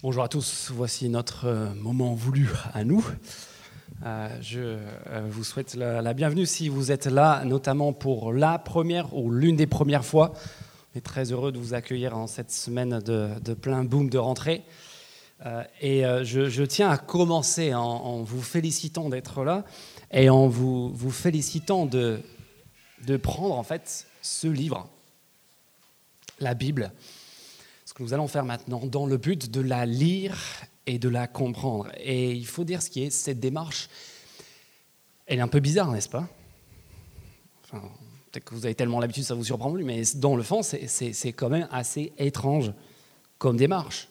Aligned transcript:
Bonjour 0.00 0.22
à 0.22 0.28
tous, 0.28 0.70
voici 0.72 1.08
notre 1.08 1.46
euh, 1.46 1.74
moment 1.74 2.14
voulu 2.14 2.48
à 2.72 2.84
nous. 2.84 3.04
Euh, 4.06 4.28
je 4.40 4.60
euh, 4.60 5.26
vous 5.28 5.42
souhaite 5.42 5.74
la, 5.74 6.14
bienvenue 6.14 6.46
si 6.46 6.68
vous 6.68 6.92
êtes 6.92 7.06
là, 7.06 7.42
notamment 7.44 7.92
pour 7.92 8.32
la 8.32 8.60
première 8.60 9.12
ou 9.12 9.32
l'une 9.32 9.56
des 9.56 9.66
premières 9.66 10.04
fois. 10.04 10.34
On 10.94 10.98
est 10.98 11.00
très 11.00 11.32
heureux 11.32 11.50
de 11.50 11.58
vous 11.58 11.74
accueillir 11.74 12.16
en 12.16 12.28
cette 12.28 12.52
semaine 12.52 13.00
de, 13.00 13.54
plein 13.54 13.82
boom 13.82 14.08
de 14.08 14.18
rentrée. 14.18 14.62
et 15.80 16.02
je, 16.22 16.62
tiens 16.62 16.90
à 16.90 16.96
commencer 16.96 17.74
en, 17.74 18.22
vous 18.22 18.40
félicitant 18.40 19.08
d'être 19.08 19.42
là 19.42 19.64
et 20.12 20.30
en 20.30 20.46
vous, 20.46 20.90
vous 20.90 21.10
félicitant 21.10 21.86
de, 21.86 22.20
de 23.04 23.16
prendre 23.16 23.58
en 23.58 23.64
fait 23.64 24.06
ce 24.22 24.46
livre, 24.46 24.88
la 26.38 26.54
Bible 26.54 26.92
nous 27.98 28.14
allons 28.14 28.28
faire 28.28 28.44
maintenant 28.44 28.86
dans 28.86 29.06
le 29.06 29.16
but 29.16 29.50
de 29.50 29.60
la 29.60 29.86
lire 29.86 30.38
et 30.86 30.98
de 30.98 31.08
la 31.08 31.26
comprendre. 31.26 31.88
Et 31.98 32.32
il 32.32 32.46
faut 32.46 32.64
dire 32.64 32.80
ce 32.82 32.90
qui 32.90 33.02
est, 33.02 33.10
cette 33.10 33.40
démarche, 33.40 33.88
elle 35.26 35.38
est 35.38 35.42
un 35.42 35.48
peu 35.48 35.60
bizarre, 35.60 35.90
n'est-ce 35.90 36.08
pas? 36.08 36.28
Peut-être 37.70 38.44
que 38.44 38.54
vous 38.54 38.64
avez 38.64 38.74
tellement 38.74 39.00
l'habitude, 39.00 39.24
ça 39.24 39.34
vous 39.34 39.44
surprend 39.44 39.72
plus, 39.72 39.84
mais 39.84 40.02
dans 40.14 40.36
le 40.36 40.42
fond, 40.42 40.62
c'est 40.62 41.32
quand 41.32 41.48
même 41.48 41.68
assez 41.70 42.12
étrange 42.18 42.72
comme 43.38 43.56
démarche. 43.56 44.08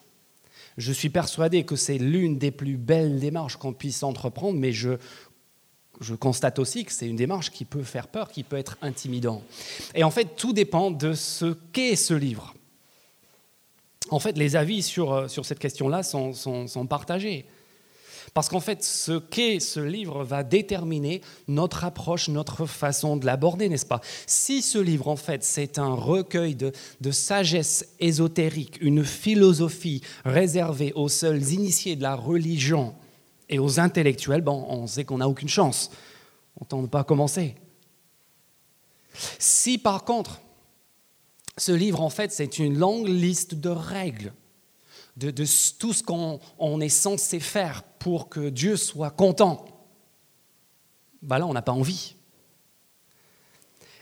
Je 0.77 0.91
suis 0.91 1.09
persuadé 1.09 1.63
que 1.63 1.75
c'est 1.75 1.97
l'une 1.97 2.37
des 2.37 2.51
plus 2.51 2.77
belles 2.77 3.19
démarches 3.19 3.57
qu'on 3.57 3.73
puisse 3.73 4.03
entreprendre, 4.03 4.59
mais 4.59 4.73
je, 4.73 4.91
je 6.01 6.13
constate 6.13 6.59
aussi 6.59 6.85
que 6.85 6.91
c'est 6.91 7.07
une 7.07 7.15
démarche 7.15 7.49
qui 7.49 7.65
peut 7.65 7.83
faire 7.83 8.07
peur, 8.07 8.29
qui 8.29 8.43
peut 8.43 8.57
être 8.57 8.77
intimidant. 8.81 9.41
Et 9.95 10.03
en 10.03 10.11
fait, 10.11 10.35
tout 10.35 10.53
dépend 10.53 10.91
de 10.91 11.13
ce 11.13 11.53
qu'est 11.71 11.95
ce 11.95 12.13
livre. 12.13 12.53
En 14.09 14.19
fait, 14.19 14.37
les 14.37 14.55
avis 14.55 14.81
sur, 14.81 15.13
euh, 15.13 15.27
sur 15.27 15.45
cette 15.45 15.59
question-là 15.59 16.03
sont, 16.03 16.33
sont, 16.33 16.87
partagés. 16.87 17.45
Parce 18.33 18.49
qu'en 18.49 18.59
fait, 18.59 18.83
ce 18.83 19.17
qu'est 19.17 19.59
ce 19.59 19.79
livre 19.79 20.23
va 20.23 20.43
déterminer 20.43 21.21
notre 21.47 21.83
approche, 21.83 22.29
notre 22.29 22.65
façon 22.65 23.17
de 23.17 23.25
l'aborder, 23.25 23.69
n'est-ce 23.69 23.85
pas? 23.85 24.01
Si 24.27 24.61
ce 24.61 24.77
livre, 24.77 25.07
en 25.07 25.15
fait, 25.15 25.43
c'est 25.43 25.79
un 25.79 25.93
recueil 25.93 26.55
de, 26.55 26.71
de, 27.01 27.11
sagesse 27.11 27.87
ésotérique, 27.99 28.77
une 28.81 29.03
philosophie 29.03 30.01
réservée 30.23 30.93
aux 30.93 31.09
seuls 31.09 31.51
initiés 31.51 31.95
de 31.95 32.03
la 32.03 32.15
religion 32.15 32.93
et 33.49 33.59
aux 33.59 33.79
intellectuels, 33.79 34.41
bon, 34.41 34.65
on 34.69 34.87
sait 34.87 35.05
qu'on 35.05 35.17
n'a 35.17 35.29
aucune 35.29 35.49
chance. 35.49 35.89
On 36.59 36.65
ne 36.65 36.67
tente 36.67 36.91
pas 36.91 36.99
à 36.99 37.03
commencer. 37.03 37.55
Si 39.39 39.77
par 39.77 40.03
contre, 40.03 40.41
ce 41.57 41.71
livre, 41.71 42.01
en 42.01 42.09
fait, 42.09 42.31
c'est 42.31 42.59
une 42.59 42.77
longue 42.77 43.07
liste 43.07 43.55
de 43.55 43.69
règles, 43.69 44.31
de, 45.17 45.31
tout 45.79 45.93
ce 45.93 46.03
qu'on 46.03 46.81
est 46.81 46.89
censé 46.89 47.39
faire 47.39 47.83
pour 47.83 48.29
que 48.29 48.49
Dieu 48.49 48.77
soit 48.77 49.09
content. 49.09 49.65
Ben 51.23 51.39
là, 51.39 51.47
on 51.47 51.53
n'a 51.53 51.63
pas 51.63 51.71
envie. 51.71 52.15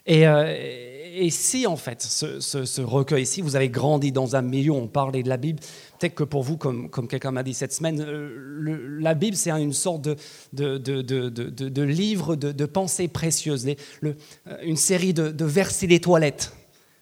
Et, 0.05 0.27
euh, 0.27 1.29
si, 1.29 1.65
en 1.65 1.77
fait, 1.77 2.01
ce, 2.01 2.81
recueil 2.81 3.23
ici, 3.23 3.39
vous 3.39 3.55
avez 3.55 3.69
grandi 3.69 4.11
dans 4.11 4.35
un 4.35 4.41
milieu 4.41 4.73
où 4.73 4.75
on 4.75 4.87
parlait 4.87 5.23
de 5.23 5.29
la 5.29 5.37
Bible, 5.37 5.61
peut-être 5.97 6.13
que 6.13 6.25
pour 6.25 6.43
vous, 6.43 6.57
comme, 6.57 6.89
quelqu'un 7.07 7.31
m'a 7.31 7.43
dit 7.43 7.53
cette 7.53 7.71
semaine, 7.71 8.01
euh, 8.01 8.99
la 8.99 9.13
Bible, 9.13 9.37
c'est 9.37 9.51
une 9.51 9.71
sorte 9.71 10.01
de, 10.01 10.17
de, 10.51 11.81
livre 11.81 12.35
de, 12.35 12.65
pensées 12.65 13.07
précieuses, 13.07 13.65
euh, 14.03 14.13
une 14.61 14.75
série 14.75 15.13
de 15.13 15.45
versets 15.45 15.87
des 15.87 16.01
toilettes. 16.01 16.51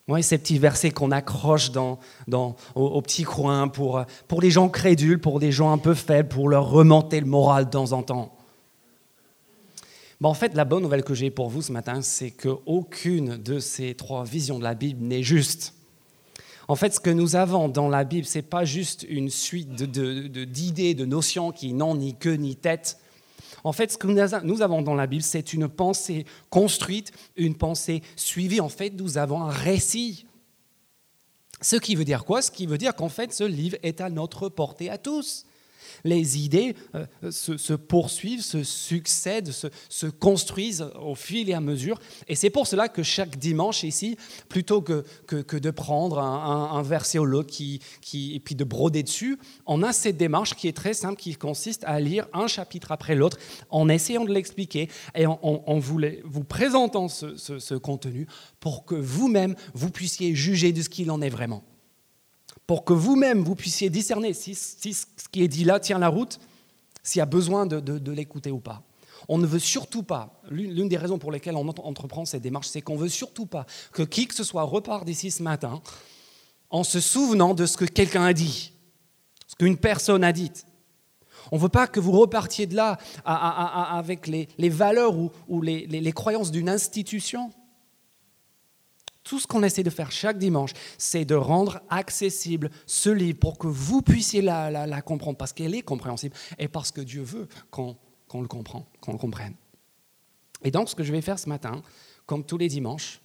Oui, 0.09 0.21
ces 0.21 0.37
petits 0.37 0.57
versets 0.57 0.91
qu'on 0.91 1.11
accroche 1.11 1.71
dans, 1.71 1.97
dans, 2.27 2.57
au, 2.75 3.01
petit 3.01 3.23
coin 3.23 3.69
pour, 3.69 4.03
pour 4.27 4.41
les 4.41 4.51
gens 4.51 4.67
crédules, 4.67 5.19
pour 5.19 5.39
des 5.39 5.53
gens 5.53 5.71
un 5.71 5.77
peu 5.77 5.93
faibles, 5.93 6.27
pour 6.27 6.49
leur 6.49 6.69
remonter 6.69 7.21
le 7.21 7.25
moral 7.25 7.65
de 7.65 7.69
temps 7.69 7.93
en 7.93 8.03
temps. 8.03 8.35
en 10.21 10.33
fait, 10.33 10.55
la 10.55 10.65
bonne 10.65 10.83
nouvelle 10.83 11.05
que 11.05 11.13
j'ai 11.13 11.31
pour 11.31 11.49
vous 11.49 11.61
ce 11.61 11.71
matin, 11.71 12.01
c'est 12.01 12.31
qu'aucune 12.31 13.37
de 13.37 13.59
ces 13.59 13.95
trois 13.95 14.25
visions 14.25 14.59
de 14.59 14.63
la 14.63 14.73
Bible 14.73 15.05
n'est 15.05 15.23
juste. 15.23 15.73
En 16.67 16.75
fait, 16.75 16.93
ce 16.93 16.99
que 16.99 17.09
nous 17.09 17.37
avons 17.37 17.69
dans 17.69 17.87
la 17.87 18.03
Bible, 18.03 18.27
ce 18.27 18.39
n'est 18.39 18.43
pas 18.43 18.65
juste 18.65 19.05
une 19.07 19.29
suite 19.29 19.73
d'idées, 19.73 20.93
de, 20.93 20.99
de 20.99 21.05
notions 21.05 21.53
qui 21.53 21.71
n'ont 21.71 21.95
ni 21.95 22.15
queue 22.15 22.35
ni 22.35 22.57
tête, 22.57 22.97
en 23.63 23.71
fait, 23.71 23.91
ce 23.91 23.97
que 23.97 24.07
nous 24.07 24.61
avons 24.61 24.81
dans 24.81 24.95
la 24.95 25.07
Bible, 25.07 25.23
c'est 25.23 25.53
une 25.53 25.69
pensée 25.69 26.25
construite, 26.49 27.11
une 27.35 27.55
pensée 27.55 28.01
suivie. 28.15 28.59
En 28.59 28.69
fait, 28.69 28.89
nous 28.89 29.17
avons 29.17 29.41
un 29.41 29.49
récit. 29.49 30.25
Ce 31.61 31.77
qui 31.77 31.95
veut 31.95 32.03
dire 32.03 32.25
quoi? 32.25 32.41
Ce 32.41 32.51
qui 32.51 32.65
veut 32.65 32.77
dire 32.77 32.93
qu'en 32.95 33.09
fait, 33.09 33.31
ce 33.33 33.45
livre 33.45 33.77
est 33.83 34.01
à 34.01 34.09
notre 34.09 34.49
portée 34.49 34.89
à 34.89 34.97
tous 34.97 35.45
les 36.03 36.39
idées 36.39 36.75
euh, 36.95 37.05
se, 37.31 37.73
poursuivent, 37.73 38.41
se 38.41 38.63
succèdent, 38.63 39.51
se, 39.51 40.07
construisent 40.07 40.85
au 41.01 41.15
fil 41.15 41.49
et 41.49 41.53
à 41.53 41.59
mesure. 41.59 41.99
Et 42.27 42.35
c'est 42.35 42.49
pour 42.49 42.67
cela 42.67 42.87
que 42.89 43.03
chaque 43.03 43.37
dimanche 43.37 43.83
ici, 43.83 44.17
plutôt 44.49 44.81
que, 44.81 45.03
que, 45.25 45.57
de 45.57 45.71
prendre 45.71 46.19
un, 46.19 46.81
verset 46.81 47.17
au 47.17 47.25
lot 47.25 47.43
qui, 47.43 47.79
et 48.13 48.39
puis 48.39 48.55
de 48.55 48.63
broder 48.63 49.03
dessus, 49.03 49.37
on 49.65 49.83
a 49.83 49.93
cette 49.93 50.17
démarche 50.17 50.55
qui 50.55 50.67
est 50.67 50.75
très 50.75 50.93
simple, 50.93 51.19
qui 51.19 51.35
consiste 51.35 51.83
à 51.85 51.99
lire 51.99 52.27
un 52.33 52.47
chapitre 52.47 52.91
après 52.91 53.15
l'autre 53.15 53.37
en 53.69 53.89
essayant 53.89 54.25
de 54.25 54.33
l'expliquer 54.33 54.89
et 55.15 55.25
en, 55.25 55.79
vous, 55.79 56.43
présentant 56.43 57.07
ce 57.07 57.75
contenu 57.75 58.27
pour 58.59 58.85
que 58.85 58.95
vous-même, 58.95 59.55
vous 59.73 59.89
puissiez 59.89 60.35
juger 60.35 60.71
de 60.71 60.81
ce 60.81 60.89
qu'il 60.89 61.11
en 61.11 61.21
est 61.21 61.29
vraiment 61.29 61.63
pour 62.67 62.85
que 62.85 62.93
vous-même 62.93 63.43
vous 63.43 63.55
puissiez 63.55 63.89
discerner 63.89 64.33
si, 64.33 64.55
ce 64.55 65.05
qui 65.31 65.43
est 65.43 65.47
dit 65.47 65.63
là 65.63 65.79
tient 65.79 65.99
la 65.99 66.07
route, 66.07 66.39
s'il 67.03 67.19
y 67.19 67.21
a 67.21 67.25
besoin 67.25 67.65
de, 67.65 68.11
l'écouter 68.11 68.51
ou 68.51 68.59
pas. 68.59 68.83
On 69.29 69.37
ne 69.37 69.45
veut 69.45 69.59
surtout 69.59 70.03
pas, 70.03 70.41
l'une 70.49 70.89
des 70.89 70.97
raisons 70.97 71.17
pour 71.17 71.31
lesquelles 71.31 71.55
on 71.55 71.67
entreprend 71.67 72.25
cette 72.25 72.41
démarche, 72.41 72.67
c'est 72.67 72.81
qu'on 72.81 72.95
ne 72.95 73.01
veut 73.01 73.09
surtout 73.09 73.45
pas 73.45 73.65
que 73.91 74.03
qui 74.03 74.27
que 74.27 74.35
ce 74.35 74.43
soit 74.43 74.63
repart 74.63 75.05
d'ici 75.05 75.31
ce 75.31 75.43
matin 75.43 75.81
en 76.69 76.83
se 76.83 76.99
souvenant 76.99 77.53
de 77.53 77.65
ce 77.65 77.77
que 77.77 77.85
quelqu'un 77.85 78.25
a 78.25 78.33
dit, 78.33 78.73
ce 79.47 79.55
qu'une 79.55 79.77
personne 79.77 80.23
a 80.23 80.33
dit. 80.33 80.51
On 81.51 81.57
ne 81.57 81.61
veut 81.61 81.69
pas 81.69 81.87
que 81.87 81.99
vous 81.99 82.11
repartiez 82.11 82.65
de 82.65 82.75
là 82.75 82.97
avec 83.25 84.27
les, 84.27 84.69
valeurs 84.69 85.15
ou, 85.47 85.61
les 85.61 86.13
croyances 86.13 86.51
d'une 86.51 86.69
institution. 86.69 87.51
Tout 89.23 89.39
ce 89.39 89.47
qu'on 89.47 89.63
essaie 89.63 89.83
de 89.83 89.89
faire 89.89 90.11
chaque 90.11 90.37
dimanche, 90.37 90.71
c'est 90.97 91.25
de 91.25 91.35
rendre 91.35 91.81
accessible 91.89 92.69
ce 92.85 93.09
livre 93.09 93.39
pour 93.39 93.57
que 93.57 93.67
vous 93.67 94.01
puissiez 94.01 94.41
la, 94.41 95.01
comprendre, 95.01 95.37
parce 95.37 95.53
qu'elle 95.53 95.75
est 95.75 95.81
compréhensible 95.81 96.35
et 96.57 96.67
parce 96.67 96.91
que 96.91 97.01
Dieu 97.01 97.21
veut 97.21 97.47
qu'on 97.71 97.95
le 98.33 98.47
comprenne, 98.47 98.83
qu'on 99.01 99.13
le 99.13 99.17
comprenne. 99.17 99.55
Et 100.63 100.71
donc, 100.71 100.89
ce 100.89 100.95
que 100.95 101.03
je 101.03 101.11
vais 101.11 101.21
faire 101.21 101.39
ce 101.39 101.49
matin, 101.49 101.81
comme 102.25 102.43
tous 102.43 102.57
les 102.57 102.67
dimanches, 102.67 103.21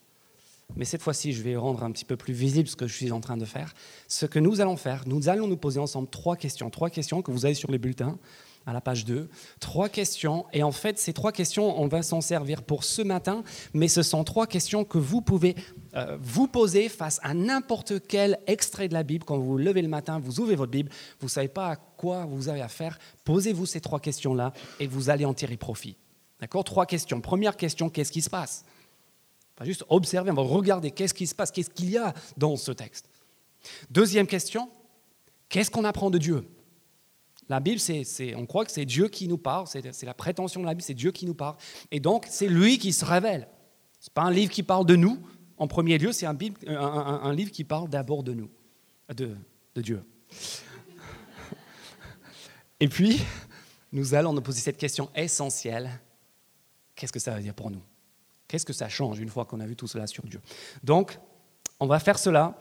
mais 0.76 0.84
cette 0.84 1.03
fois-ci, 1.03 1.32
je 1.32 1.42
vais 1.42 1.56
rendre 1.56 1.82
un 1.82 1.91
petit 1.91 2.04
peu 2.04 2.16
plus 2.16 2.34
visible 2.34 2.69
ce 2.69 2.76
que 2.76 2.87
je 2.87 2.94
suis 2.94 3.10
en 3.10 3.20
train 3.20 3.37
de 3.37 3.44
faire. 3.44 3.72
Ce 4.06 4.26
que 4.26 4.38
nous 4.38 4.60
allons 4.60 4.76
faire, 4.76 5.04
nous 5.06 5.28
allons 5.28 5.47
nous 5.47 5.56
poser 5.56 5.81
ensemble 5.81 6.08
trois 6.08 6.37
questions, 6.37 6.69
trois 6.69 6.91
questions 6.91 7.22
que 7.22 7.31
vous 7.31 7.47
avez 7.47 7.54
sur 7.54 7.70
les 7.70 7.78
bulletins 7.78 8.19
à 8.66 8.72
la 8.72 8.80
page 8.80 9.04
2. 9.04 9.28
Trois 9.60 9.88
questions. 9.88 10.46
Et 10.52 10.62
en 10.62 10.72
fait, 10.72 10.98
ces 10.98 11.12
trois 11.12 11.32
questions, 11.32 11.80
on 11.80 11.88
va 11.88 12.02
s'en 12.02 12.20
servir 12.20 12.62
pour 12.62 12.84
ce 12.84 13.02
matin, 13.02 13.42
mais 13.72 13.88
ce 13.88 14.02
sont 14.02 14.24
trois 14.24 14.46
questions 14.46 14.84
que 14.84 14.98
vous 14.98 15.20
pouvez 15.20 15.56
euh, 15.94 16.16
vous 16.20 16.46
poser 16.46 16.88
face 16.88 17.19
à 17.22 17.34
n'importe 17.34 18.06
quel 18.06 18.38
extrait 18.46 18.88
de 18.88 18.94
la 18.94 19.02
Bible. 19.02 19.24
Quand 19.24 19.38
vous 19.38 19.46
vous 19.46 19.58
levez 19.58 19.82
le 19.82 19.88
matin, 19.88 20.19
vous 20.19 20.41
ouvrez 20.41 20.54
votre 20.54 20.72
Bible, 20.72 20.91
vous 21.20 21.26
ne 21.26 21.30
savez 21.30 21.48
pas 21.48 21.69
à 21.70 21.76
quoi 21.76 22.26
vous 22.26 22.48
avez 22.48 22.60
à 22.60 22.69
faire, 22.69 22.98
posez-vous 23.24 23.66
ces 23.66 23.80
trois 23.80 24.00
questions-là 24.00 24.52
et 24.80 24.86
vous 24.86 25.10
allez 25.10 25.25
en 25.25 25.34
tirer 25.34 25.56
profit. 25.56 25.96
D'accord? 26.40 26.64
Trois 26.64 26.86
questions. 26.86 27.20
Première 27.20 27.56
question, 27.56 27.88
qu'est-ce 27.88 28.12
qui 28.12 28.22
se 28.22 28.30
passe? 28.30 28.64
Pas 29.56 29.64
juste 29.64 29.84
observer, 29.88 30.30
on 30.30 30.34
va 30.34 30.42
regarder 30.42 30.92
qu'est-ce 30.92 31.14
qui 31.14 31.26
se 31.26 31.34
passe, 31.34 31.50
qu'est-ce 31.50 31.70
qu'il 31.70 31.90
y 31.90 31.98
a 31.98 32.14
dans 32.36 32.56
ce 32.56 32.70
texte. 32.70 33.08
Deuxième 33.90 34.26
question, 34.26 34.70
qu'est-ce 35.48 35.70
qu'on 35.70 35.84
apprend 35.84 36.10
de 36.10 36.19
Dieu? 36.19 36.46
La 37.49 37.61
Bible, 37.61 37.81
c'est, 37.81 38.35
on 38.35 38.47
croit 38.47 38.65
que 38.65 38.71
c'est 38.71 38.85
Dieu 38.85 39.09
qui 39.09 39.27
nous 39.27 39.39
parle, 39.39 39.67
c'est, 39.67 40.03
la 40.03 40.15
prétention 40.15 40.61
de 40.61 40.67
la 40.67 40.75
Bible, 40.75 40.83
c'est 40.83 40.95
Dieu 40.95 41.12
qui 41.12 41.27
nous 41.27 41.35
parle. 41.35 41.56
Et 41.91 42.00
donc, 42.00 42.27
c'est 42.29 42.49
lui 42.49 42.79
qui 42.79 42.93
se 42.93 43.05
révèle. 43.05 43.49
Ce 44.00 44.09
n'est 44.09 44.15
pas 44.15 44.23
un 44.23 44.31
livre 44.31 44.53
qui 44.53 44.62
parle 44.62 44.87
de 44.87 44.97
nous, 44.97 45.19
en 45.56 45.67
premier 45.67 45.99
lieu, 45.99 46.12
c'est 46.12 46.27
un, 46.27 47.33
livre 47.33 47.50
qui 47.50 47.65
parle 47.65 47.89
d'abord 47.89 48.23
de 48.23 48.33
nous, 48.33 48.50
de, 49.15 49.35
de 49.75 49.83
Dieu. 49.83 50.03
Et 52.81 52.89
puis, 52.89 53.21
nous 53.93 54.15
allons 54.15 54.33
nous 54.33 54.43
poser 54.43 54.61
cette 54.61 54.77
question 54.77 55.11
essentielle. 55.15 55.91
Qu'est-ce 56.95 57.12
que 57.12 57.19
ça 57.19 57.35
veut 57.35 57.43
dire 57.43 57.55
pour 57.55 57.71
nous? 57.71 57.83
Qu'est-ce 58.47 58.67
que 58.67 58.73
ça 58.73 58.89
change 58.89 59.19
une 59.19 59.29
fois 59.29 59.45
qu'on 59.45 59.61
a 59.61 59.67
vu 59.67 59.77
tout 59.77 59.87
cela 59.87 60.06
sur 60.06 60.25
Dieu? 60.25 60.41
Donc, 60.83 61.19
on 61.81 61.87
va 61.87 61.99
faire 61.99 62.19
cela. 62.19 62.59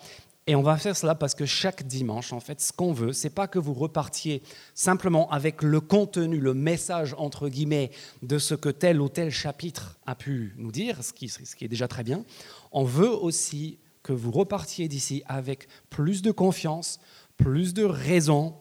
Et 0.50 0.56
on 0.56 0.62
va 0.62 0.78
faire 0.78 0.96
cela 0.96 1.14
parce 1.14 1.36
que 1.36 1.46
chaque 1.46 1.86
dimanche, 1.86 2.32
en 2.32 2.40
fait, 2.40 2.62
ce 2.62 2.72
qu'on 2.72 2.94
veut, 2.94 3.12
c'est 3.12 3.30
pas 3.30 3.50
que 3.50 3.60
vous 3.60 3.74
repartiez 3.74 4.42
simplement 4.74 5.30
avec 5.30 5.62
le 5.62 5.82
contenu, 5.82 6.40
le 6.40 6.54
message 6.54 7.14
entre 7.18 7.50
guillemets 7.50 7.92
de 8.22 8.40
ce 8.40 8.56
que 8.56 8.70
tel 8.70 9.02
ou 9.02 9.10
tel 9.10 9.30
chapitre 9.30 10.00
a 10.06 10.16
pu 10.16 10.56
nous 10.58 10.72
dire, 10.72 11.04
ce 11.04 11.12
qui, 11.12 11.26
est 11.26 11.68
déjà 11.68 11.90
très 11.90 12.04
bien. 12.04 12.24
On 12.72 12.86
veut 12.86 13.10
aussi 13.10 13.78
que 14.04 14.14
vous 14.14 14.32
repartiez 14.32 14.88
d'ici 14.88 15.22
avec 15.26 15.68
plus 15.90 16.22
de 16.22 16.32
confiance, 16.32 17.02
plus 17.36 17.74
de 17.74 17.84
raison 17.84 18.56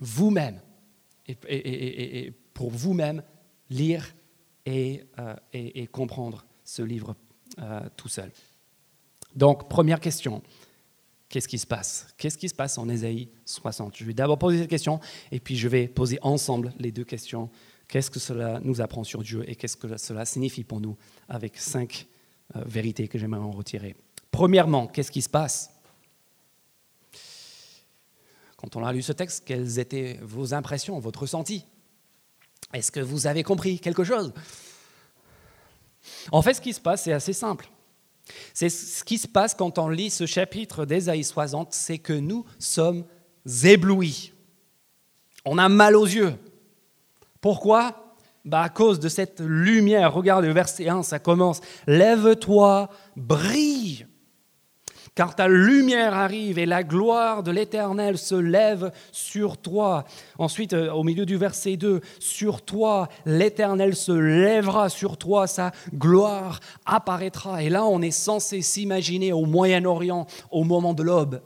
vous-même 0.00 0.60
et, 1.28 2.32
pour 2.52 2.70
vous-même 2.70 3.22
lire 3.70 4.12
et, 4.66 5.04
et, 5.52 5.86
comprendre 5.86 6.44
ce 6.64 6.82
livre 6.82 7.14
tout 7.96 8.08
seul. 8.08 8.32
Donc, 9.36 9.68
première 9.68 10.00
question, 10.00 10.42
qu'est-ce 11.30 11.48
qui 11.48 11.58
se 11.58 11.66
passe? 11.66 12.08
Qu'est-ce 12.18 12.36
qui 12.36 12.48
se 12.50 12.54
passe 12.54 12.76
en 12.76 12.88
Ésaïe 12.90 13.30
60 13.46 13.96
Je 13.96 14.04
vais 14.04 14.12
d'abord 14.12 14.38
poser 14.38 14.58
cette 14.58 14.68
question 14.68 15.00
et 15.32 15.40
puis 15.40 15.56
je 15.56 15.68
vais 15.68 15.88
poser 15.88 16.18
ensemble 16.20 16.74
les 16.78 16.92
deux 16.92 17.04
questions. 17.04 17.48
Qu'est-ce 17.88 18.10
que 18.10 18.20
cela 18.20 18.60
nous 18.62 18.82
apprend 18.82 19.04
sur 19.04 19.22
Dieu 19.22 19.48
et 19.48 19.56
qu'est-ce 19.56 19.76
que 19.76 19.96
cela 19.96 20.26
signifie 20.26 20.64
pour 20.64 20.80
nous 20.80 20.98
avec 21.28 21.56
cinq 21.56 22.06
euh, 22.54 22.62
vérités 22.66 23.08
que 23.08 23.18
j'aimerais 23.18 23.40
en 23.40 23.52
retirer? 23.52 23.96
Premièrement, 24.30 24.86
qu'est-ce 24.86 25.10
qui 25.10 25.22
se 25.22 25.28
passe? 25.28 25.70
Quand 28.56 28.76
on 28.76 28.84
a 28.84 28.92
lu 28.92 29.00
ce 29.00 29.12
texte, 29.12 29.44
quelles 29.46 29.78
étaient 29.78 30.18
vos 30.22 30.52
impressions, 30.52 30.98
votre 30.98 31.20
ressenti? 31.20 31.64
Est-ce 32.74 32.92
que 32.92 33.00
vous 33.00 33.26
avez 33.26 33.42
compris 33.42 33.80
quelque 33.80 34.04
chose? 34.04 34.34
En 36.30 36.42
fait, 36.42 36.54
ce 36.54 36.60
qui 36.60 36.72
se 36.72 36.80
passe, 36.80 37.04
c'est 37.04 37.12
assez 37.12 37.32
simple. 37.32 37.70
C'est 38.54 38.68
ce 38.68 39.04
qui 39.04 39.18
se 39.18 39.28
passe 39.28 39.54
quand 39.54 39.78
on 39.78 39.88
lit 39.88 40.10
ce 40.10 40.26
chapitre 40.26 40.84
d'Ésaïe 40.84 41.24
60, 41.24 41.72
c'est 41.72 41.98
que 41.98 42.12
nous 42.12 42.44
sommes 42.58 43.04
éblouis. 43.64 44.32
On 45.44 45.58
a 45.58 45.68
mal 45.68 45.96
aux 45.96 46.06
yeux. 46.06 46.34
Pourquoi? 47.40 48.16
Bah 48.44 48.62
À 48.62 48.68
cause 48.68 49.00
de 49.00 49.08
cette 49.08 49.40
lumière. 49.40 50.12
Regarde 50.12 50.44
le 50.44 50.52
verset 50.52 50.88
1, 50.88 51.02
ça 51.02 51.18
commence. 51.18 51.60
Lève-toi, 51.86 52.88
brille 53.16 54.06
car 55.14 55.34
ta 55.34 55.48
lumière 55.48 56.14
arrive 56.14 56.58
et 56.58 56.66
la 56.66 56.82
gloire 56.82 57.42
de 57.42 57.50
l'Éternel 57.50 58.18
se 58.18 58.34
lève 58.34 58.92
sur 59.12 59.56
toi. 59.56 60.04
Ensuite, 60.38 60.72
euh, 60.72 60.90
au 60.92 61.02
milieu 61.02 61.26
du 61.26 61.36
verset 61.36 61.76
2, 61.76 62.00
sur 62.18 62.62
toi, 62.62 63.08
l'Éternel 63.26 63.96
se 63.96 64.12
lèvera, 64.12 64.88
sur 64.88 65.16
toi, 65.16 65.46
sa 65.46 65.72
gloire 65.94 66.60
apparaîtra. 66.86 67.62
Et 67.62 67.68
là, 67.68 67.84
on 67.84 68.02
est 68.02 68.10
censé 68.10 68.62
s'imaginer 68.62 69.32
au 69.32 69.46
Moyen-Orient 69.46 70.26
au 70.50 70.64
moment 70.64 70.94
de 70.94 71.02
l'aube. 71.02 71.40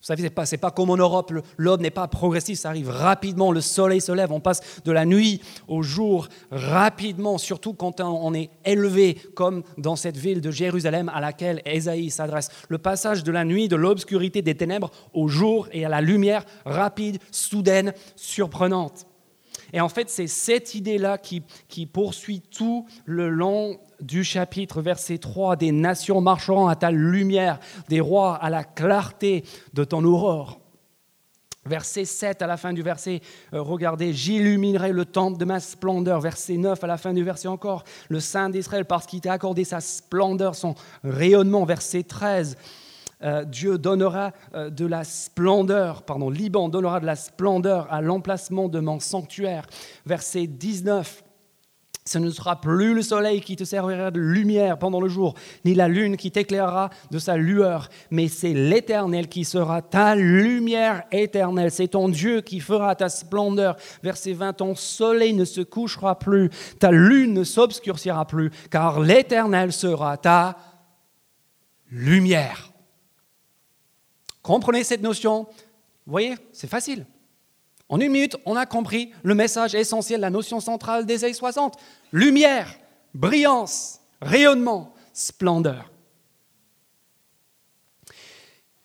Vous 0.00 0.06
savez, 0.06 0.22
ce 0.22 0.26
n'est 0.28 0.30
pas, 0.30 0.46
pas, 0.46 0.70
comme 0.70 0.88
en 0.88 0.96
Europe, 0.96 1.30
l'aube 1.58 1.82
n'est 1.82 1.90
pas 1.90 2.08
progressif, 2.08 2.58
ça 2.58 2.70
arrive 2.70 2.88
rapidement, 2.88 3.52
le 3.52 3.60
soleil 3.60 4.00
se 4.00 4.12
lève, 4.12 4.32
on 4.32 4.40
passe 4.40 4.82
de 4.82 4.92
la 4.92 5.04
nuit 5.04 5.42
au 5.68 5.82
jour 5.82 6.26
rapidement, 6.50 7.36
surtout 7.36 7.74
quand 7.74 8.00
on 8.00 8.32
est 8.32 8.48
élevé, 8.64 9.18
comme 9.34 9.62
dans 9.76 9.96
cette 9.96 10.16
ville 10.16 10.40
de 10.40 10.50
Jérusalem 10.50 11.10
à 11.14 11.20
laquelle 11.20 11.60
Ésaïe 11.66 12.08
s'adresse. 12.08 12.48
Le 12.70 12.78
passage 12.78 13.24
de 13.24 13.30
la 13.30 13.44
nuit, 13.44 13.68
de 13.68 13.76
l'obscurité 13.76 14.40
des 14.40 14.54
ténèbres 14.54 14.90
au 15.12 15.28
jour 15.28 15.68
et 15.70 15.84
à 15.84 15.90
la 15.90 16.00
lumière 16.00 16.46
rapide, 16.64 17.18
soudaine, 17.30 17.92
surprenante. 18.16 19.06
Et 19.72 19.80
en 19.80 19.88
fait, 19.88 20.10
c'est 20.10 20.26
cette 20.26 20.74
idée-là 20.74 21.18
qui, 21.18 21.42
poursuit 21.86 22.40
tout 22.40 22.86
le 23.04 23.28
long 23.28 23.78
du 24.00 24.24
chapitre, 24.24 24.80
verset 24.82 25.18
3, 25.18 25.56
des 25.56 25.72
nations 25.72 26.20
marcheront 26.20 26.68
à 26.68 26.76
ta 26.76 26.90
lumière, 26.90 27.58
des 27.88 28.00
rois 28.00 28.36
à 28.36 28.50
la 28.50 28.64
clarté 28.64 29.44
de 29.74 29.84
ton 29.84 30.04
aurore. 30.04 30.60
Verset 31.66 32.06
7 32.06 32.40
à 32.40 32.46
la 32.46 32.56
fin 32.56 32.72
du 32.72 32.80
verset, 32.80 33.20
euh, 33.52 33.60
regardez, 33.60 34.14
j'illuminerai 34.14 34.92
le 34.92 35.04
temple 35.04 35.38
de 35.38 35.44
ma 35.44 35.60
splendeur. 35.60 36.20
Verset 36.20 36.56
9 36.56 36.82
à 36.82 36.86
la 36.86 36.96
fin 36.96 37.12
du 37.12 37.22
verset 37.22 37.48
encore, 37.48 37.84
le 38.08 38.18
Saint 38.18 38.48
d'Israël, 38.48 38.86
parce 38.86 39.06
qu'il 39.06 39.20
t'a 39.20 39.34
accordé 39.34 39.64
sa 39.64 39.80
splendeur, 39.80 40.54
son 40.54 40.74
rayonnement. 41.04 41.66
Verset 41.66 42.04
13, 42.04 42.56
euh, 43.22 43.44
Dieu 43.44 43.78
donnera 43.78 44.32
euh, 44.54 44.70
de 44.70 44.86
la 44.86 45.04
splendeur, 45.04 46.02
pardon, 46.02 46.30
Liban 46.30 46.68
donnera 46.68 47.00
de 47.00 47.06
la 47.06 47.16
splendeur 47.16 47.86
à 47.92 48.00
l'emplacement 48.00 48.68
de 48.68 48.80
mon 48.80 49.00
sanctuaire. 49.00 49.66
Verset 50.06 50.46
19, 50.46 51.22
ce 52.06 52.18
ne 52.18 52.30
sera 52.30 52.60
plus 52.60 52.94
le 52.94 53.02
soleil 53.02 53.40
qui 53.40 53.56
te 53.56 53.64
servira 53.64 54.10
de 54.10 54.20
lumière 54.20 54.78
pendant 54.78 55.00
le 55.00 55.08
jour, 55.08 55.34
ni 55.64 55.74
la 55.74 55.86
lune 55.86 56.16
qui 56.16 56.30
t'éclairera 56.30 56.90
de 57.10 57.18
sa 57.18 57.36
lueur, 57.36 57.88
mais 58.10 58.26
c'est 58.28 58.54
l'Éternel 58.54 59.28
qui 59.28 59.44
sera 59.44 59.82
ta 59.82 60.16
lumière 60.16 61.04
éternelle. 61.12 61.70
C'est 61.70 61.88
ton 61.88 62.08
Dieu 62.08 62.40
qui 62.40 62.58
fera 62.60 62.94
ta 62.96 63.08
splendeur. 63.08 63.76
Verset 64.02 64.32
20, 64.32 64.54
ton 64.54 64.74
soleil 64.74 65.34
ne 65.34 65.44
se 65.44 65.60
couchera 65.60 66.18
plus, 66.18 66.50
ta 66.78 66.90
lune 66.90 67.34
ne 67.34 67.44
s'obscurcira 67.44 68.24
plus, 68.24 68.50
car 68.70 69.00
l'Éternel 69.00 69.72
sera 69.72 70.16
ta 70.16 70.56
lumière. 71.90 72.69
Comprenez 74.42 74.84
cette 74.84 75.02
notion 75.02 75.46
Vous 76.06 76.12
voyez, 76.12 76.34
c'est 76.52 76.68
facile. 76.68 77.06
En 77.88 78.00
une 78.00 78.12
minute, 78.12 78.36
on 78.46 78.56
a 78.56 78.66
compris 78.66 79.12
le 79.22 79.34
message 79.34 79.74
essentiel, 79.74 80.20
la 80.20 80.30
notion 80.30 80.60
centrale 80.60 81.06
des 81.06 81.24
années 81.24 81.34
60. 81.34 81.76
Lumière, 82.12 82.78
brillance, 83.14 84.00
rayonnement, 84.22 84.94
splendeur. 85.12 85.90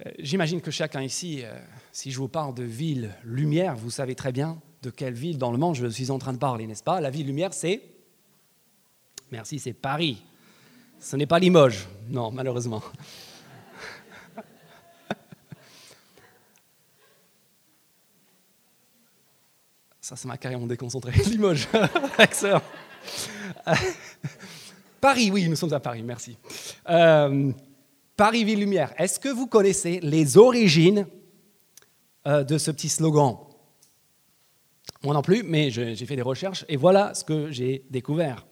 Euh, 0.05 0.11
j'imagine 0.19 0.59
que 0.59 0.71
chacun 0.71 1.01
ici, 1.01 1.41
euh, 1.43 1.53
si 1.91 2.11
je 2.11 2.17
vous 2.17 2.27
parle 2.27 2.53
de 2.53 2.63
ville 2.63 3.13
lumière, 3.23 3.75
vous 3.75 3.91
savez 3.91 4.15
très 4.15 4.31
bien 4.31 4.59
de 4.81 4.89
quelle 4.89 5.13
ville 5.13 5.37
dans 5.37 5.51
le 5.51 5.57
monde 5.57 5.75
je 5.75 5.87
suis 5.87 6.11
en 6.11 6.19
train 6.19 6.33
de 6.33 6.37
parler, 6.37 6.67
n'est-ce 6.67 6.83
pas? 6.83 6.99
La 6.99 7.09
ville 7.09 7.27
lumière, 7.27 7.53
c'est... 7.53 7.81
Merci, 9.31 9.59
c'est 9.59 9.73
Paris. 9.73 10.21
Ce 10.99 11.15
n'est 11.15 11.25
pas 11.25 11.39
Limoges, 11.39 11.87
non, 12.09 12.31
malheureusement. 12.31 12.81
Ça, 20.05 20.15
ça 20.15 20.27
m'a 20.27 20.37
carrément 20.37 20.67
déconcentré. 20.67 21.11
Limoges, 21.25 21.67
excellent. 22.19 22.61
Paris, 25.01 25.31
oui, 25.31 25.49
nous 25.49 25.55
sommes 25.55 25.73
à 25.73 25.79
Paris, 25.79 26.03
merci. 26.03 26.37
Euh, 26.87 27.51
Paris 28.15 28.43
Ville 28.43 28.59
Lumière. 28.59 28.93
Est-ce 28.99 29.19
que 29.19 29.29
vous 29.29 29.47
connaissez 29.47 29.99
les 30.03 30.37
origines 30.37 31.07
euh, 32.27 32.43
de 32.43 32.59
ce 32.59 32.69
petit 32.69 32.87
slogan? 32.87 33.35
Moi 35.01 35.15
non 35.15 35.23
plus, 35.23 35.41
mais 35.41 35.71
j'ai 35.71 35.95
fait 35.95 36.15
des 36.15 36.21
recherches 36.21 36.65
et 36.69 36.77
voilà 36.77 37.15
ce 37.15 37.23
que 37.23 37.49
j'ai 37.49 37.83
découvert. 37.89 38.45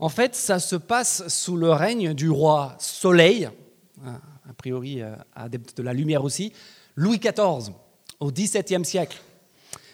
En 0.00 0.08
fait, 0.08 0.34
ça 0.34 0.60
se 0.60 0.76
passe 0.76 1.28
sous 1.28 1.58
le 1.58 1.72
règne 1.72 2.14
du 2.14 2.30
roi 2.30 2.74
Soleil, 2.78 3.50
a 4.02 4.54
priori 4.56 5.02
euh, 5.02 5.14
adepte 5.34 5.76
de 5.76 5.82
la 5.82 5.92
lumière 5.92 6.24
aussi, 6.24 6.54
Louis 6.96 7.18
XIV, 7.18 7.74
au 8.18 8.32
XVIIe 8.32 8.86
siècle. 8.86 9.20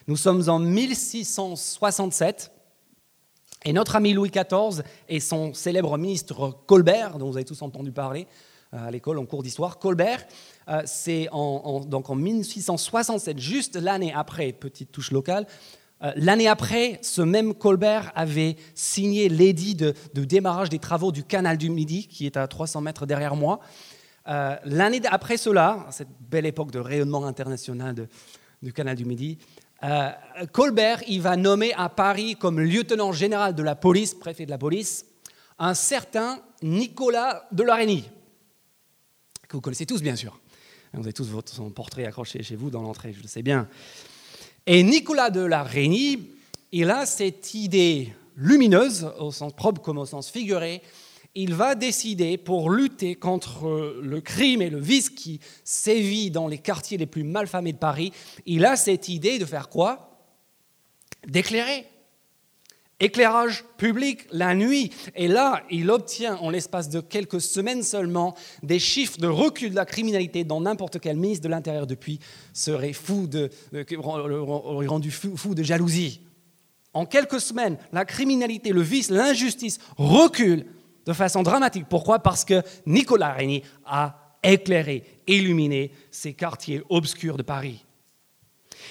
Nous 0.06 0.16
sommes 0.16 0.48
en 0.48 0.58
1667 0.58 2.52
et 3.64 3.72
notre 3.72 3.96
ami 3.96 4.14
Louis 4.14 4.30
XIV 4.30 4.82
et 5.08 5.20
son 5.20 5.52
célèbre 5.52 5.98
ministre 5.98 6.58
Colbert, 6.66 7.18
dont 7.18 7.30
vous 7.30 7.36
avez 7.36 7.44
tous 7.44 7.60
entendu 7.60 7.92
parler 7.92 8.26
euh, 8.72 8.88
à 8.88 8.90
l'école 8.90 9.18
en 9.18 9.26
cours 9.26 9.42
d'histoire, 9.42 9.78
Colbert, 9.78 10.24
euh, 10.68 10.82
c'est 10.86 11.28
en, 11.32 11.80
donc 11.80 12.08
en 12.08 12.14
1667, 12.14 13.38
juste 13.38 13.76
l'année 13.76 14.12
après, 14.14 14.52
petite 14.52 14.90
touche 14.92 15.10
locale, 15.10 15.46
euh, 16.02 16.12
L'année 16.16 16.48
après, 16.48 16.98
ce 17.02 17.20
même 17.20 17.52
Colbert 17.52 18.10
avait 18.14 18.56
signé 18.74 19.28
l'édit 19.28 19.74
de, 19.74 19.94
démarrage 20.14 20.70
des 20.70 20.78
travaux 20.78 21.12
du 21.12 21.24
canal 21.24 21.58
du 21.58 21.68
Midi, 21.68 22.08
qui 22.08 22.24
est 22.24 22.38
à 22.38 22.48
300 22.48 22.80
mètres 22.80 23.04
derrière 23.04 23.36
moi. 23.36 23.60
L'année 24.64 25.02
après 25.10 25.36
cela, 25.36 25.86
cette 25.90 26.08
belle 26.30 26.46
époque 26.46 26.70
de 26.70 26.78
rayonnement 26.78 27.26
international 27.26 28.08
du 28.62 28.72
canal 28.72 28.96
du 28.96 29.04
Midi, 29.04 29.38
euh, 29.82 30.10
Colbert, 30.52 31.02
il 31.08 31.22
va 31.22 31.36
nommer 31.36 31.72
à 31.74 31.88
Paris 31.88 32.36
comme 32.36 32.60
lieutenant 32.60 33.12
général 33.12 33.54
de 33.54 33.62
la 33.62 33.74
police, 33.74 34.14
préfet 34.14 34.44
de 34.44 34.50
la 34.50 34.58
police, 34.58 35.06
un 35.58 35.74
certain 35.74 36.40
Nicolas 36.62 37.46
de 37.52 37.62
Larénie, 37.62 38.08
que 39.48 39.56
vous 39.56 39.60
connaissez 39.60 39.86
tous 39.86 40.02
bien 40.02 40.16
sûr. 40.16 40.38
Vous 40.92 41.02
avez 41.02 41.12
tous 41.12 41.28
son 41.46 41.70
portrait 41.70 42.04
accroché 42.04 42.42
chez 42.42 42.56
vous 42.56 42.70
dans 42.70 42.82
l'entrée, 42.82 43.12
je 43.12 43.22
le 43.22 43.28
sais 43.28 43.42
bien. 43.42 43.68
Et 44.66 44.82
Nicolas 44.82 45.30
de 45.30 45.40
Larénie, 45.40 46.30
il 46.72 46.90
a 46.90 47.06
cette 47.06 47.54
idée 47.54 48.12
lumineuse, 48.36 49.10
au 49.18 49.30
sens 49.30 49.52
propre 49.52 49.80
comme 49.80 49.98
au 49.98 50.06
sens 50.06 50.30
figuré, 50.30 50.82
il 51.34 51.54
va 51.54 51.74
décider, 51.74 52.38
pour 52.38 52.70
lutter 52.70 53.14
contre 53.14 54.00
le 54.02 54.20
crime 54.20 54.62
et 54.62 54.70
le 54.70 54.80
vice 54.80 55.10
qui 55.10 55.40
sévit 55.64 56.30
dans 56.30 56.48
les 56.48 56.58
quartiers 56.58 56.98
les 56.98 57.06
plus 57.06 57.22
malfamés 57.22 57.72
de 57.72 57.78
Paris, 57.78 58.12
il 58.46 58.64
a 58.64 58.76
cette 58.76 59.08
idée 59.08 59.38
de 59.38 59.44
faire 59.44 59.68
quoi? 59.68 60.18
D'éclairer. 61.26 61.86
Éclairage 62.98 63.64
public 63.78 64.26
la 64.30 64.54
nuit. 64.54 64.92
Et 65.14 65.26
là, 65.28 65.62
il 65.70 65.90
obtient, 65.90 66.36
en 66.36 66.50
l'espace 66.50 66.90
de 66.90 67.00
quelques 67.00 67.40
semaines 67.40 67.82
seulement, 67.82 68.34
des 68.62 68.78
chiffres 68.78 69.18
de 69.18 69.26
recul 69.26 69.70
de 69.70 69.76
la 69.76 69.86
criminalité 69.86 70.44
dont 70.44 70.60
n'importe 70.60 71.00
quel 71.00 71.16
ministre 71.16 71.44
de 71.44 71.48
l'Intérieur 71.48 71.86
depuis 71.86 72.18
serait 72.52 72.92
fou 72.92 73.26
de, 73.26 73.50
rendu 74.86 75.10
fou 75.10 75.54
de 75.54 75.62
jalousie. 75.62 76.20
En 76.92 77.06
quelques 77.06 77.40
semaines, 77.40 77.78
la 77.92 78.04
criminalité, 78.04 78.70
le 78.70 78.82
vice, 78.82 79.10
l'injustice 79.10 79.78
reculent 79.96 80.66
de 81.06 81.12
façon 81.12 81.42
dramatique. 81.42 81.86
Pourquoi? 81.88 82.18
Parce 82.18 82.44
que 82.44 82.62
Nicolas 82.86 83.32
Régny 83.32 83.62
a 83.84 84.36
éclairé, 84.42 85.04
illuminé 85.26 85.92
ces 86.10 86.34
quartiers 86.34 86.82
obscurs 86.88 87.36
de 87.36 87.42
Paris. 87.42 87.84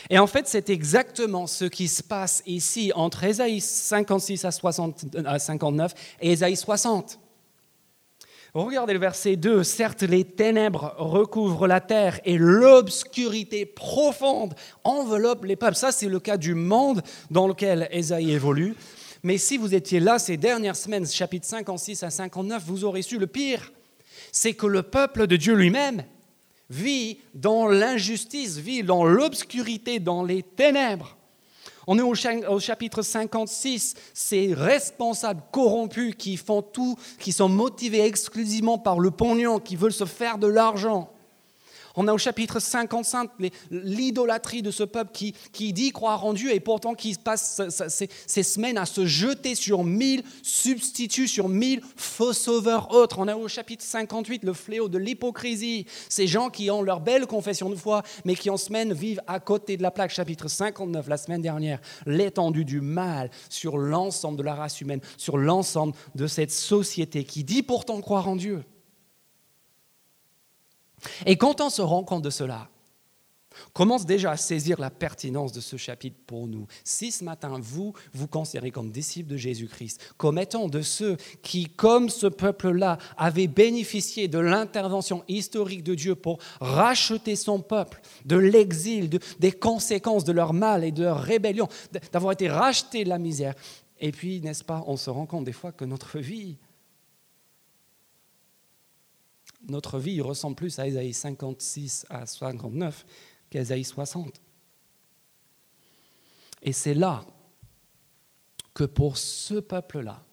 Et 0.10 0.20
en 0.20 0.28
fait, 0.28 0.48
c'est 0.48 0.70
exactement 0.70 1.48
ce 1.48 1.66
qui 1.66 1.88
se 1.88 2.04
passe 2.04 2.44
ici 2.46 2.92
entre 2.96 3.24
Ésaïe 3.24 3.62
56 3.62 4.46
à, 4.46 5.39
59 5.39 5.94
et 6.22 6.32
Ésaïe 6.32 6.56
60. 6.56 7.20
Regardez 8.54 8.94
le 8.94 9.00
verset 9.00 9.36
2. 9.36 9.63
Certes, 9.63 10.01
les 10.01 10.24
ténèbres 10.24 10.96
recouvrent 10.98 11.68
la 11.68 11.82
terre 11.82 12.20
et 12.25 12.38
l'obscurité 12.38 13.66
profonde 13.66 14.56
enveloppe 14.84 15.46
les 15.46 15.56
peuples. 15.56 15.75
Ça, 15.75 15.92
c'est 15.92 16.08
le 16.08 16.20
cas 16.20 16.38
du 16.38 16.56
monde 16.56 17.04
dans 17.30 17.48
lequel 17.48 17.88
Ésaïe 17.92 18.32
évolue. 18.32 18.75
Mais 19.23 19.38
si 19.38 19.57
vous 19.57 19.75
étiez 19.75 19.99
là 19.99 20.19
ces 20.19 20.38
dernières 20.38 20.75
semaines, 20.75 21.05
chapitre 21.05 21.45
56 21.47 22.03
à 22.03 22.09
59, 22.09 22.63
vous 22.65 22.85
aurez 22.85 23.01
su 23.01 23.17
le 23.17 23.27
pire. 23.27 23.71
C'est 24.31 24.53
que 24.53 24.65
le 24.65 24.83
peuple 24.83 25.27
de 25.27 25.35
Dieu 25.35 25.55
lui-même 25.55 26.03
vit 26.69 27.19
dans 27.33 27.67
l'injustice, 27.67 28.57
vit 28.57 28.83
dans 28.83 29.03
l'obscurité, 29.03 29.99
dans 29.99 30.23
les 30.23 30.43
ténèbres. 30.43 31.17
On 31.88 31.97
est 31.97 32.45
au 32.47 32.59
chapitre 32.59 33.01
56, 33.01 33.95
ces 34.13 34.53
responsables 34.53 35.41
corrompus 35.51 36.13
qui 36.15 36.38
font 36.38 36.61
tout, 36.61 36.95
qui 37.17 37.31
sont 37.31 37.49
motivés 37.49 38.05
exclusivement 38.05 38.77
par 38.77 38.99
le 38.99 39.09
pognon, 39.09 39.59
qui 39.59 39.75
veulent 39.75 39.91
se 39.91 40.05
faire 40.05 40.38
de 40.38 40.45
l'argent. 40.45 41.11
On 42.01 42.08
a 42.08 42.13
au 42.13 42.18
chapitre 42.18 42.62
55 42.62 43.29
l'idolâtrie 43.72 44.62
de 44.62 44.72
ce 44.72 44.84
peuple 44.84 45.12
qui, 45.12 45.34
qui, 45.51 45.74
dit 45.74 45.91
croire 45.91 46.25
en 46.25 46.32
Dieu 46.32 46.53
et 46.53 46.62
pourtant 46.62 46.94
qui 46.96 47.13
passe 47.22 47.62
ces, 47.68 48.44
semaines 48.44 48.77
à 48.77 48.86
se 48.86 49.06
jeter 49.06 49.53
sur 49.53 49.84
mille 49.84 50.24
substituts, 50.41 51.27
sur 51.27 51.50
mille 51.50 51.82
faux 51.98 52.32
sauveurs 52.32 52.94
autres. 52.94 53.20
On 53.20 53.27
a 53.27 53.36
au 53.36 53.50
chapitre 53.50 53.84
58 53.84 54.46
le 54.46 54.53
fléau 54.53 54.88
de 54.88 54.98
l'hypocrisie. 54.98 55.88
Ces 56.08 56.25
gens 56.25 56.50
qui 56.50 56.72
ont 56.72 56.82
leur 56.82 57.01
belle 57.01 57.27
confession 57.27 57.70
de 57.70 57.75
foi, 57.75 58.03
mais 58.24 58.36
qui 58.36 58.50
en 58.50 58.56
semaine 58.56 58.94
vivent 58.94 59.22
à 59.27 59.41
côté 59.41 59.75
de 59.75 59.84
la 59.84 59.91
plaque. 59.91 60.12
Chapitre 60.12 60.48
59, 60.48 61.06
la 61.06 61.18
semaine 61.18 61.41
dernière, 61.41 61.82
l'étendue 62.06 62.63
du 62.63 62.79
mal 62.79 63.29
sur 63.50 63.77
l'ensemble 63.77 64.38
de 64.38 64.44
la 64.44 64.56
race 64.56 64.79
humaine, 64.79 65.01
sur 65.18 65.38
l'ensemble 65.38 65.91
de 66.15 66.27
cette 66.27 66.51
société 66.51 67.25
qui 67.25 67.44
dit 67.44 67.62
pourtant 67.62 68.00
croire 68.00 68.29
en 68.29 68.38
Dieu. 68.38 68.63
Et 71.25 71.38
quand 71.38 71.62
on 71.62 71.70
se 71.70 71.82
rend 71.82 72.03
compte 72.03 72.24
de 72.24 72.29
cela, 72.29 72.70
commence 73.74 74.06
déjà 74.06 74.32
à 74.32 74.38
saisir 74.38 74.79
la 74.79 74.89
pertinence 74.89 75.51
de 75.51 75.60
ce 75.60 75.77
chapitre 75.77 76.18
pour 76.25 76.48
nous. 76.48 76.68
Si 76.84 77.12
ce 77.12 77.24
matin, 77.24 77.58
vous 77.60 77.94
vous 78.13 78.27
considérez 78.27 78.72
comme 78.72 78.91
disciples 78.91 79.29
de 79.29 79.38
Jésus-Christ, 79.38 80.13
comme 80.18 80.38
étant 80.38 80.68
de 80.68 80.82
ceux 80.82 81.18
qui, 81.41 81.65
comme 81.65 82.10
ce 82.10 82.27
peuple-là, 82.27 82.98
avaient 83.18 83.48
bénéficié 83.48 84.27
de 84.27 84.39
l'intervention 84.39 85.24
historique 85.27 85.84
de 85.84 85.96
Dieu 85.96 86.15
pour 86.15 86.39
racheter 86.62 87.36
son 87.36 87.60
peuple 87.60 88.01
de 88.25 88.38
l'exil, 88.38 89.10
des 89.39 89.51
conséquences 89.51 90.24
de 90.24 90.32
leur 90.32 90.53
mal 90.53 90.84
et 90.84 90.91
de 90.91 91.03
leur 91.03 91.20
rébellion, 91.20 91.68
d'avoir 92.12 92.34
été 92.34 92.48
rachetés 92.50 93.03
de 93.03 93.10
la 93.10 93.20
misère, 93.20 93.56
et 94.00 94.12
puis, 94.12 94.39
n'est-ce 94.41 94.63
pas, 94.63 94.84
on 94.88 94.96
se 94.96 95.10
rend 95.10 95.25
compte 95.25 95.44
des 95.44 95.51
fois 95.51 95.72
que 95.72 95.86
notre 95.86 96.20
vie 96.20 96.56
notre 99.69 99.99
vie 99.99 100.21
ressemble 100.21 100.55
plus 100.55 100.79
à 100.79 100.88
Ésaïe 100.88 101.13
56 101.13 102.05
à 102.09 102.25
59 102.25 103.05
qu'à 103.49 103.61
Ésaïe 103.61 103.83
60. 103.83 104.41
Et 106.61 106.73
c'est 106.73 106.93
là 106.93 107.23
que 108.73 108.83
pour 108.83 109.17
ce 109.17 109.55
peuple-là, 109.55 110.23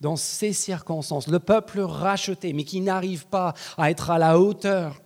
dans 0.00 0.16
ces 0.16 0.52
circonstances, 0.52 1.28
le 1.28 1.38
peuple 1.38 1.80
racheté, 1.80 2.52
mais 2.52 2.64
qui 2.64 2.80
n'arrive 2.80 3.26
pas 3.26 3.54
à 3.76 3.90
être 3.90 4.10
à 4.10 4.18
la 4.18 4.38
hauteur 4.38 5.00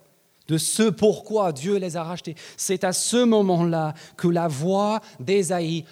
de 0.47 0.57
ce 0.57 0.83
pourquoi 0.83 1.51
Dieu 1.51 1.77
les 1.77 1.97
a 1.97 2.03
rachetés, 2.03 2.35
c'est 2.55 2.83
à 2.83 2.93
ce 2.93 3.23
moment-là 3.23 3.93
que 4.15 4.27
la 4.27 4.47
voix 4.47 5.01
d'Ésaïe 5.19 5.85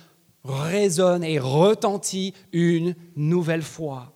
résonne 0.44 1.24
et 1.24 1.40
retentit 1.40 2.34
une 2.52 2.96
nouvelle 3.16 3.62
fois. 3.62 4.15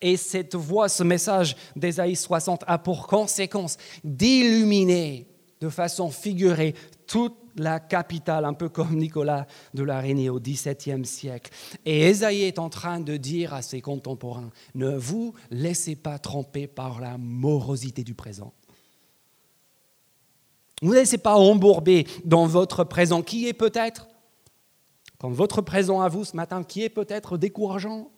Et 0.00 0.16
cette 0.16 0.54
voix, 0.54 0.88
ce 0.88 1.02
message 1.02 1.56
d'Ésaïe 1.74 2.16
60 2.16 2.64
a 2.66 2.78
pour 2.78 3.06
conséquence 3.06 3.76
d'illuminer 4.04 5.26
de 5.60 5.68
façon 5.68 6.10
figurée 6.10 6.74
toute 7.06 7.36
la 7.56 7.80
capitale, 7.80 8.44
un 8.44 8.52
peu 8.52 8.68
comme 8.68 8.96
Nicolas 8.96 9.46
de 9.74 9.82
l'Araignée 9.82 10.30
au 10.30 10.38
XVIIe 10.38 11.04
siècle. 11.04 11.50
Et 11.84 12.08
Ésaïe 12.08 12.42
est 12.42 12.60
en 12.60 12.68
train 12.68 13.00
de 13.00 13.16
dire 13.16 13.54
à 13.54 13.62
ses 13.62 13.80
contemporains, 13.80 14.50
ne 14.76 14.96
vous 14.96 15.34
laissez 15.50 15.96
pas 15.96 16.18
tromper 16.18 16.68
par 16.68 17.00
la 17.00 17.18
morosité 17.18 18.04
du 18.04 18.14
présent. 18.14 18.52
Ne 20.82 20.88
vous 20.88 20.94
laissez 20.94 21.18
pas 21.18 21.34
embourber 21.34 22.06
dans 22.24 22.46
votre 22.46 22.84
présent, 22.84 23.22
qui 23.22 23.48
est 23.48 23.52
peut-être, 23.52 24.06
comme 25.18 25.32
votre 25.32 25.60
présent 25.60 26.00
à 26.00 26.08
vous 26.08 26.24
ce 26.24 26.36
matin, 26.36 26.62
qui 26.62 26.84
est 26.84 26.88
peut-être 26.88 27.36
décourageant, 27.36 28.12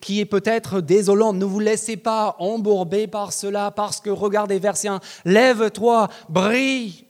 qui 0.00 0.20
est 0.20 0.26
peut-être 0.26 0.80
désolant. 0.80 1.32
Ne 1.32 1.44
vous 1.44 1.60
laissez 1.60 1.96
pas 1.96 2.36
embourber 2.38 3.06
par 3.06 3.32
cela, 3.32 3.70
parce 3.70 4.00
que 4.00 4.10
regardez 4.10 4.58
verset 4.58 4.88
1, 4.88 5.00
lève-toi, 5.24 6.08
brille, 6.28 7.04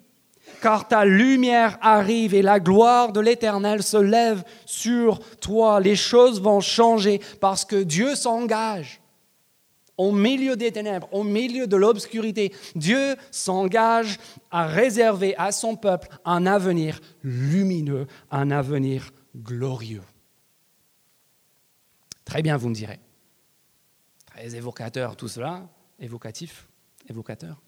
car 0.62 0.88
ta 0.88 1.04
lumière 1.04 1.78
arrive 1.82 2.34
et 2.34 2.42
la 2.42 2.60
gloire 2.60 3.12
de 3.12 3.20
l'Éternel 3.20 3.82
se 3.82 3.98
lève 3.98 4.44
sur 4.64 5.20
toi. 5.40 5.80
Les 5.80 5.96
choses 5.96 6.40
vont 6.40 6.60
changer 6.60 7.20
parce 7.40 7.64
que 7.64 7.82
Dieu 7.82 8.14
s'engage. 8.14 9.00
Au 9.96 10.10
milieu 10.10 10.56
des 10.56 10.72
ténèbres, 10.72 11.08
au 11.12 11.22
milieu 11.22 11.66
de 11.66 11.76
l'obscurité, 11.76 12.52
Dieu 12.74 13.14
s'engage 13.30 14.18
à 14.50 14.66
réserver 14.66 15.36
à 15.36 15.52
son 15.52 15.76
peuple 15.76 16.08
un 16.24 16.46
avenir 16.46 17.00
lumineux, 17.22 18.06
un 18.30 18.50
avenir 18.50 19.10
glorieux. 19.36 20.02
Très 22.24 22.42
bien, 22.42 22.56
vous 22.56 22.68
me 22.68 22.74
direz. 22.74 23.00
Très 24.26 24.54
évocateur 24.54 25.16
tout 25.16 25.28
cela, 25.28 25.68
évocatif, 25.98 26.66
évocateur. 27.08 27.60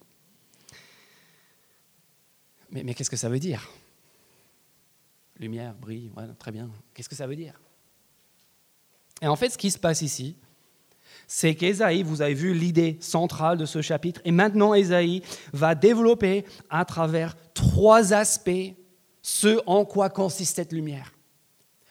Mais, 2.71 2.95
qu'est-ce 2.95 3.11
que 3.11 3.17
ça 3.17 3.29
veut 3.29 3.39
dire? 3.39 3.69
Lumière, 5.39 5.75
brille, 5.75 6.11
très 6.39 6.51
bien. 6.51 6.71
Qu'est-ce 6.93 7.09
que 7.09 7.15
ça 7.15 7.27
veut 7.27 7.37
dire? 7.37 7.61
Et 9.23 9.29
en 9.29 9.37
fait, 9.37 9.51
ce 9.51 9.59
qui 9.59 9.71
se 9.71 9.79
passe 9.79 10.03
ici, 10.03 10.37
c'est 11.27 11.55
qu'Ésaïe, 11.55 12.03
vous 12.03 12.23
avez 12.23 12.35
vu 12.35 12.55
l'idée 12.55 12.99
centrale 13.01 13.57
de 13.57 13.67
ce 13.67 13.83
chapitre, 13.83 14.21
et 14.25 14.31
maintenant 14.31 14.75
Ésaïe 14.75 15.23
va 15.53 15.75
développer 15.75 16.45
à 16.71 16.85
travers 16.85 17.35
trois 17.55 18.13
aspects 18.13 18.75
ce 19.23 19.61
en 19.67 19.85
quoi 19.85 20.11
consiste 20.11 20.57
cette 20.57 20.73
lumière. 20.73 21.13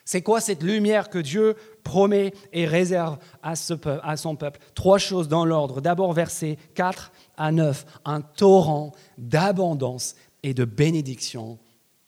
C'est 0.05 0.21
quoi 0.21 0.39
cette 0.39 0.61
lumière 0.61 1.09
que 1.09 1.17
Dieu 1.17 1.55
promet 1.83 2.31
et 2.53 2.67
réserve 2.67 3.17
à, 3.41 3.55
son 3.55 4.35
peuple? 4.35 4.59
Trois 4.75 4.99
choses 4.99 5.27
dans 5.27 5.45
l'ordre. 5.45 5.81
D'abord, 5.81 6.13
versets 6.13 6.59
4 6.75 7.11
à 7.37 7.51
9, 7.51 7.85
un 8.05 8.21
torrent 8.21 8.93
d'abondance 9.17 10.15
et 10.43 10.53
de 10.53 10.63
bénédiction 10.63 11.57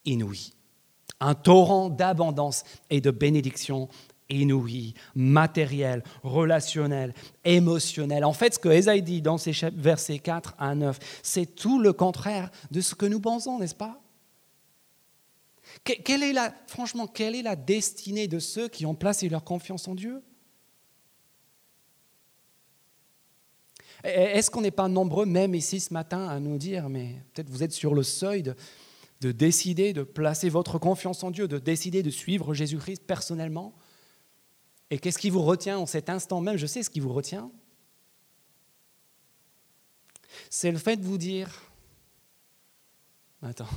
inouïe. 0.05 0.53
Un 1.19 1.33
torrent 1.33 1.89
d'abondance 1.89 2.63
et 2.91 3.01
de 3.01 3.09
bénédiction 3.09 3.89
inouïe, 4.29 4.93
matériel, 5.15 6.03
relationnel, 6.21 7.15
émotionnel. 7.45 8.23
En 8.25 8.33
fait, 8.33 8.53
ce 8.53 8.59
que 8.59 8.69
Esaïe 8.69 9.01
dit 9.01 9.23
dans 9.23 9.39
ces 9.39 9.53
versets 9.73 10.19
4 10.19 10.53
à 10.59 10.75
9, 10.75 10.99
c'est 11.23 11.55
tout 11.55 11.79
le 11.79 11.93
contraire 11.93 12.51
de 12.69 12.81
ce 12.81 12.93
que 12.93 13.07
nous 13.07 13.19
pensons, 13.19 13.57
n'est-ce 13.57 13.73
pas? 13.73 13.99
Quelle 15.83 16.23
est 16.23 16.33
la, 16.33 16.53
franchement, 16.67 17.07
quelle 17.07 17.35
est 17.35 17.41
la 17.41 17.55
destinée 17.55 18.27
de 18.27 18.39
ceux 18.39 18.67
qui 18.67 18.85
ont 18.85 18.95
placé 18.95 19.29
leur 19.29 19.43
confiance 19.43 19.87
en 19.87 19.95
Dieu? 19.95 20.21
Est-ce 24.03 24.51
qu'on 24.51 24.61
n'est 24.61 24.71
pas 24.71 24.87
nombreux, 24.87 25.25
même 25.25 25.55
ici 25.55 25.79
ce 25.79 25.93
matin, 25.93 26.27
à 26.27 26.39
nous 26.39 26.57
dire, 26.57 26.87
mais 26.87 27.21
peut-être 27.33 27.49
vous 27.49 27.63
êtes 27.63 27.71
sur 27.71 27.95
le 27.95 28.03
seuil 28.03 28.43
de, 28.43 28.55
de 29.21 29.31
décider 29.31 29.93
de 29.93 30.03
placer 30.03 30.49
votre 30.49 30.77
confiance 30.77 31.23
en 31.23 31.31
Dieu, 31.31 31.47
de 31.47 31.57
décider 31.57 32.03
de 32.03 32.09
suivre 32.09 32.53
Jésus-Christ 32.53 33.03
personnellement? 33.05 33.73
Et 34.89 34.99
qu'est-ce 34.99 35.17
qui 35.17 35.29
vous 35.29 35.41
retient 35.41 35.79
en 35.79 35.85
cet 35.85 36.09
instant 36.09 36.41
même? 36.41 36.57
Je 36.57 36.67
sais 36.67 36.83
ce 36.83 36.89
qui 36.89 36.99
vous 36.99 37.11
retient. 37.11 37.51
C'est 40.49 40.71
le 40.71 40.77
fait 40.77 40.97
de 40.97 41.05
vous 41.05 41.17
dire, 41.17 41.71
attends, 43.41 43.67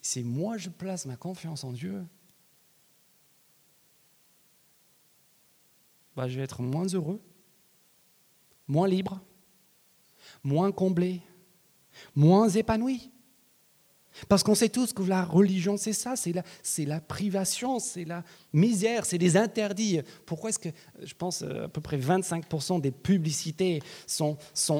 si 0.00 0.24
moi 0.24 0.56
je 0.56 0.70
place 0.70 1.06
ma 1.06 1.16
confiance 1.16 1.64
en 1.64 1.72
Dieu, 1.72 2.04
bah, 6.16 6.28
je 6.28 6.36
vais 6.36 6.44
être 6.44 6.62
moins 6.62 6.86
heureux, 6.86 7.20
moins 8.68 8.88
libre, 8.88 9.20
moins 10.42 10.72
comblé, 10.72 11.22
moins 12.14 12.48
épanoui. 12.48 13.10
Parce 14.28 14.42
qu'on 14.42 14.54
sait 14.54 14.68
tous 14.68 14.92
que 14.92 15.02
la 15.02 15.24
religion, 15.24 15.78
c'est 15.78 15.94
ça, 15.94 16.16
c'est 16.16 16.32
la, 16.32 16.42
c'est 16.62 16.84
la 16.84 17.00
privation, 17.00 17.78
c'est 17.78 18.04
la 18.04 18.24
misère, 18.52 19.06
c'est 19.06 19.16
des 19.16 19.38
interdits. 19.38 20.00
Pourquoi 20.26 20.50
est-ce 20.50 20.58
que, 20.58 20.68
je 21.02 21.14
pense, 21.14 21.40
euh, 21.40 21.64
à 21.64 21.68
peu 21.68 21.80
près 21.80 21.96
25% 21.96 22.80
des 22.80 22.90
publicités 22.90 23.80
sont, 24.06 24.36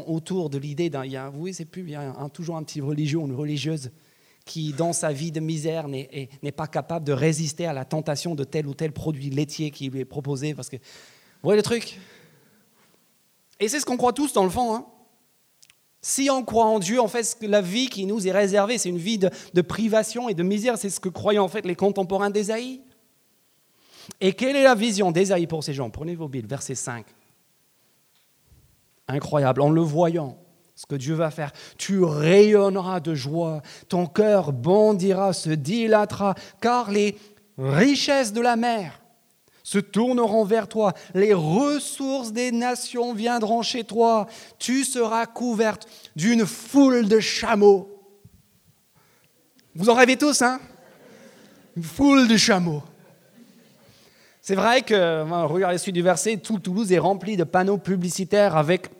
autour 0.07 0.50
de 0.50 0.59
l'idée 0.59 0.90
d'un... 0.90 1.07
Il 1.07 1.54
c'est 1.54 1.64
plus, 1.64 1.83
il 1.83 1.90
y 1.90 1.95
a 1.95 2.28
toujours 2.28 2.57
un 2.57 2.62
petit 2.62 2.83
religieux 2.83 3.19
ou 3.19 3.26
une 3.26 3.35
religieuse 3.35 3.90
qui, 4.44 4.72
dans 4.72 4.92
sa 4.92 5.12
vie 5.12 5.32
de 5.32 5.40
misère, 5.40 5.88
n'est, 5.88 6.28
pas 6.56 6.66
capable 6.66 7.06
de 7.06 7.12
résister 7.12 7.66
à 7.66 7.72
la 7.72 7.84
tentation 7.84 8.34
de 8.34 8.44
tel 8.44 8.66
ou 8.66 8.75
tel 8.75 8.92
produit 8.92 9.30
laitier 9.30 9.70
qui 9.70 9.88
lui 9.88 10.00
est 10.00 10.04
proposé. 10.04 10.54
Parce 10.54 10.68
que, 10.68 10.76
vous 10.76 10.82
voyez 11.44 11.58
le 11.58 11.62
truc? 11.62 11.99
Et 13.61 13.68
c'est 13.68 13.80
ce 13.80 13.87
qu'on 13.87 13.96
croit 13.96 14.12
tous 14.12 14.32
dans 14.32 14.44
le 14.44 14.50
fond. 14.50 14.75
Hein 14.75 14.87
si 16.04 16.28
on 16.30 16.42
croit 16.42 16.66
en 16.66 16.80
Dieu, 16.80 17.00
en 17.00 17.06
fait, 17.06 17.38
la 17.42 17.61
vie 17.61 17.88
qui 17.88 18.06
nous 18.06 18.26
est 18.26 18.32
réservée, 18.32 18.76
c'est 18.76 18.88
une 18.88 18.99
vie 18.99 19.18
de, 19.18 19.61
privation 19.62 20.28
et 20.28 20.34
de 20.34 20.42
misère. 20.42 20.76
C'est 20.76 20.90
ce 20.90 20.99
que 20.99 21.08
croyaient 21.08 21.38
en 21.38 21.49
fait 21.49 21.64
les 21.64 21.76
contemporains 21.76 22.30
d'Ésaïe. 22.30 22.82
Et 24.20 24.32
quelle 24.32 24.56
est 24.56 24.64
la 24.64 24.75
vision 24.75 25.12
d'Ésaïe 25.12 25.46
pour 25.46 25.62
ces 25.62 25.72
gens? 25.72 25.90
Prenez 25.90 26.16
vos 26.16 26.26
Bibles, 26.26 26.49
verset 26.49 26.75
5. 26.75 27.06
Incroyable, 29.06 29.62
en 29.62 29.70
le 29.70 29.80
voyant, 29.80 30.41
ce 30.75 30.87
que 30.87 30.95
Dieu 30.95 31.14
va 31.14 31.31
faire. 31.31 31.52
Tu 31.76 32.02
rayonneras 32.02 33.00
de 33.00 33.14
joie, 33.14 33.62
ton 33.88 34.07
cœur 34.07 34.52
bondira, 34.52 35.33
se 35.33 35.50
dilatera, 35.50 36.35
car 36.61 36.91
les 36.91 37.17
richesses 37.59 38.33
de 38.33 38.41
la 38.41 38.57
mer 38.57 39.02
se 39.62 39.79
tourneront 39.79 40.45
vers 40.45 40.69
toi, 40.69 40.93
les 41.14 41.33
ressources 41.33 42.33
des 42.33 42.50
nations 42.50 43.14
viendront 43.14 43.62
chez 43.62 43.85
toi, 43.85 44.26
tu 44.59 44.85
seras 44.85 45.26
couverte 45.26 45.87
d'une 46.17 46.47
foule 46.47 47.09
de 47.09 47.21
chameaux. 47.21 47.88
Vous 49.75 49.88
en 49.88 49.95
rêvez 49.95 50.17
tous, 50.17 50.43
hein? 50.43 50.61
Une 51.76 51.85
foule 51.85 52.29
de 52.29 52.37
chameaux. 52.37 52.83
C'est 54.43 54.57
vrai 54.57 54.83
que, 54.83 55.23
regardez 55.47 55.75
la 55.75 55.79
suite 55.79 55.95
du 55.95 56.02
verset, 56.02 56.37
tout 56.37 56.59
Toulouse 56.59 56.93
est 56.93 56.99
rempli 56.99 57.37
de 57.37 57.45
panneaux 57.45 57.79
publicitaires 57.79 58.57
avec, 58.57 58.91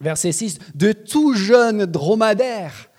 verset 0.00 0.32
6, 0.32 0.58
de 0.74 0.92
tout 0.92 1.34
jeunes 1.34 1.86
dromadaires 1.86 2.90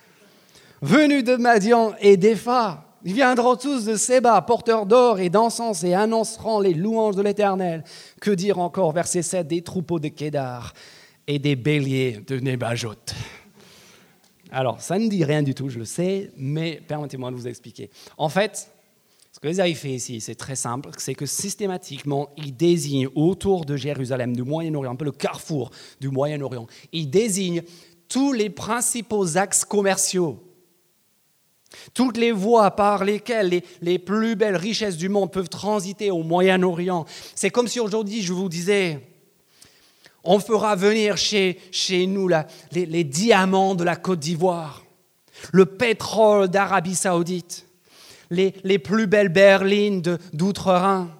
venus 0.82 1.24
de 1.24 1.36
Madian 1.36 1.94
et 2.00 2.16
d'Epha 2.16 2.86
ils 3.04 3.14
viendront 3.14 3.56
tous 3.56 3.86
de 3.86 3.96
Séba, 3.96 4.40
porteurs 4.42 4.84
d'or 4.84 5.20
et 5.20 5.30
d'encens, 5.30 5.84
et 5.84 5.94
annonceront 5.94 6.60
les 6.60 6.74
louanges 6.74 7.16
de 7.16 7.22
l'Éternel. 7.22 7.82
Que 8.20 8.30
dire 8.30 8.58
encore, 8.58 8.92
verset 8.92 9.22
7, 9.22 9.46
des 9.46 9.62
troupeaux 9.62 9.98
de 9.98 10.08
Kédar 10.08 10.74
et 11.26 11.38
des 11.38 11.56
béliers 11.56 12.22
de 12.26 12.38
Nébajot. 12.38 12.94
Alors, 14.52 14.80
ça 14.82 14.98
ne 14.98 15.08
dit 15.08 15.24
rien 15.24 15.42
du 15.42 15.54
tout, 15.54 15.70
je 15.70 15.78
le 15.78 15.84
sais, 15.86 16.30
mais 16.36 16.82
permettez-moi 16.86 17.30
de 17.30 17.36
vous 17.36 17.48
expliquer. 17.48 17.88
En 18.18 18.28
fait, 18.28 18.70
ce 19.32 19.38
que 19.38 19.46
les 19.46 19.74
fait 19.74 19.92
ici, 19.92 20.20
c'est 20.20 20.34
très 20.34 20.56
simple, 20.56 20.90
c'est 20.98 21.14
que 21.14 21.26
systématiquement, 21.26 22.30
il 22.36 22.56
désigne 22.56 23.08
autour 23.14 23.64
de 23.64 23.76
Jérusalem, 23.76 24.34
du 24.34 24.42
Moyen-Orient, 24.42 24.92
un 24.92 24.96
peu 24.96 25.04
le 25.04 25.12
carrefour 25.12 25.70
du 26.00 26.08
Moyen-Orient, 26.08 26.66
il 26.92 27.10
désigne 27.10 27.62
tous 28.08 28.32
les 28.32 28.50
principaux 28.50 29.36
axes 29.36 29.64
commerciaux 29.64 30.42
toutes 31.94 32.16
les 32.16 32.32
voies 32.32 32.70
par 32.72 33.04
lesquelles 33.04 33.62
les, 33.80 33.98
plus 33.98 34.36
belles 34.36 34.56
richesses 34.56 34.96
du 34.96 35.08
monde 35.08 35.32
peuvent 35.32 35.48
transiter 35.48 36.10
au 36.10 36.22
Moyen-Orient. 36.22 37.04
C'est 37.34 37.50
comme 37.50 37.68
si 37.68 37.80
aujourd'hui 37.80 38.22
je 38.22 38.32
vous 38.32 38.48
disais, 38.48 39.06
on 40.24 40.38
fera 40.38 40.76
venir 40.76 41.16
chez, 41.16 41.58
nous 42.06 42.28
les, 42.72 43.04
diamants 43.04 43.74
de 43.74 43.84
la 43.84 43.96
Côte 43.96 44.20
d'Ivoire, 44.20 44.84
le 45.52 45.64
pétrole 45.64 46.48
d'Arabie 46.48 46.94
saoudite, 46.94 47.66
les, 48.30 48.78
plus 48.78 49.06
belles 49.06 49.28
berlines 49.28 50.02
d'Outre-Rhin, 50.32 51.10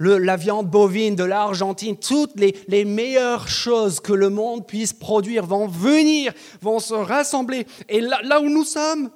la 0.00 0.36
viande 0.36 0.70
bovine 0.70 1.16
de 1.16 1.24
l'Argentine, 1.24 1.96
toutes 1.96 2.38
les, 2.38 2.84
meilleures 2.84 3.48
choses 3.48 4.00
que 4.00 4.12
le 4.12 4.30
monde 4.30 4.66
puisse 4.66 4.92
produire 4.92 5.46
vont 5.46 5.66
venir, 5.66 6.32
vont 6.60 6.78
se 6.78 6.94
rassembler. 6.94 7.66
Et 7.88 8.00
là 8.00 8.40
où 8.40 8.48
nous 8.48 8.64
sommes, 8.64 9.10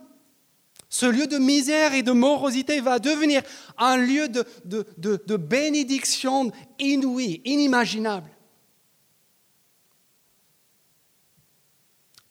ce 0.89 1.07
lieu 1.07 1.27
de 1.27 1.39
misère 1.39 1.95
et 1.95 2.03
de 2.03 2.13
morosité 2.13 2.81
va 2.81 2.99
devenir 2.99 3.43
un 3.77 3.97
lieu 3.97 4.29
de, 4.29 5.37
bénédiction 5.37 6.51
inouïe, 6.79 7.43
inimaginable. 7.45 8.31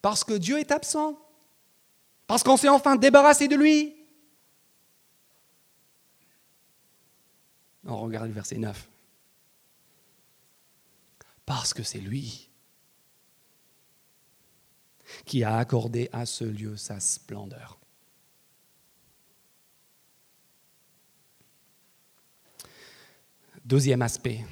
Parce 0.02 0.24
que 0.24 0.34
Dieu 0.34 0.60
est 0.60 0.72
absent. 0.72 1.20
Parce 2.28 2.44
qu'on 2.44 2.58
s'est 2.58 2.70
enfin 2.70 2.96
débarrassé 2.96 3.48
de 3.48 3.56
lui. 3.56 3.94
On 7.86 7.98
regarde 7.98 8.28
le 8.28 8.34
verset 8.34 8.58
9. 8.58 8.90
Parce 11.46 11.74
que 11.74 11.84
c'est 11.84 12.00
lui 12.00 12.50
qui 15.26 15.44
a 15.44 15.58
accordé 15.58 16.10
à 16.12 16.26
ce 16.26 16.44
lieu 16.44 16.78
sa 16.78 17.00
splendeur. 17.00 17.80
Deuxième 23.64 24.02
aspect 24.02 24.46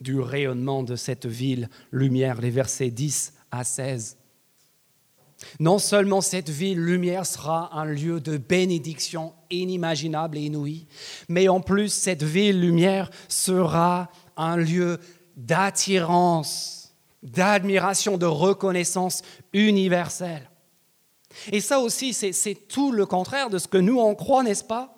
du 0.00 0.18
rayonnement 0.18 0.82
de 0.82 0.96
cette 0.96 1.26
ville, 1.26 1.68
lumière, 1.92 2.40
les 2.40 2.50
versets 2.50 2.90
10 2.90 3.34
à 3.50 3.64
16. 3.64 4.19
Non 5.58 5.78
seulement 5.78 6.20
cette 6.20 6.50
ville 6.50 6.80
lumière 6.80 7.26
sera 7.26 7.76
un 7.78 7.86
lieu 7.86 8.20
de 8.20 8.36
bénédiction 8.36 9.32
inimaginable 9.50 10.38
et 10.38 10.42
inouïe, 10.42 10.86
mais 11.28 11.48
en 11.48 11.60
plus 11.60 11.92
cette 11.92 12.22
ville 12.22 12.60
lumière 12.60 13.10
sera 13.28 14.10
un 14.36 14.56
lieu 14.56 14.98
d'attirance, 15.36 16.94
d'admiration, 17.22 18.18
de 18.18 18.26
reconnaissance 18.26 19.22
universelle. 19.52 20.50
Et 21.52 21.60
ça 21.60 21.80
aussi, 21.80 22.12
c'est 22.12 22.54
tout 22.68 22.92
le 22.92 23.06
contraire 23.06 23.50
de 23.50 23.58
ce 23.58 23.68
que 23.68 23.78
nous 23.78 23.98
en 23.98 24.14
croit, 24.14 24.42
n'est-ce 24.42 24.64
pas? 24.64 24.96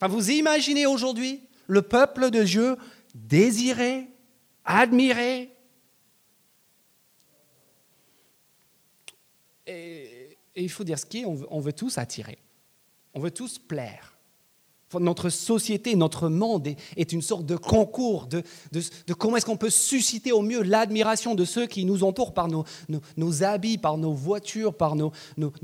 Vous 0.00 0.30
imaginez 0.30 0.86
aujourd'hui 0.86 1.42
le 1.66 1.82
peuple 1.82 2.30
de 2.30 2.42
Dieu 2.42 2.76
désiré, 3.14 4.08
admiré. 4.64 5.55
Et, 9.66 10.38
il 10.54 10.70
faut 10.70 10.84
dire 10.84 10.98
ce 10.98 11.04
qui 11.04 11.20
est, 11.20 11.24
on 11.26 11.60
veut 11.60 11.72
tous 11.72 11.98
attirer, 11.98 12.38
on 13.12 13.20
veut 13.20 13.30
tous 13.30 13.58
plaire. 13.58 14.16
Notre 14.94 15.30
société, 15.30 15.96
notre 15.96 16.28
monde 16.28 16.68
est, 16.96 17.12
une 17.12 17.20
sorte 17.20 17.44
de 17.44 17.56
concours 17.56 18.28
de, 18.28 18.42
comment 19.18 19.36
est-ce 19.36 19.44
qu'on 19.44 19.56
peut 19.56 19.68
susciter 19.68 20.30
au 20.30 20.42
mieux 20.42 20.62
l'admiration 20.62 21.34
de 21.34 21.44
ceux 21.44 21.66
qui 21.66 21.84
nous 21.84 22.04
entourent 22.04 22.32
par 22.32 22.48
nos, 22.48 23.42
habits, 23.42 23.78
par 23.78 23.98
nos 23.98 24.12
voitures, 24.12 24.74
par 24.74 24.94
nos, 24.94 25.12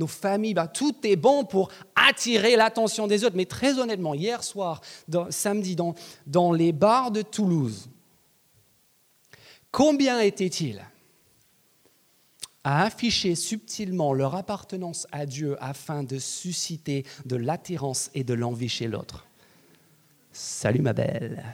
familles. 0.08 0.54
Bah, 0.54 0.66
tout 0.66 0.94
est 1.04 1.16
bon 1.16 1.44
pour 1.44 1.70
attirer 1.94 2.56
l'attention 2.56 3.06
des 3.06 3.24
autres. 3.24 3.36
Mais 3.36 3.46
très 3.46 3.78
honnêtement, 3.78 4.14
hier 4.14 4.42
soir, 4.42 4.80
samedi, 5.30 5.76
dans, 5.76 5.94
dans 6.26 6.52
les 6.52 6.72
bars 6.72 7.12
de 7.12 7.22
Toulouse, 7.22 7.88
combien 9.70 10.18
était-il? 10.20 10.84
À 12.64 12.84
afficher 12.84 13.34
subtilement 13.34 14.12
leur 14.12 14.34
appartenance 14.34 15.06
à 15.10 15.26
Dieu 15.26 15.56
afin 15.60 16.04
de 16.04 16.18
susciter 16.18 17.04
de 17.24 17.36
l'attirance 17.36 18.10
et 18.14 18.24
de 18.24 18.34
l'envie 18.34 18.68
chez 18.68 18.86
l'autre. 18.86 19.26
Salut 20.32 20.80
ma 20.80 20.92
belle. 20.92 21.44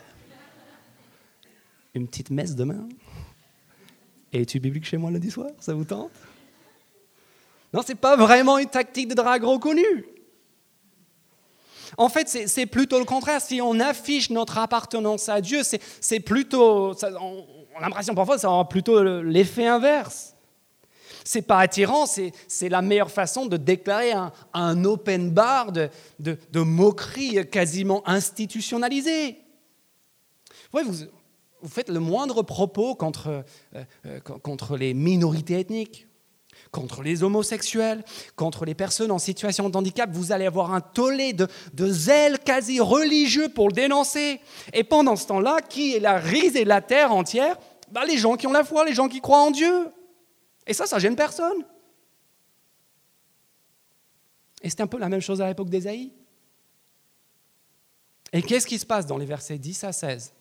Une 1.94 2.06
petite 2.06 2.30
messe 2.30 2.54
demain? 2.54 2.88
Es-tu 4.32 4.60
biblique 4.60 4.84
chez 4.84 4.98
moi 4.98 5.10
lundi 5.10 5.30
soir? 5.30 5.50
Ça 5.58 5.74
vous 5.74 5.84
tente? 5.84 6.12
Non, 7.72 7.82
ce 7.82 7.88
n'est 7.88 7.94
pas 7.98 8.16
vraiment 8.16 8.58
une 8.58 8.68
tactique 8.68 9.08
de 9.08 9.14
drague 9.14 9.44
reconnue. 9.44 10.06
En 11.96 12.10
fait, 12.10 12.28
c'est 12.28 12.66
plutôt 12.66 12.98
le 12.98 13.06
contraire. 13.06 13.40
Si 13.40 13.60
on 13.62 13.80
affiche 13.80 14.28
notre 14.28 14.58
appartenance 14.58 15.28
à 15.30 15.40
Dieu, 15.40 15.62
c'est 15.62 16.20
plutôt. 16.20 16.94
on 16.94 17.78
a 17.78 17.80
l'impression 17.80 18.14
parfois 18.14 18.38
ça 18.38 18.50
aura 18.50 18.68
plutôt 18.68 19.02
l'effet 19.22 19.66
inverse 19.66 20.34
c'est 21.28 21.42
pas 21.42 21.58
attirant, 21.58 22.06
c'est 22.06 22.68
la 22.70 22.80
meilleure 22.80 23.10
façon 23.10 23.44
de 23.44 23.58
déclarer 23.58 24.14
un, 24.54 24.84
open 24.86 25.30
bar 25.30 25.72
de, 25.72 25.90
de, 26.18 26.60
moquerie 26.60 27.46
quasiment 27.50 28.02
institutionnalisée. 28.08 29.36
vous, 30.72 30.80
faites 31.68 31.90
le 31.90 32.00
moindre 32.00 32.42
propos 32.42 32.94
contre, 32.94 33.44
euh, 33.76 33.84
euh, 34.06 34.20
contre 34.20 34.78
les 34.78 34.94
minorités 34.94 35.60
ethniques, 35.60 36.06
contre 36.70 37.02
les 37.02 37.22
homosexuels, 37.22 38.04
contre 38.34 38.64
les 38.64 38.74
personnes 38.74 39.10
en 39.10 39.18
situation 39.18 39.68
de 39.68 39.76
handicap, 39.76 40.08
vous 40.10 40.32
allez 40.32 40.46
avoir 40.46 40.72
un 40.72 40.80
tollé 40.80 41.34
de, 41.34 41.46
de 41.74 41.90
zèle 41.90 42.38
quasi 42.38 42.80
religieux 42.80 43.50
pour 43.50 43.68
le 43.68 43.74
dénoncer. 43.74 44.40
Et 44.72 44.82
pendant 44.82 45.14
ce 45.14 45.26
temps-là, 45.26 45.60
qui 45.60 45.94
est 45.94 46.00
la 46.00 46.16
risée 46.16 46.64
de 46.64 46.70
la 46.70 46.80
terre 46.80 47.12
entière? 47.12 47.58
Bah, 47.92 48.06
Les 48.06 48.16
gens 48.16 48.36
qui 48.36 48.46
ont 48.46 48.52
la 48.52 48.64
foi, 48.64 48.86
les 48.86 48.94
gens 48.94 49.08
qui 49.08 49.20
croient 49.20 49.42
en 49.42 49.50
Dieu. 49.50 49.90
Et 50.68 50.74
ça, 50.74 50.86
ça 50.86 50.98
gêne 50.98 51.16
personne. 51.16 51.64
Et 54.62 54.68
c'est 54.68 54.82
un 54.82 54.86
peu 54.86 54.98
la 54.98 55.08
même 55.08 55.22
chose 55.22 55.40
à 55.40 55.48
l'époque 55.48 55.70
d'Ésaïe. 55.70 56.12
Et 58.32 58.42
qu'est-ce 58.42 58.66
qui 58.66 58.78
se 58.78 58.84
passe 58.84 59.06
dans 59.06 59.16
les 59.16 59.24
versets 59.24 59.56
10 59.56 59.84
à 59.84 59.92
16 59.92 60.34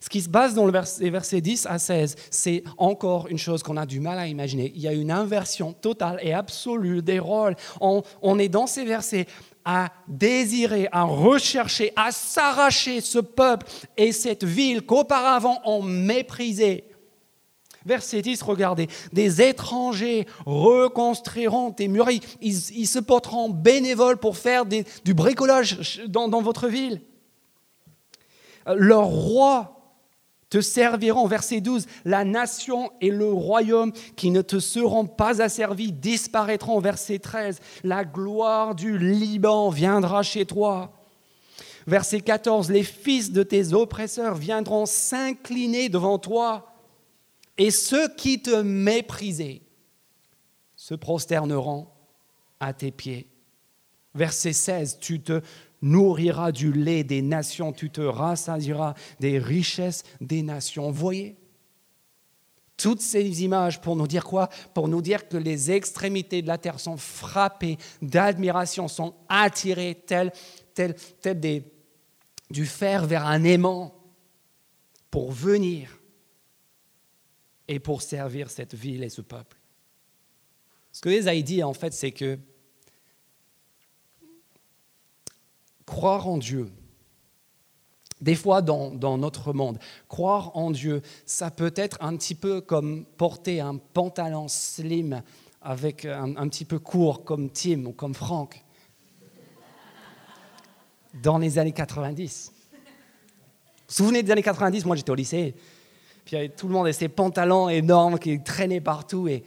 Ce 0.00 0.08
qui 0.08 0.20
se 0.20 0.28
passe 0.28 0.54
dans 0.54 0.66
les 0.66 1.10
versets 1.10 1.40
10 1.40 1.66
à 1.66 1.78
16, 1.78 2.16
c'est 2.30 2.64
encore 2.76 3.28
une 3.28 3.38
chose 3.38 3.62
qu'on 3.62 3.76
a 3.76 3.86
du 3.86 4.00
mal 4.00 4.18
à 4.18 4.26
imaginer. 4.26 4.72
Il 4.74 4.80
y 4.80 4.88
a 4.88 4.92
une 4.92 5.12
inversion 5.12 5.72
totale 5.72 6.18
et 6.20 6.32
absolue 6.32 7.02
des 7.02 7.20
rôles. 7.20 7.54
On, 7.80 8.02
on 8.22 8.40
est 8.40 8.48
dans 8.48 8.66
ces 8.66 8.84
versets 8.84 9.26
à 9.64 9.92
désirer, 10.08 10.88
à 10.90 11.04
rechercher, 11.04 11.92
à 11.94 12.10
s'arracher 12.10 13.00
ce 13.00 13.20
peuple 13.20 13.66
et 13.96 14.10
cette 14.10 14.42
ville 14.42 14.82
qu'auparavant 14.82 15.60
on 15.64 15.82
méprisait. 15.82 16.84
Verset 17.86 18.20
10, 18.20 18.42
regardez, 18.42 18.88
des 19.12 19.40
étrangers 19.40 20.26
reconstruiront 20.44 21.70
tes 21.70 21.86
murailles, 21.86 22.20
ils, 22.40 22.52
se 22.88 22.98
porteront 22.98 23.48
bénévoles 23.48 24.16
pour 24.16 24.36
faire 24.36 24.64
du 24.66 25.14
bricolage 25.14 26.02
dans, 26.08 26.26
dans 26.26 26.42
votre 26.42 26.66
ville. 26.66 27.00
Leurs 28.66 29.06
rois 29.06 29.76
te 30.50 30.60
serviront, 30.60 31.28
verset 31.28 31.60
12, 31.60 31.86
la 32.04 32.24
nation 32.24 32.90
et 33.00 33.10
le 33.10 33.32
royaume 33.32 33.92
qui 34.16 34.30
ne 34.30 34.42
te 34.42 34.58
seront 34.58 35.06
pas 35.06 35.40
asservis 35.40 35.92
disparaîtront, 35.92 36.80
verset 36.80 37.20
13, 37.20 37.60
la 37.84 38.04
gloire 38.04 38.74
du 38.74 38.98
Liban 38.98 39.70
viendra 39.70 40.24
chez 40.24 40.44
toi. 40.44 40.92
Verset 41.86 42.20
14, 42.20 42.68
les 42.68 42.82
fils 42.82 43.30
de 43.30 43.44
tes 43.44 43.72
oppresseurs 43.72 44.34
viendront 44.34 44.86
s'incliner 44.86 45.88
devant 45.88 46.18
toi 46.18 46.72
et 47.58 47.70
ceux 47.70 48.08
qui 48.14 48.42
te 48.42 48.62
méprisaient 48.62 49.62
se 50.76 50.94
prosterneront 50.94 51.88
à 52.60 52.72
tes 52.72 52.90
pieds. 52.90 53.28
Verset 54.14 54.52
16, 54.52 54.98
tu 55.00 55.20
te 55.20 55.40
nourriras 55.82 56.52
du 56.52 56.72
lait 56.72 57.04
des 57.04 57.22
nations, 57.22 57.72
tu 57.72 57.90
te 57.90 58.00
rassasieras 58.00 58.94
des 59.20 59.38
richesses 59.38 60.04
des 60.20 60.42
nations. 60.42 60.90
Voyez 60.90 61.36
toutes 62.76 63.00
ces 63.00 63.42
images 63.42 63.80
pour 63.80 63.96
nous 63.96 64.06
dire 64.06 64.24
quoi? 64.24 64.48
Pour 64.74 64.88
nous 64.88 65.00
dire 65.00 65.28
que 65.28 65.36
les 65.36 65.70
extrémités 65.70 66.42
de 66.42 66.46
la 66.46 66.58
terre 66.58 66.78
sont 66.78 66.98
frappées 66.98 67.78
d'admiration, 68.02 68.86
sont 68.86 69.14
attirées 69.28 70.02
tel, 70.06 70.30
tel, 70.74 70.94
tel 71.22 71.40
des, 71.40 71.64
du 72.50 72.66
fer 72.66 73.06
vers 73.06 73.26
un 73.26 73.44
aimant 73.44 73.94
pour 75.10 75.32
venir 75.32 75.98
et 77.68 77.78
pour 77.78 78.02
servir 78.02 78.50
cette 78.50 78.74
ville 78.74 79.02
et 79.02 79.08
ce 79.08 79.20
peuple. 79.20 79.56
Ce 80.92 81.00
que 81.00 81.08
Esaïe 81.08 81.42
dit, 81.42 81.62
en 81.62 81.74
fait, 81.74 81.92
c'est 81.92 82.12
que 82.12 82.38
croire 85.84 86.26
en 86.28 86.38
Dieu, 86.38 86.70
des 88.20 88.34
fois 88.34 88.62
dans, 88.62 89.18
notre 89.18 89.52
monde, 89.52 89.78
croire 90.08 90.56
en 90.56 90.70
Dieu, 90.70 91.02
ça 91.26 91.50
peut 91.50 91.72
être 91.76 91.98
un 92.00 92.16
petit 92.16 92.34
peu 92.34 92.60
comme 92.60 93.04
porter 93.04 93.60
un 93.60 93.76
pantalon 93.76 94.48
slim 94.48 95.22
avec 95.60 96.04
un, 96.04 96.36
un 96.36 96.48
petit 96.48 96.64
peu 96.64 96.78
court 96.78 97.24
comme 97.24 97.50
Tim 97.50 97.84
ou 97.86 97.92
comme 97.92 98.14
Franck 98.14 98.64
dans 101.22 101.38
les 101.38 101.58
années 101.58 101.72
90. 101.72 102.52
Vous 102.52 103.84
vous 103.88 103.94
souvenez 103.94 104.22
des 104.22 104.32
années 104.32 104.42
90 104.42 104.84
Moi, 104.84 104.96
j'étais 104.96 105.10
au 105.10 105.14
lycée. 105.14 105.54
Puis 106.26 106.50
tout 106.56 106.66
le 106.66 106.74
monde 106.74 106.86
avait 106.86 106.92
ces 106.92 107.08
pantalons 107.08 107.68
énormes 107.68 108.18
qui 108.18 108.42
traînaient 108.42 108.80
partout. 108.80 109.28
Et, 109.28 109.44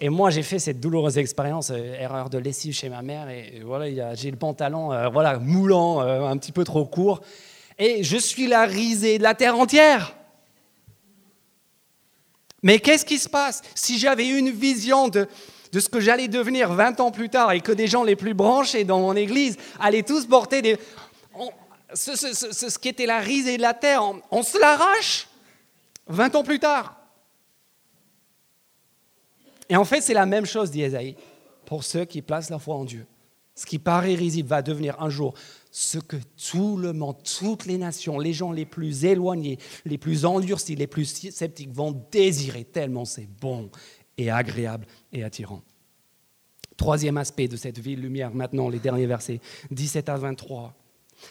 et 0.00 0.08
moi, 0.08 0.30
j'ai 0.30 0.42
fait 0.42 0.58
cette 0.58 0.80
douloureuse 0.80 1.18
expérience, 1.18 1.70
euh, 1.70 2.00
erreur 2.00 2.30
de 2.30 2.38
lessive 2.38 2.74
chez 2.74 2.88
ma 2.88 3.02
mère. 3.02 3.28
Et, 3.28 3.60
voilà, 3.62 4.14
j'ai 4.14 4.30
le 4.30 4.38
pantalon 4.38 4.90
euh, 4.90 5.08
voilà, 5.08 5.38
moulant, 5.38 6.00
euh, 6.00 6.22
un 6.24 6.38
petit 6.38 6.50
peu 6.50 6.64
trop 6.64 6.86
court. 6.86 7.20
Et 7.78 8.02
je 8.02 8.16
suis 8.16 8.46
la 8.46 8.64
risée 8.64 9.18
de 9.18 9.22
la 9.22 9.34
terre 9.34 9.54
entière. 9.54 10.16
Mais 12.62 12.78
qu'est-ce 12.78 13.04
qui 13.04 13.18
se 13.18 13.28
passe 13.28 13.60
si 13.74 13.98
j'avais 13.98 14.28
une 14.28 14.50
vision 14.50 15.08
de, 15.08 15.28
de 15.72 15.80
ce 15.80 15.90
que 15.90 16.00
j'allais 16.00 16.28
devenir 16.28 16.72
20 16.72 17.00
ans 17.00 17.10
plus 17.10 17.28
tard 17.28 17.52
et 17.52 17.60
que 17.60 17.72
des 17.72 17.86
gens 17.86 18.02
les 18.02 18.16
plus 18.16 18.32
branchés 18.32 18.84
dans 18.84 19.00
mon 19.00 19.14
église 19.14 19.58
allaient 19.78 20.04
tous 20.04 20.24
porter 20.24 20.62
des... 20.62 20.78
ce, 21.92 22.16
ce, 22.16 22.78
qui 22.78 22.88
était 22.88 23.04
la 23.04 23.18
risée 23.18 23.58
de 23.58 23.62
la 23.62 23.74
terre, 23.74 24.02
on, 24.02 24.22
on 24.30 24.42
se 24.42 24.58
l'arrache? 24.58 25.26
20 26.08 26.34
ans 26.34 26.44
plus 26.44 26.58
tard. 26.58 26.96
Et 29.68 29.76
en 29.76 29.84
fait, 29.84 30.00
c'est 30.00 30.14
la 30.14 30.26
même 30.26 30.46
chose, 30.46 30.70
dit 30.70 30.82
Esaïe, 30.82 31.16
pour 31.64 31.84
ceux 31.84 32.04
qui 32.04 32.22
placent 32.22 32.50
la 32.50 32.58
foi 32.58 32.74
en 32.74 32.84
Dieu. 32.84 33.06
Ce 33.54 33.66
qui 33.66 33.78
paraît 33.78 34.14
risible 34.14 34.48
va 34.48 34.62
devenir 34.62 35.00
un 35.00 35.10
jour 35.10 35.34
ce 35.70 35.98
que 35.98 36.16
tout 36.50 36.76
le 36.76 36.92
monde, 36.92 37.16
toutes 37.22 37.66
les 37.66 37.78
nations, 37.78 38.18
les 38.18 38.32
gens 38.32 38.52
les 38.52 38.66
plus 38.66 39.04
éloignés, 39.04 39.58
les 39.84 39.98
plus 39.98 40.24
endurcis, 40.24 40.74
les 40.74 40.86
plus 40.86 41.06
sceptiques 41.30 41.72
vont 41.72 41.92
désirer 42.10 42.64
tellement 42.64 43.04
c'est 43.04 43.28
bon 43.40 43.70
et 44.18 44.30
agréable 44.30 44.86
et 45.12 45.24
attirant. 45.24 45.62
Troisième 46.76 47.16
aspect 47.16 47.48
de 47.48 47.56
cette 47.56 47.78
ville 47.78 48.00
lumière, 48.00 48.34
maintenant 48.34 48.68
les 48.68 48.78
derniers 48.78 49.06
versets, 49.06 49.40
17 49.70 50.08
à 50.08 50.16
23. 50.16 50.74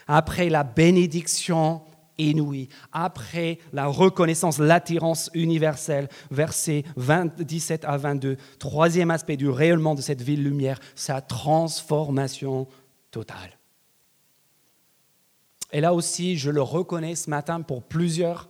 Après 0.08 0.50
la 0.50 0.64
bénédiction 0.64 1.82
inouïe. 2.18 2.70
Après 2.92 3.60
la 3.74 3.88
reconnaissance, 3.88 4.60
l'attirance 4.60 5.30
universelle, 5.34 6.10
versets 6.30 6.84
17 6.98 7.86
à 7.86 7.98
22, 7.98 8.38
troisième 8.60 9.12
aspect 9.12 9.38
du 9.38 9.50
rayonnement 9.50 9.96
de 9.96 10.02
cette 10.02 10.22
ville 10.22 10.44
lumière, 10.44 10.80
sa 10.96 11.22
transformation 11.22 12.68
totale. 13.12 13.58
Et 15.72 15.82
là 15.82 15.94
aussi, 15.94 16.38
je 16.38 16.50
le 16.50 16.62
reconnais 16.62 17.16
ce 17.16 17.30
matin 17.30 17.62
pour 17.62 17.84
plusieurs 17.84 18.50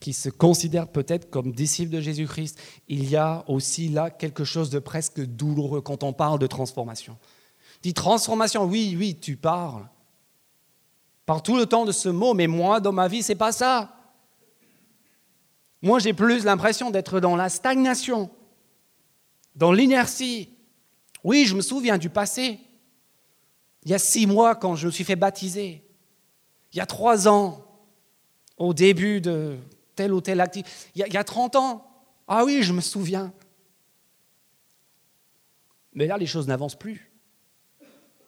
qui 0.00 0.12
se 0.12 0.28
considèrent 0.28 0.88
peut-être 0.88 1.30
comme 1.30 1.52
disciples 1.52 1.90
de 1.90 2.00
Jésus-Christ, 2.00 2.60
il 2.88 3.08
y 3.08 3.16
a 3.16 3.42
aussi 3.48 3.88
là 3.88 4.10
quelque 4.10 4.44
chose 4.44 4.68
de 4.68 4.78
presque 4.78 5.24
douloureux 5.24 5.80
quand 5.80 6.02
on 6.02 6.12
parle 6.12 6.38
de 6.38 6.46
transformation. 6.46 7.16
Dit 7.82 7.94
transformation, 7.94 8.64
oui, 8.64 8.96
oui, 8.98 9.18
tu 9.18 9.36
parles 9.36 9.88
par 11.26 11.42
tout 11.42 11.56
le 11.56 11.66
temps 11.66 11.84
de 11.84 11.92
ce 11.92 12.08
mot, 12.08 12.34
mais 12.34 12.46
moi, 12.46 12.80
dans 12.80 12.92
ma 12.92 13.08
vie, 13.08 13.22
c'est 13.22 13.34
pas 13.34 13.52
ça. 13.52 13.96
Moi, 15.80 15.98
j'ai 15.98 16.12
plus 16.12 16.44
l'impression 16.44 16.90
d'être 16.90 17.20
dans 17.20 17.36
la 17.36 17.48
stagnation, 17.48 18.30
dans 19.54 19.72
l'inertie. 19.72 20.50
Oui, 21.22 21.44
je 21.46 21.54
me 21.54 21.60
souviens 21.60 21.98
du 21.98 22.10
passé. 22.10 22.60
Il 23.84 23.90
y 23.90 23.94
a 23.94 23.98
six 23.98 24.26
mois, 24.26 24.54
quand 24.54 24.76
je 24.76 24.86
me 24.86 24.90
suis 24.90 25.04
fait 25.04 25.16
baptiser. 25.16 25.82
Il 26.72 26.78
y 26.78 26.80
a 26.80 26.86
trois 26.86 27.28
ans, 27.28 27.64
au 28.56 28.74
début 28.74 29.20
de 29.20 29.58
tel 29.94 30.12
ou 30.12 30.20
tel 30.20 30.40
activité. 30.40 30.70
Il 30.94 31.12
y 31.12 31.16
a 31.16 31.24
30 31.24 31.56
ans. 31.56 31.86
Ah 32.26 32.44
oui, 32.44 32.62
je 32.62 32.72
me 32.72 32.80
souviens. 32.80 33.32
Mais 35.92 36.06
là, 36.06 36.18
les 36.18 36.26
choses 36.26 36.48
n'avancent 36.48 36.78
plus. 36.78 37.12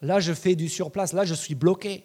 Là, 0.02 0.20
je 0.20 0.32
fais 0.32 0.54
du 0.54 0.68
surplace. 0.68 1.12
Là, 1.12 1.24
je 1.24 1.34
suis 1.34 1.54
bloqué. 1.54 2.04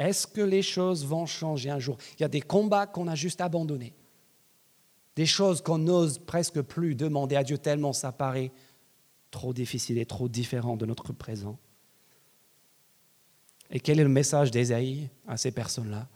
Est-ce 0.00 0.26
que 0.26 0.40
les 0.40 0.62
choses 0.62 1.04
vont 1.04 1.26
changer 1.26 1.68
un 1.68 1.78
jour? 1.78 1.98
Il 2.18 2.22
y 2.22 2.24
a 2.24 2.28
des 2.28 2.40
combats 2.40 2.86
qu'on 2.86 3.06
a 3.06 3.14
juste 3.14 3.42
abandonnés. 3.42 3.94
Des 5.14 5.26
choses 5.26 5.60
qu'on 5.60 5.76
n'ose 5.76 6.18
presque 6.18 6.62
plus 6.62 6.94
demander 6.94 7.36
à 7.36 7.44
Dieu 7.44 7.58
tellement 7.58 7.92
ça 7.92 8.10
paraît 8.10 8.50
trop 9.30 9.52
difficile 9.52 9.98
et 9.98 10.06
trop 10.06 10.26
différent 10.26 10.78
de 10.78 10.86
notre 10.86 11.12
présent. 11.12 11.58
Et 13.70 13.78
quel 13.78 14.00
est 14.00 14.04
le 14.04 14.08
message 14.08 14.50
d'Ésaïe 14.50 15.10
à 15.28 15.36
ces 15.36 15.50
personnes-là? 15.50 16.08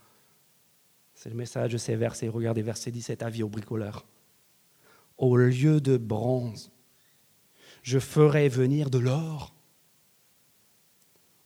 C'est 1.14 1.29
le 1.29 1.37
message 1.37 1.73
de 1.73 1.77
ces 1.77 1.94
versets. 1.94 2.29
Regardez 2.29 2.62
verset 2.62 2.90
17, 2.90 3.23
avis 3.23 3.42
au 3.42 3.51
bricoleur. 3.51 4.07
Au 5.18 5.37
lieu 5.37 5.83
de 5.83 5.99
bronze, 5.99 6.73
je 7.83 7.99
ferai 7.99 8.49
venir 8.49 8.88
de 8.88 8.99
l'or 8.99 9.54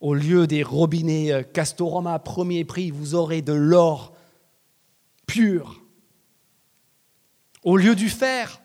au 0.00 0.14
lieu 0.14 0.46
des 0.46 0.62
robinets 0.62 1.32
euh, 1.32 1.42
Castorama 1.42 2.18
premier 2.18 2.64
prix, 2.64 2.90
vous 2.90 3.14
aurez 3.14 3.42
de 3.42 3.52
l'or 3.52 4.14
pur. 5.26 5.82
Au 7.64 7.76
lieu 7.76 7.94
du 7.94 8.08
fer, 8.08 8.61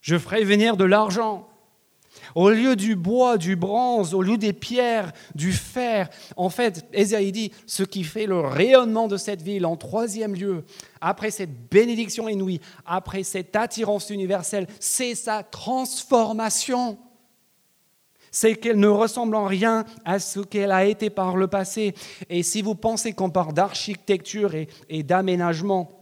je 0.00 0.18
ferai 0.18 0.44
venir 0.44 0.76
de 0.76 0.84
l'argent. 0.84 1.48
Au 2.34 2.50
lieu 2.50 2.76
du 2.76 2.96
bois, 2.96 3.36
du 3.36 3.56
bronze, 3.56 4.14
au 4.14 4.22
lieu 4.22 4.36
des 4.36 4.52
pierres, 4.52 5.12
du 5.34 5.52
fer. 5.52 6.08
En 6.36 6.50
fait, 6.50 6.86
Ésaïe 6.92 7.32
dit, 7.32 7.52
ce 7.66 7.82
qui 7.82 8.04
fait 8.04 8.26
le 8.26 8.40
rayonnement 8.40 9.08
de 9.08 9.16
cette 9.16 9.42
ville 9.42 9.66
en 9.66 9.76
troisième 9.76 10.34
lieu, 10.34 10.64
après 11.00 11.30
cette 11.30 11.68
bénédiction 11.70 12.28
inouïe, 12.28 12.60
après 12.86 13.22
cette 13.22 13.54
attirance 13.54 14.10
universelle, 14.10 14.66
c'est 14.80 15.14
sa 15.14 15.42
transformation 15.42 16.98
c'est 18.32 18.56
qu'elle 18.56 18.80
ne 18.80 18.88
ressemble 18.88 19.36
en 19.36 19.44
rien 19.44 19.84
à 20.04 20.18
ce 20.18 20.40
qu'elle 20.40 20.72
a 20.72 20.84
été 20.84 21.10
par 21.10 21.36
le 21.36 21.46
passé. 21.46 21.94
Et 22.28 22.42
si 22.42 22.62
vous 22.62 22.74
pensez 22.74 23.12
qu'on 23.12 23.30
parle 23.30 23.52
d'architecture 23.52 24.54
et, 24.88 25.02
d'aménagement, 25.04 25.98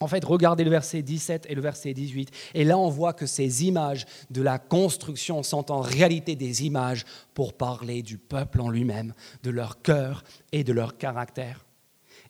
En 0.00 0.08
fait, 0.08 0.24
regardez 0.24 0.64
le 0.64 0.70
verset 0.70 1.00
17 1.00 1.46
et 1.48 1.54
le 1.54 1.62
verset 1.62 1.94
18. 1.94 2.28
Et 2.54 2.64
là, 2.64 2.76
on 2.76 2.88
voit 2.88 3.12
que 3.12 3.24
ces 3.24 3.64
images 3.66 4.04
de 4.30 4.42
la 4.42 4.58
construction 4.58 5.44
sont 5.44 5.70
en 5.70 5.80
réalité 5.80 6.34
des 6.34 6.66
images 6.66 7.04
pour 7.34 7.52
parler 7.52 8.02
du 8.02 8.18
peuple 8.18 8.60
en 8.60 8.68
lui-même, 8.68 9.14
de 9.44 9.50
leur 9.50 9.80
cœur 9.80 10.24
et 10.50 10.64
de 10.64 10.72
leur 10.72 10.98
caractère. 10.98 11.64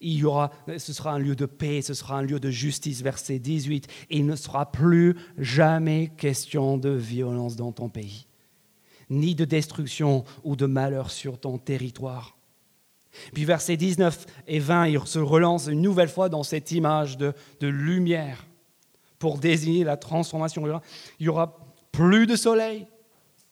Il 0.02 0.18
y 0.18 0.24
aura, 0.24 0.50
ce 0.76 0.92
sera 0.92 1.12
un 1.12 1.18
lieu 1.18 1.34
de 1.34 1.46
paix, 1.46 1.80
ce 1.80 1.94
sera 1.94 2.18
un 2.18 2.22
lieu 2.22 2.40
de 2.40 2.50
justice, 2.50 3.00
verset 3.00 3.38
18. 3.38 3.86
Et 4.10 4.18
il 4.18 4.26
ne 4.26 4.36
sera 4.36 4.70
plus 4.70 5.16
jamais 5.38 6.12
question 6.18 6.76
de 6.76 6.90
violence 6.90 7.56
dans 7.56 7.72
ton 7.72 7.88
pays, 7.88 8.26
ni 9.12 9.34
de 9.34 9.44
destruction 9.44 10.24
ou 10.42 10.56
de 10.56 10.66
malheur 10.66 11.10
sur 11.10 11.38
ton 11.38 11.58
territoire. 11.58 12.36
Puis 13.34 13.44
versets 13.44 13.76
19 13.76 14.26
et 14.46 14.58
20, 14.58 14.86
il 14.88 15.00
se 15.06 15.18
relance 15.18 15.66
une 15.66 15.82
nouvelle 15.82 16.08
fois 16.08 16.28
dans 16.28 16.42
cette 16.42 16.72
image 16.72 17.18
de, 17.18 17.34
lumière 17.60 18.46
pour 19.18 19.38
désigner 19.38 19.84
la 19.84 19.96
transformation. 19.96 20.66
Il 21.20 21.24
n'y 21.24 21.28
aura 21.28 21.58
plus 21.92 22.26
de 22.26 22.36
soleil, 22.36 22.86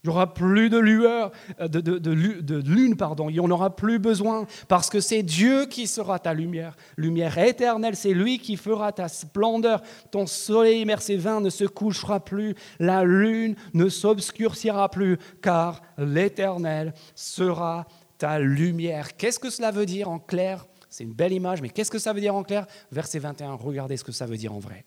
il 0.02 0.10
n'y 0.10 0.26
plus 0.34 0.70
de 0.70 0.78
lueur, 0.78 1.30
euh, 1.60 1.68
de, 1.68 2.60
lune, 2.60 2.96
pardon. 2.96 3.28
Il 3.28 3.34
n'y 3.34 3.40
en 3.40 3.50
aura 3.50 3.76
plus 3.76 3.98
besoin 3.98 4.46
parce 4.68 4.88
que 4.88 5.00
c'est 5.00 5.22
Dieu 5.22 5.66
qui 5.66 5.86
sera 5.86 6.18
ta 6.18 6.32
lumière. 6.32 6.76
Lumière 6.96 7.36
éternelle, 7.38 7.96
c'est 7.96 8.14
lui 8.14 8.38
qui 8.38 8.56
fera 8.56 8.92
ta 8.92 9.08
splendeur. 9.08 9.82
Ton 10.10 10.26
soleil, 10.26 10.84
20, 10.84 11.40
ne 11.40 11.50
se 11.50 11.64
couchera 11.64 12.20
plus. 12.20 12.54
La 12.78 13.04
lune 13.04 13.56
ne 13.74 13.88
s'obscurcira 13.88 14.88
plus 14.88 15.18
car 15.42 15.82
l'éternel 15.98 16.94
sera 17.14 17.86
ta 18.16 18.38
lumière. 18.38 19.16
Qu'est-ce 19.16 19.38
que 19.38 19.50
cela 19.50 19.70
veut 19.70 19.86
dire 19.86 20.08
en 20.08 20.18
clair? 20.18 20.66
C'est 20.88 21.04
une 21.04 21.12
belle 21.12 21.32
image, 21.32 21.60
mais 21.60 21.68
qu'est-ce 21.68 21.90
que 21.90 21.98
ça 21.98 22.12
veut 22.12 22.20
dire 22.20 22.34
en 22.34 22.42
clair? 22.42 22.66
Verset 22.90 23.18
21, 23.18 23.52
regardez 23.52 23.96
ce 23.96 24.04
que 24.04 24.12
ça 24.12 24.26
veut 24.26 24.36
dire 24.36 24.52
en 24.52 24.58
vrai. 24.58 24.84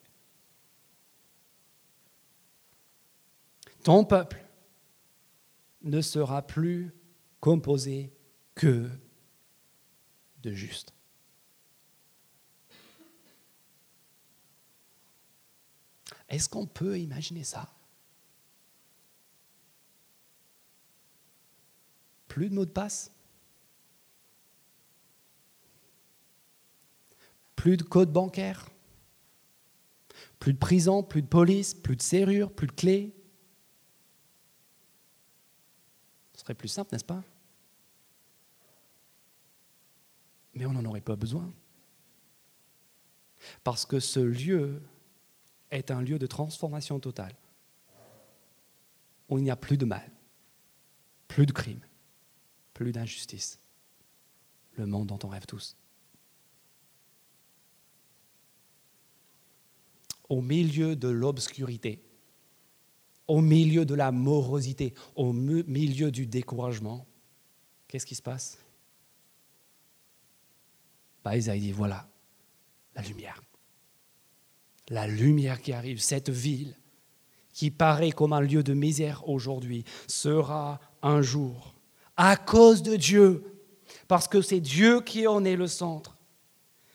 Ton 3.84 4.04
peuple 4.06 4.42
ne 5.84 6.02
sera 6.02 6.41
plus 6.41 6.93
composé 7.39 8.13
que 8.56 8.89
de 10.41 10.52
justes. 10.54 10.93
Est-ce 16.30 16.50
qu'on 16.50 16.65
peut 16.65 17.00
imaginer 17.00 17.43
ça? 17.43 17.72
Plus 22.28 22.50
de 22.50 22.56
mots 22.56 22.65
de 22.65 22.72
passe? 22.72 23.12
Plus 27.56 27.78
de 27.78 27.84
code 27.84 28.12
bancaire, 28.12 28.67
plus 30.39 30.54
de 30.54 30.58
prison, 30.58 31.04
plus 31.04 31.22
de 31.22 31.28
police, 31.28 31.74
plus 31.74 31.96
de 31.96 32.02
serrure, 32.02 32.52
plus 32.52 32.67
de 32.67 32.74
clés? 32.74 33.15
Ce 36.43 36.47
serait 36.47 36.56
plus 36.56 36.67
simple, 36.67 36.89
n'est-ce 36.91 37.06
pas? 37.06 37.23
Mais 40.53 40.65
on 40.65 40.73
n'en 40.73 40.84
aurait 40.84 40.99
pas 40.99 41.15
besoin. 41.15 41.49
Parce 43.63 43.86
que 43.86 44.01
ce 44.01 44.19
lieu 44.19 44.82
est 45.71 45.89
un 45.89 46.01
lieu 46.01 46.19
de 46.19 46.27
transformation 46.27 46.99
totale, 46.99 47.34
où 49.29 49.38
il 49.38 49.45
n'y 49.45 49.51
a 49.51 49.56
plus 49.56 49.77
de 49.77 49.86
mal, 49.86 50.12
plus 51.29 51.45
de 51.45 51.53
crime, 51.53 51.79
plus 52.73 52.91
d'injustice. 52.91 53.58
Le 54.73 54.86
monde 54.86 55.08
dont 55.08 55.19
on 55.23 55.29
rêve 55.29 55.45
tous. 55.45 55.77
au 60.29 60.41
milieu 60.41 60.95
de 60.95 61.10
l'obscurité, 61.10 62.03
au 63.27 63.41
milieu 63.41 63.86
de 63.86 63.95
la 63.95 64.12
morosité, 64.12 64.93
au 65.15 65.33
milieu 65.33 66.12
du 66.12 66.25
découragement, 66.25 67.05
qu'est-ce 67.88 68.05
qui 68.05 68.15
se 68.15 68.21
passe? 68.21 68.57
Bah, 71.23 71.38
Isaïe 71.38 71.62
dit, 71.62 71.71
voilà, 71.71 72.07
la 72.95 73.01
lumière. 73.01 73.41
La 74.89 75.07
lumière 75.07 75.62
qui 75.62 75.71
arrive, 75.71 76.01
cette 76.01 76.29
ville 76.29 76.75
qui 77.53 77.71
paraît 77.71 78.12
comme 78.12 78.33
un 78.33 78.41
lieu 78.41 78.63
de 78.63 78.73
misère 78.73 79.29
aujourd'hui, 79.29 79.86
sera 80.07 80.79
un 81.01 81.21
jour, 81.21 81.75
à 82.17 82.36
cause 82.36 82.81
de 82.81 82.95
Dieu, 82.95 83.43
parce 84.07 84.27
que 84.27 84.41
c'est 84.41 84.59
Dieu 84.59 85.01
qui 85.01 85.27
en 85.27 85.45
est 85.45 85.55
le 85.55 85.67
centre, 85.67 86.17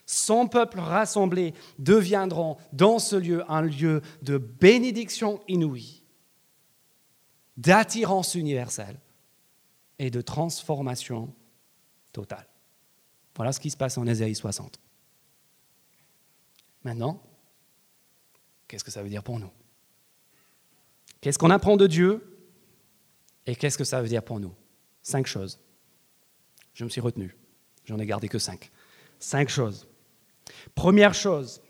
son 0.05 0.49
peuple 0.49 0.81
rassemblé 0.81 1.53
deviendront 1.79 2.57
dans 2.73 2.99
ce 2.99 3.15
lieu 3.15 3.45
un 3.51 3.61
lieu 3.61 4.01
de 4.23 4.39
bénédiction 4.39 5.41
inouïe, 5.49 6.03
d'attirance 7.59 8.37
universelle 8.37 8.99
et 9.99 10.11
de 10.11 10.23
transformation 10.23 11.35
totale. 12.13 12.49
Voilà 13.37 13.53
ce 13.53 13.61
qui 13.61 13.71
se 13.71 13.77
passe 13.77 13.99
en 13.99 14.07
Ésaïe 14.07 14.35
60. 14.35 14.81
Maintenant, 16.85 17.23
qu'est-ce 18.67 18.85
que 18.85 18.91
ça 18.91 19.03
veut 19.03 19.09
dire 19.09 19.23
pour 19.23 19.39
nous? 19.39 19.51
Qu'est-ce 21.21 21.39
qu'on 21.39 21.51
apprend 21.51 21.77
de 21.77 21.87
Dieu? 21.87 22.25
Et 23.47 23.57
qu'est-ce 23.57 23.77
que 23.77 23.85
ça 23.85 24.01
veut 24.01 24.09
dire 24.09 24.23
pour 24.23 24.41
nous? 24.41 24.55
Cinq 25.03 25.27
choses. 25.27 25.59
Je 26.75 26.85
me 26.85 26.89
suis 26.89 27.01
retenu. 27.01 27.37
J'en 27.85 27.99
ai 27.99 28.07
gardé 28.07 28.29
que 28.29 28.39
cinq. 28.39 28.71
Cinq 29.19 29.49
choses. 29.49 29.89
Première 30.75 31.15
chose, 31.15 31.61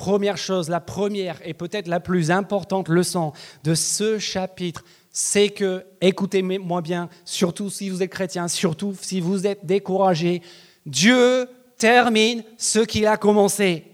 première 0.00 0.38
chose, 0.38 0.70
la 0.70 0.80
première 0.80 1.46
et 1.46 1.52
peut-être 1.52 1.86
la 1.86 2.00
plus 2.00 2.30
importante 2.30 2.88
leçon 2.88 3.34
de 3.64 3.74
ce 3.74 4.18
chapitre, 4.18 4.82
c'est 5.12 5.50
que, 5.50 5.84
écoutez-moi 6.00 6.80
bien, 6.80 7.10
surtout 7.26 7.68
si 7.68 7.90
vous 7.90 8.02
êtes 8.02 8.10
chrétien, 8.10 8.48
surtout 8.48 8.94
si 8.98 9.20
vous 9.20 9.46
êtes 9.46 9.66
découragé, 9.66 10.40
Dieu 10.86 11.46
termine 11.76 12.42
ce 12.56 12.78
qu'il 12.78 13.06
a 13.06 13.18
commencé. 13.18 13.84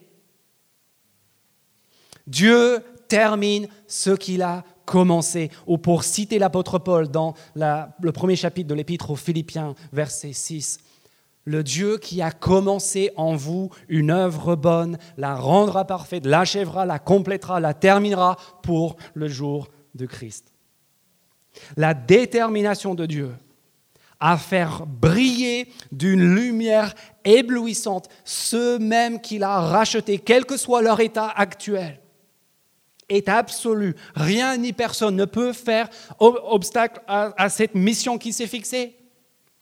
Dieu 2.24 2.78
termine 3.08 3.66
ce 3.88 4.10
qu'il 4.10 4.42
a 4.42 4.62
commencé. 4.84 5.50
Ou 5.66 5.76
pour 5.76 6.04
citer 6.04 6.38
l'apôtre 6.38 6.78
Paul 6.78 7.08
dans 7.08 7.34
le 7.56 8.12
premier 8.12 8.36
chapitre 8.36 8.68
de 8.68 8.74
l'épître 8.74 9.10
aux 9.10 9.16
Philippiens, 9.16 9.74
verset 9.92 10.32
6, 10.32 10.78
le 11.46 11.62
Dieu 11.62 11.96
qui 11.96 12.20
a 12.20 12.32
commencé 12.32 13.12
en 13.16 13.36
vous 13.36 13.70
une 13.88 14.10
œuvre 14.10 14.56
bonne, 14.56 14.98
la 15.16 15.36
rendra 15.36 15.86
parfaite, 15.86 16.26
l'achèvera, 16.26 16.84
la 16.84 16.98
complétera, 16.98 17.60
la 17.60 17.72
terminera 17.72 18.36
pour 18.62 18.96
le 19.14 19.28
jour 19.28 19.68
de 19.94 20.06
Christ. 20.06 20.52
La 21.76 21.94
détermination 21.94 22.94
de 22.94 23.06
Dieu 23.06 23.30
à 24.18 24.36
faire 24.36 24.86
briller 24.86 25.72
d'une 25.92 26.34
lumière 26.34 26.94
éblouissante 27.24 28.08
ceux 28.24 28.78
mêmes 28.78 29.20
qu'il 29.20 29.44
a 29.44 29.60
rachetés, 29.60 30.18
quel 30.18 30.46
que 30.46 30.56
soit 30.56 30.82
leur 30.82 31.00
état 31.00 31.28
actuel, 31.28 32.00
est 33.08 33.28
absolue. 33.28 33.94
Rien 34.16 34.56
ni 34.56 34.72
personne 34.72 35.14
ne 35.14 35.26
peut 35.26 35.52
faire 35.52 35.88
obstacle 36.18 37.00
à, 37.06 37.48
cette 37.48 37.76
mission 37.76 38.18
qui 38.18 38.32
s'est 38.32 38.48
fixée. 38.48 38.96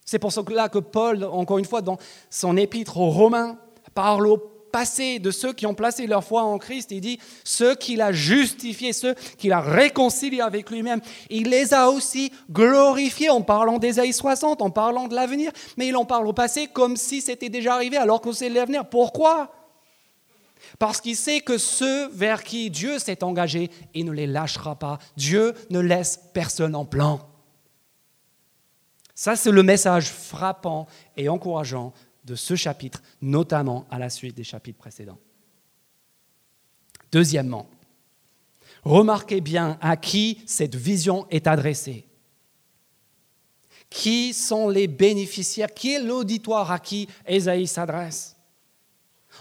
C'est 0.05 0.19
pour 0.19 0.33
cela 0.33 0.69
que 0.69 0.79
Paul, 0.79 1.25
encore 1.25 1.59
une 1.59 1.65
fois, 1.65 1.81
dans 1.83 1.99
son 2.31 2.57
épître 2.57 2.99
aux 2.99 3.11
Romains, 3.11 3.57
parle 3.95 4.27
au 4.27 4.55
passé 4.75 5.21
de 5.21 5.31
ceux 5.31 5.53
qui 5.53 5.67
ont 5.67 5.75
placé 5.75 6.09
leur 6.09 6.25
foi 6.25 6.43
en 6.43 6.59
Christ. 6.59 6.91
Il 6.91 7.01
dit 7.01 7.21
ceux 7.45 7.77
qu'il 7.77 8.01
a 8.03 8.11
justifiés, 8.11 8.93
ceux 8.93 9.15
qu'il 9.39 9.53
a 9.53 9.61
réconciliés 9.61 10.41
avec 10.41 10.69
lui-même. 10.69 11.01
Il 11.31 11.49
les 11.49 11.73
a 11.73 11.91
aussi 11.91 12.33
glorifiés 12.51 13.31
en 13.31 13.41
parlant 13.41 13.79
d'Ésaïe 13.79 14.13
60, 14.13 14.63
en 14.63 14.71
parlant 14.71 15.07
de 15.07 15.15
l'avenir, 15.15 15.53
mais 15.77 15.87
il 15.87 15.97
en 15.97 16.05
parle 16.05 16.27
au 16.27 16.33
passé 16.33 16.67
comme 16.67 16.97
si 16.97 17.21
c'était 17.21 17.51
déjà 17.51 17.75
arrivé 17.75 17.97
alors 17.97 18.21
que 18.21 18.33
c'est 18.33 18.49
l'avenir. 18.49 18.85
Pourquoi? 18.87 19.53
Parce 20.81 21.01
qu'il 21.01 21.15
sait 21.15 21.41
que 21.41 21.57
ceux 21.57 22.09
vers 22.09 22.43
qui 22.43 22.69
Dieu 22.69 22.99
s'est 22.99 23.23
engagé, 23.23 23.71
il 23.95 24.07
ne 24.07 24.13
les 24.13 24.27
lâchera 24.27 24.75
pas. 24.75 24.99
Dieu 25.17 25.55
ne 25.71 25.79
laisse 25.79 26.19
personne 26.33 26.75
en 26.75 26.85
plan. 26.85 27.21
Ça, 29.15 29.37
c'est 29.37 29.53
le 29.53 29.63
message 29.63 30.11
frappant 30.11 30.87
et 31.17 31.29
encourageant 31.29 31.93
de 32.25 32.35
ce 32.35 32.57
chapitre, 32.57 33.03
notamment 33.21 33.87
à 33.91 33.99
la 33.99 34.11
suite 34.11 34.35
des 34.35 34.45
chapitres 34.45 34.79
précédents. 34.79 35.19
Deuxièmement, 37.13 37.69
remarquez 38.83 39.41
bien 39.41 39.79
à 39.81 39.97
qui 39.97 40.43
cette 40.47 40.75
vision 40.75 41.27
est 41.31 41.47
adressée. 41.47 42.07
Qui 43.89 44.35
sont 44.35 44.69
les 44.69 44.89
bénéficiaires? 44.89 45.73
Qui 45.73 45.93
est 45.93 46.01
l'auditoire 46.01 46.73
à 46.73 46.81
qui 46.81 47.09
Ésaïe 47.29 47.69
s'adresse? 47.69 48.35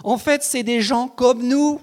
En 0.04 0.20
fait, 0.20 0.44
c'est 0.44 0.64
des 0.64 0.82
gens 0.82 1.08
comme 1.08 1.48
nous. 1.48 1.82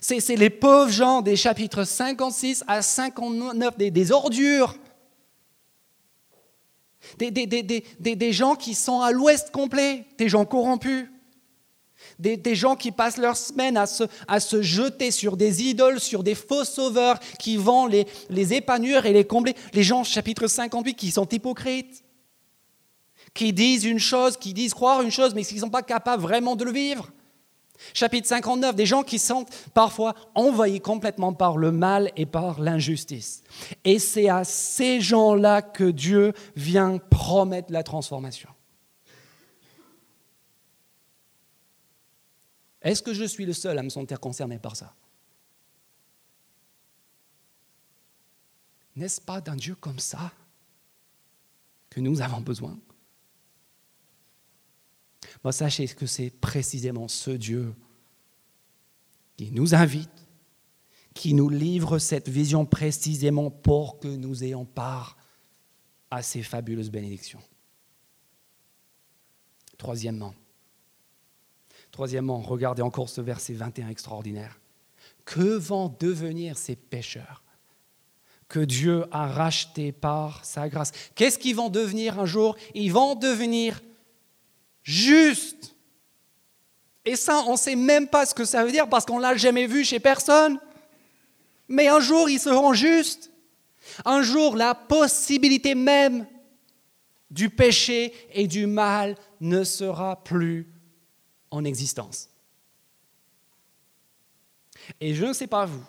C'est 0.00 0.36
les 0.36 0.50
pauvres 0.50 0.90
gens 0.90 1.22
des 1.22 1.36
chapitres 1.36 1.84
56 1.84 2.64
à 2.66 2.82
59, 2.82 3.76
des 3.76 4.10
ordures 4.10 4.76
des, 7.18 7.30
des, 7.30 8.32
gens 8.32 8.54
qui 8.54 8.74
sont 8.74 9.00
à 9.00 9.12
l'ouest 9.12 9.50
complet, 9.50 10.04
des 10.18 10.28
gens 10.28 10.44
corrompus, 10.44 11.06
Des, 12.18 12.54
gens 12.54 12.76
qui 12.76 12.92
passent 12.92 13.16
leur 13.16 13.36
semaine 13.36 13.76
à 13.76 13.86
se, 13.86 14.04
à 14.28 14.40
se, 14.40 14.62
jeter 14.62 15.10
sur 15.10 15.36
des 15.36 15.62
idoles, 15.62 16.00
sur 16.00 16.22
des 16.22 16.34
faux 16.34 16.64
sauveurs 16.64 17.18
qui 17.38 17.56
vont 17.56 17.86
les, 17.86 18.06
les 18.30 18.54
épanouir 18.54 19.06
et 19.06 19.12
les 19.12 19.24
combler. 19.24 19.54
Les 19.72 19.82
gens, 19.82 20.04
chapitre 20.04 20.46
58, 20.46 20.94
qui 20.94 21.10
sont 21.10 21.28
hypocrites, 21.28 22.04
qui 23.34 23.52
disent 23.52 23.84
une 23.84 23.98
chose, 23.98 24.36
qui 24.36 24.52
disent 24.52 24.74
croire 24.74 25.02
une 25.02 25.10
chose, 25.10 25.34
mais 25.34 25.44
qui 25.44 25.54
ne 25.54 25.60
sont 25.60 25.70
pas 25.70 25.82
capables 25.82 26.22
vraiment 26.22 26.56
de 26.56 26.64
le 26.64 26.72
vivre. 26.72 27.10
Chapitre 27.94 28.28
59, 28.28 28.74
des 28.74 28.86
gens 28.86 29.02
qui 29.02 29.18
sont 29.18 29.46
parfois 29.74 30.14
envahis 30.34 30.80
complètement 30.80 31.32
par 31.32 31.56
le 31.56 31.72
mal 31.72 32.10
et 32.16 32.26
par 32.26 32.60
l'injustice. 32.60 33.42
Et 33.84 33.98
c'est 33.98 34.28
à 34.28 34.44
ces 34.44 35.00
gens-là 35.00 35.62
que 35.62 35.90
Dieu 35.90 36.32
vient 36.54 36.98
promettre 36.98 37.72
la 37.72 37.82
transformation. 37.82 38.50
Est-ce 42.82 43.02
que 43.02 43.12
je 43.12 43.24
suis 43.24 43.44
le 43.44 43.52
seul 43.52 43.76
à 43.78 43.82
me 43.82 43.88
sentir 43.88 44.20
concerné 44.20 44.58
par 44.58 44.76
ça? 44.76 44.94
N'est-ce 48.94 49.20
pas 49.20 49.40
d'un 49.40 49.56
Dieu 49.56 49.74
comme 49.74 49.98
ça 49.98 50.32
que 51.90 52.00
nous 52.00 52.22
avons 52.22 52.40
besoin? 52.40 52.78
Moi, 55.44 55.52
sachez 55.52 55.86
que 55.88 56.06
c'est 56.06 56.30
précisément 56.30 57.08
ce 57.08 57.30
Dieu 57.30 57.74
qui 59.36 59.50
nous 59.52 59.74
invite, 59.74 60.10
qui 61.14 61.34
nous 61.34 61.48
livre 61.48 61.98
cette 61.98 62.28
vision 62.28 62.66
précisément 62.66 63.50
pour 63.50 63.98
que 63.98 64.08
nous 64.08 64.44
ayons 64.44 64.64
part 64.64 65.16
à 66.10 66.22
ces 66.22 66.42
fabuleuses 66.42 66.90
bénédictions. 66.90 67.42
Troisièmement, 69.78 70.34
Troisièmement, 71.96 72.42
regardez 72.42 72.82
encore 72.82 73.08
ce 73.08 73.22
verset 73.22 73.54
21 73.54 73.88
extraordinaire. 73.88 74.60
Que 75.24 75.56
vont 75.56 75.88
devenir 75.98 76.58
ces 76.58 76.76
pécheurs 76.76 77.42
que 78.48 78.60
Dieu 78.60 79.06
a 79.10 79.26
rachetés 79.26 79.92
par 79.92 80.44
sa 80.44 80.68
grâce? 80.68 80.92
Qu'est-ce 81.14 81.38
qu'ils 81.38 81.56
vont 81.56 81.70
devenir 81.70 82.20
un 82.20 82.26
jour? 82.26 82.54
Ils 82.74 82.92
vont 82.92 83.14
devenir 83.14 83.80
justes. 84.86 85.74
Et 87.04 87.16
ça, 87.16 87.42
on 87.46 87.52
ne 87.52 87.56
sait 87.56 87.76
même 87.76 88.08
pas 88.08 88.24
ce 88.24 88.34
que 88.34 88.44
ça 88.44 88.64
veut 88.64 88.72
dire 88.72 88.88
parce 88.88 89.04
qu'on 89.04 89.18
ne 89.18 89.22
l'a 89.22 89.36
jamais 89.36 89.66
vu 89.66 89.84
chez 89.84 90.00
personne. 90.00 90.58
Mais 91.68 91.88
un 91.88 92.00
jour, 92.00 92.30
ils 92.30 92.40
seront 92.40 92.72
justes. 92.72 93.30
Un 94.04 94.22
jour, 94.22 94.56
la 94.56 94.74
possibilité 94.74 95.74
même 95.74 96.26
du 97.30 97.50
péché 97.50 98.14
et 98.32 98.46
du 98.46 98.66
mal 98.66 99.16
ne 99.40 99.64
sera 99.64 100.22
plus 100.22 100.72
en 101.50 101.64
existence. 101.64 102.28
Et 105.00 105.14
je 105.14 105.24
ne 105.24 105.32
sais 105.32 105.48
pas 105.48 105.66
vous, 105.66 105.84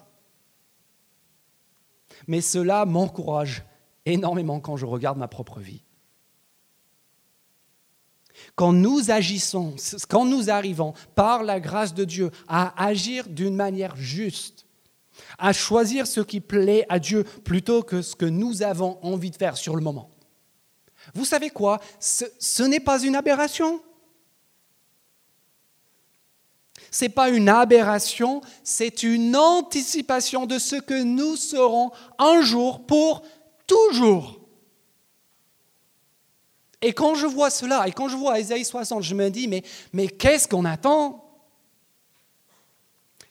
mais 2.27 2.41
cela 2.41 2.85
m'encourage 2.85 3.63
énormément 4.05 4.59
quand 4.59 4.77
je 4.77 4.85
regarde 4.85 5.19
ma 5.19 5.27
propre 5.27 5.59
vie. 5.59 5.83
Quand 8.57 8.73
nous 8.73 9.11
agissons, 9.11 9.75
quand 10.09 10.25
nous 10.25 10.49
arrivons 10.49 10.95
par 11.13 11.43
la 11.43 11.59
grâce 11.59 11.93
de 11.93 12.03
Dieu 12.03 12.31
à 12.47 12.83
agir 12.83 13.29
d'une 13.29 13.55
manière 13.55 13.95
juste, 13.95 14.65
à 15.37 15.53
choisir 15.53 16.07
ce 16.07 16.21
qui 16.21 16.41
plaît 16.41 16.83
à 16.89 16.97
Dieu 16.97 17.23
plutôt 17.23 17.83
que 17.83 18.01
ce 18.01 18.15
que 18.15 18.25
nous 18.25 18.63
avons 18.63 18.97
envie 19.03 19.29
de 19.29 19.35
faire 19.35 19.57
sur 19.57 19.75
le 19.75 19.83
moment. 19.83 20.09
Vous 21.13 21.23
savez 21.23 21.51
quoi? 21.51 21.79
Ce, 21.99 22.63
n'est 22.63 22.79
pas 22.79 22.99
une 23.03 23.15
aberration. 23.15 23.79
Ce 26.89 27.05
n'est 27.05 27.09
pas 27.09 27.29
une 27.29 27.49
aberration, 27.49 28.41
c'est 28.63 29.03
une 29.03 29.35
anticipation 29.35 30.47
de 30.47 30.57
ce 30.57 30.77
que 30.77 31.03
nous 31.03 31.35
serons 31.35 31.91
un 32.17 32.41
jour 32.41 32.87
pour 32.87 33.21
toujours. 33.67 34.36
Et 36.81 36.93
quand 36.93 37.15
je 37.15 37.25
vois 37.25 37.49
cela, 37.49 37.87
et 37.87 37.91
quand 37.91 38.07
je 38.07 38.15
vois 38.15 38.39
Isaïe 38.39 38.65
60, 38.65 39.03
je 39.03 39.15
me 39.15 39.29
dis, 39.29 39.47
mais, 39.47 39.63
mais 39.93 40.07
qu'est-ce 40.07 40.47
qu'on 40.47 40.65
attend? 40.65 41.23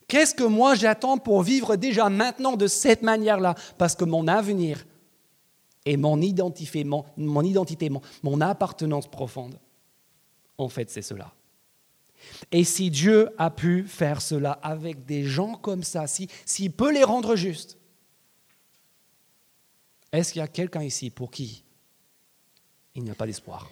Qu'est-ce 0.08 0.34
que 0.34 0.44
moi 0.44 0.74
j'attends 0.74 1.18
pour 1.18 1.42
vivre 1.42 1.76
déjà 1.76 2.08
maintenant 2.08 2.56
de 2.56 2.66
cette 2.66 3.02
manière-là? 3.02 3.54
Parce 3.78 3.94
que 3.94 4.04
mon 4.04 4.28
avenir 4.28 4.84
et 5.84 5.96
mon 5.96 6.20
identité, 6.20 6.84
mon, 6.84 7.04
mon, 7.16 8.40
appartenance 8.40 9.08
profonde, 9.08 9.58
en 10.58 10.68
fait, 10.68 10.90
c'est 10.90 11.02
cela. 11.02 11.32
Et 12.50 12.64
si 12.64 12.90
Dieu 12.90 13.30
a 13.38 13.50
pu 13.50 13.84
faire 13.84 14.20
cela 14.22 14.52
avec 14.62 15.04
des 15.04 15.24
gens 15.24 15.54
comme 15.54 15.84
ça, 15.84 16.06
s'il 16.06 16.28
si, 16.44 16.70
peut 16.70 16.92
les 16.92 17.04
rendre 17.04 17.36
justes, 17.36 17.78
est-ce 20.12 20.32
qu'il 20.32 20.40
y 20.40 20.44
a 20.44 20.48
quelqu'un 20.48 20.82
ici 20.82 21.10
pour 21.10 21.30
qui 21.30 21.62
il 22.96 23.04
n'y 23.04 23.10
a 23.10 23.14
pas 23.14 23.26
d'espoir 23.26 23.70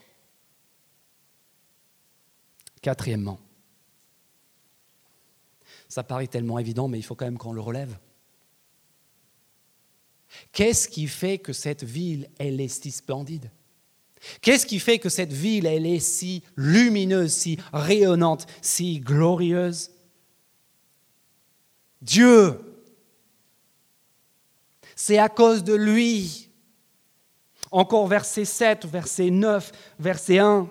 Quatrièmement, 2.83 3.41
ça 5.89 6.03
paraît 6.03 6.27
tellement 6.27 6.59
évident, 6.59 6.87
mais 6.87 6.99
il 6.99 7.03
faut 7.03 7.15
quand 7.15 7.25
même 7.25 7.39
qu'on 7.39 7.55
le 7.55 7.61
relève. 7.63 7.97
Qu'est-ce 10.53 10.89
qui 10.89 11.07
fait 11.07 11.39
que 11.39 11.55
cette 11.55 11.83
ville, 11.83 12.29
elle 12.39 12.61
est 12.61 12.69
si 12.69 12.91
splendide? 12.91 13.51
Qu'est-ce 14.43 14.67
qui 14.67 14.81
fait 14.81 14.99
que 14.99 15.09
cette 15.09 15.33
ville, 15.33 15.67
elle 15.67 15.87
est 15.87 16.01
si 16.01 16.43
lumineuse, 16.57 17.33
si 17.33 17.59
rayonnante, 17.73 18.47
si 18.61 19.01
glorieuse? 19.01 19.91
Dieu. 22.03 22.61
C'est 24.95 25.19
à 25.19 25.29
cause 25.29 25.65
de 25.65 25.75
lui. 25.75 26.44
Encore 27.75 28.07
verset 28.07 28.45
7, 28.45 28.87
verset 28.87 29.31
9, 29.31 29.73
verset 29.99 30.39
1. 30.39 30.69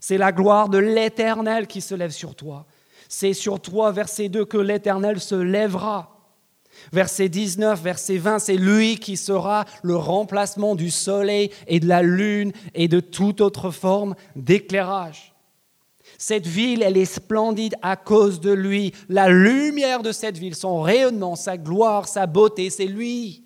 C'est 0.00 0.18
la 0.18 0.32
gloire 0.32 0.68
de 0.68 0.78
l'Éternel 0.78 1.68
qui 1.68 1.80
se 1.80 1.94
lève 1.94 2.10
sur 2.10 2.34
toi. 2.34 2.66
C'est 3.08 3.34
sur 3.34 3.60
toi, 3.60 3.92
verset 3.92 4.28
2, 4.28 4.44
que 4.44 4.58
l'Éternel 4.58 5.20
se 5.20 5.36
lèvera. 5.36 6.18
Verset 6.92 7.28
19, 7.28 7.80
verset 7.80 8.16
20, 8.16 8.40
c'est 8.40 8.56
lui 8.56 8.98
qui 8.98 9.16
sera 9.16 9.64
le 9.84 9.94
remplacement 9.94 10.74
du 10.74 10.90
soleil 10.90 11.52
et 11.68 11.78
de 11.78 11.86
la 11.86 12.02
lune 12.02 12.50
et 12.74 12.88
de 12.88 12.98
toute 12.98 13.40
autre 13.40 13.70
forme 13.70 14.16
d'éclairage. 14.34 15.36
Cette 16.18 16.48
ville, 16.48 16.82
elle 16.82 16.96
est 16.96 17.04
splendide 17.04 17.76
à 17.80 17.94
cause 17.94 18.40
de 18.40 18.50
lui. 18.50 18.92
La 19.08 19.28
lumière 19.28 20.02
de 20.02 20.10
cette 20.10 20.38
ville, 20.38 20.56
son 20.56 20.82
rayonnement, 20.82 21.36
sa 21.36 21.56
gloire, 21.56 22.08
sa 22.08 22.26
beauté, 22.26 22.70
c'est 22.70 22.86
lui. 22.86 23.43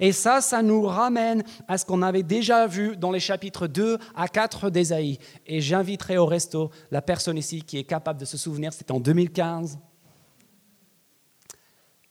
Et 0.00 0.12
ça, 0.12 0.40
ça 0.40 0.62
nous 0.62 0.82
ramène 0.82 1.42
à 1.66 1.78
ce 1.78 1.84
qu'on 1.84 2.02
avait 2.02 2.22
déjà 2.22 2.66
vu 2.66 2.96
dans 2.96 3.10
les 3.10 3.20
chapitres 3.20 3.66
2 3.66 3.98
à 4.14 4.28
4 4.28 4.70
d'Ésaïe. 4.70 5.18
Et 5.46 5.60
j'inviterai 5.60 6.18
au 6.18 6.26
resto 6.26 6.70
la 6.90 7.02
personne 7.02 7.38
ici 7.38 7.62
qui 7.62 7.78
est 7.78 7.84
capable 7.84 8.20
de 8.20 8.24
se 8.24 8.36
souvenir, 8.36 8.72
c'était 8.72 8.92
en 8.92 9.00
2015. 9.00 9.78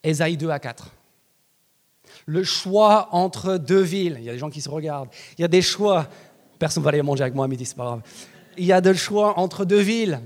Ésaïe 0.03 0.37
2 0.37 0.49
à 0.49 0.59
4. 0.59 0.91
Le 2.25 2.43
choix 2.43 3.09
entre 3.11 3.57
deux 3.57 3.81
villes. 3.81 4.17
Il 4.19 4.25
y 4.25 4.29
a 4.29 4.33
des 4.33 4.39
gens 4.39 4.49
qui 4.49 4.61
se 4.61 4.69
regardent. 4.69 5.09
Il 5.37 5.41
y 5.41 5.45
a 5.45 5.49
des 5.49 5.61
choix. 5.61 6.07
Personne 6.59 6.81
ne 6.81 6.85
va 6.85 6.89
aller 6.89 7.01
manger 7.01 7.23
avec 7.23 7.35
moi 7.35 7.45
à 7.45 7.47
midi, 7.47 7.65
c'est 7.65 7.77
pas 7.77 7.85
grave. 7.85 8.01
Il 8.57 8.65
y 8.65 8.71
a 8.71 8.81
des 8.81 8.95
choix 8.95 9.37
entre 9.39 9.65
deux 9.65 9.79
villes. 9.79 10.19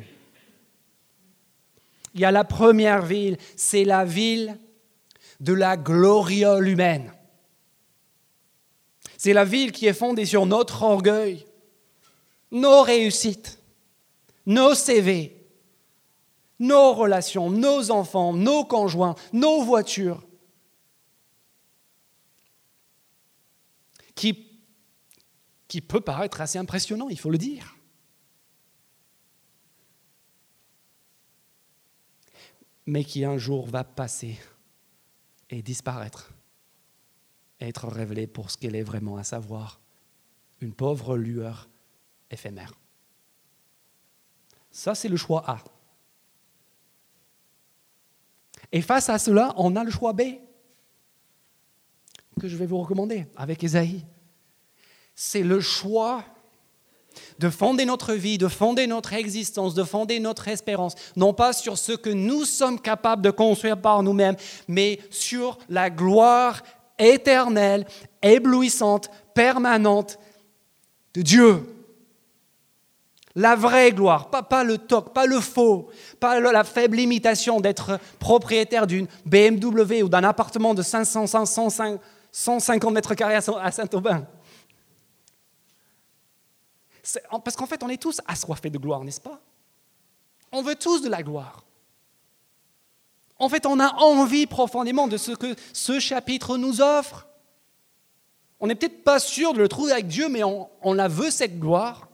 Il 2.13 2.21
y 2.21 2.25
a 2.25 2.32
la 2.32 2.43
première 2.43 3.01
ville, 3.01 3.38
c'est 3.56 3.84
la 3.84 4.06
ville 4.06 4.58
de 5.39 5.54
la 5.54 5.77
gloriole 5.77 6.67
humaine. 6.67 7.12
C'est 9.21 9.34
la 9.34 9.45
ville 9.45 9.71
qui 9.71 9.86
est 9.86 9.93
fondée 9.93 10.25
sur 10.25 10.47
notre 10.47 10.81
orgueil, 10.81 11.45
nos 12.49 12.81
réussites, 12.81 13.60
nos 14.47 14.73
CV, 14.73 15.39
nos 16.57 16.93
relations, 16.93 17.51
nos 17.51 17.91
enfants, 17.91 18.34
nos 18.34 18.65
conjoints, 18.65 19.13
nos 19.31 19.62
voitures, 19.62 20.23
qui, 24.15 24.60
qui 25.67 25.82
peut 25.82 26.01
paraître 26.01 26.41
assez 26.41 26.57
impressionnant, 26.57 27.07
il 27.09 27.19
faut 27.19 27.30
le 27.30 27.38
dire. 27.38 27.76
mais 32.88 33.03
qui 33.03 33.24
un 33.24 33.38
jour 33.38 33.67
va 33.67 33.84
passer 33.84 34.39
et 35.51 35.61
disparaître, 35.61 36.32
être 37.68 37.88
révélé 37.88 38.28
pour 38.28 38.51
ce 38.51 38.57
qu'elle 38.57 38.76
est 38.76 38.84
vraiment, 38.84 39.18
à 39.18 39.24
savoir 39.24 39.80
une 40.59 40.74
pauvre 40.74 41.18
lueur 41.18 41.70
éphémère. 42.30 42.74
Ça, 44.72 44.95
c'est 44.95 45.09
le 45.09 45.18
choix 45.18 45.43
A. 45.47 45.59
Et 48.72 48.82
face 48.82 49.09
à 49.09 49.20
cela, 49.20 49.53
on 49.57 49.76
a 49.76 49.84
le 49.84 49.91
choix 49.91 50.14
B 50.14 50.22
que 52.39 52.47
je 52.47 52.55
vais 52.55 52.66
vous 52.66 52.78
recommander 52.80 53.28
avec 53.36 53.64
Esaïe. 53.64 54.05
C'est 55.14 55.43
le 55.43 55.59
choix 55.59 56.24
de 57.39 57.49
fonder 57.49 57.86
notre 57.86 58.14
vie, 58.14 58.38
de 58.38 58.47
fonder 58.47 58.88
notre 58.88 59.14
existence, 59.14 59.74
de 59.74 59.84
fonder 59.84 60.20
notre 60.20 60.47
espérance, 60.47 60.95
non 61.18 61.34
pas 61.34 61.51
sur 61.51 61.78
ce 61.78 61.91
que 61.91 62.09
nous 62.09 62.45
sommes 62.45 62.80
capables 62.80 63.22
de 63.22 63.32
construire 63.32 63.80
par 63.80 64.01
nous-mêmes, 64.01 64.38
mais 64.68 64.99
sur 65.09 65.57
la 65.68 65.89
gloire 65.89 66.64
éternelle, 67.02 67.86
éblouissante, 68.22 69.10
permanente 69.34 70.20
de 71.14 71.22
Dieu. 71.22 71.76
La 73.36 73.56
vraie 73.56 73.91
gloire, 73.93 74.30
pas, 74.30 74.64
le 74.64 74.78
toc, 74.78 75.14
pas 75.14 75.26
le 75.26 75.39
faux, 75.39 75.89
pas 76.20 76.39
la 76.39 76.64
faible 76.66 76.99
imitation 76.99 77.62
d'être 77.62 77.97
propriétaire 78.20 78.88
d'une 78.88 79.08
BMW 79.26 80.04
ou 80.04 80.10
d'un 80.10 80.24
appartement 80.26 80.74
de 80.74 80.82
500, 80.82 81.28
500, 81.28 81.99
150 82.32 82.93
mètres 82.93 83.16
carrés 83.16 83.36
à 83.36 83.72
Saint-Aubin. 83.72 84.28
Parce 87.43 87.56
qu'en 87.56 87.66
fait, 87.66 87.82
on 87.84 87.89
est 87.89 88.02
tous 88.02 88.20
assoiffés 88.28 88.70
de 88.70 88.78
gloire, 88.78 89.04
n'est-ce 89.04 89.22
pas? 89.22 89.39
On 90.52 90.62
veut 90.62 90.76
tous 90.76 91.02
de 91.02 91.10
la 91.10 91.24
gloire. 91.24 91.64
En 93.41 93.49
fait, 93.49 93.65
on 93.65 93.79
a 93.79 93.95
envie 93.95 94.45
profondément 94.45 95.07
de 95.07 95.17
ce 95.17 95.31
que 95.31 95.55
ce 95.73 95.99
chapitre 95.99 96.57
nous 96.57 96.79
offre. 96.79 97.27
On 98.59 98.67
n'est 98.67 98.75
peut-être 98.75 99.03
pas 99.03 99.19
sûr 99.19 99.53
de 99.53 99.57
le 99.57 99.67
trouver 99.67 99.93
avec 99.93 100.05
Dieu, 100.05 100.29
mais 100.29 100.43
on, 100.43 100.93
la 100.93 101.07
veut, 101.07 101.31
cette 101.31 101.57
gloire. 101.57 102.07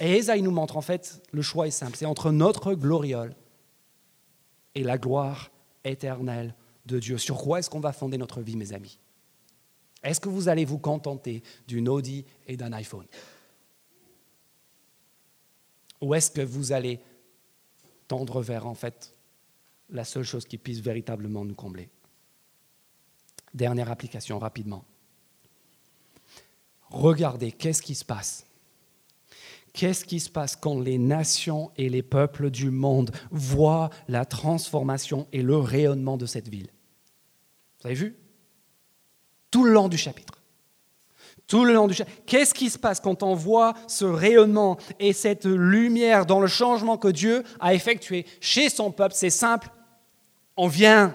Et 0.00 0.16
Esaïe 0.16 0.42
nous 0.42 0.50
montre, 0.50 0.76
en 0.76 0.80
fait, 0.80 1.22
le 1.30 1.40
choix 1.40 1.68
est 1.68 1.70
simple. 1.70 1.96
C'est 1.96 2.04
entre 2.04 2.32
notre 2.32 2.74
gloriole 2.74 3.36
et 4.74 4.82
la 4.82 4.98
gloire 4.98 5.52
éternelle 5.84 6.52
de 6.86 6.98
Dieu. 6.98 7.16
Sur 7.16 7.38
quoi 7.38 7.60
est-ce 7.60 7.70
qu'on 7.70 7.78
va 7.78 7.92
fonder 7.92 8.18
notre 8.18 8.40
vie, 8.40 8.56
mes 8.56 8.72
amis? 8.72 8.98
Est-ce 10.02 10.18
que 10.18 10.28
vous 10.28 10.48
allez 10.48 10.64
vous 10.64 10.78
contenter 10.78 11.44
d'une 11.68 11.88
Audi 11.88 12.24
et 12.48 12.56
d'un 12.56 12.72
iPhone? 12.72 13.06
Ou 16.00 16.16
est-ce 16.16 16.32
que 16.32 16.40
vous 16.40 16.72
allez 16.72 16.98
tendre 18.08 18.42
vers, 18.42 18.66
en 18.66 18.74
fait, 18.74 19.14
la 19.90 20.04
seule 20.04 20.24
chose 20.24 20.44
qui 20.44 20.58
puisse 20.58 20.80
véritablement 20.80 21.44
nous 21.44 21.54
combler 21.54 21.88
Dernière 23.54 23.90
application, 23.90 24.38
rapidement. 24.38 24.84
Regardez, 26.90 27.52
qu'est-ce 27.52 27.82
qui 27.82 27.94
se 27.94 28.04
passe? 28.04 28.44
Qu'est-ce 29.72 30.04
qui 30.04 30.20
se 30.20 30.30
passe 30.30 30.56
quand 30.56 30.80
les 30.80 30.98
nations 30.98 31.70
et 31.76 31.88
les 31.88 32.02
peuples 32.02 32.50
du 32.50 32.70
monde 32.70 33.10
voient 33.30 33.90
la 34.08 34.24
transformation 34.24 35.28
et 35.32 35.42
le 35.42 35.56
rayonnement 35.56 36.16
de 36.16 36.26
cette 36.26 36.48
ville? 36.48 36.68
Vous 37.80 37.86
avez 37.86 37.94
vu? 37.94 38.16
Tout 39.50 39.64
le 39.64 39.72
long 39.72 39.88
du 39.88 39.96
chapitre. 39.96 40.42
Tout 41.46 41.64
le 41.64 41.72
long 41.72 41.86
du 41.86 41.94
chapitre. 41.94 42.22
Qu'est-ce 42.26 42.52
qui 42.52 42.70
se 42.70 42.78
passe 42.78 43.00
quand 43.00 43.22
on 43.22 43.34
voit 43.34 43.74
ce 43.86 44.04
rayonnement 44.04 44.78
et 44.98 45.12
cette 45.12 45.46
lumière 45.46 46.26
dans 46.26 46.40
le 46.40 46.46
changement 46.46 46.98
que 46.98 47.08
Dieu 47.08 47.44
a 47.60 47.72
effectué 47.72 48.26
chez 48.40 48.68
son 48.68 48.90
peuple? 48.90 49.14
C'est 49.14 49.30
simple. 49.30 49.70
On 50.58 50.66
vient 50.66 51.14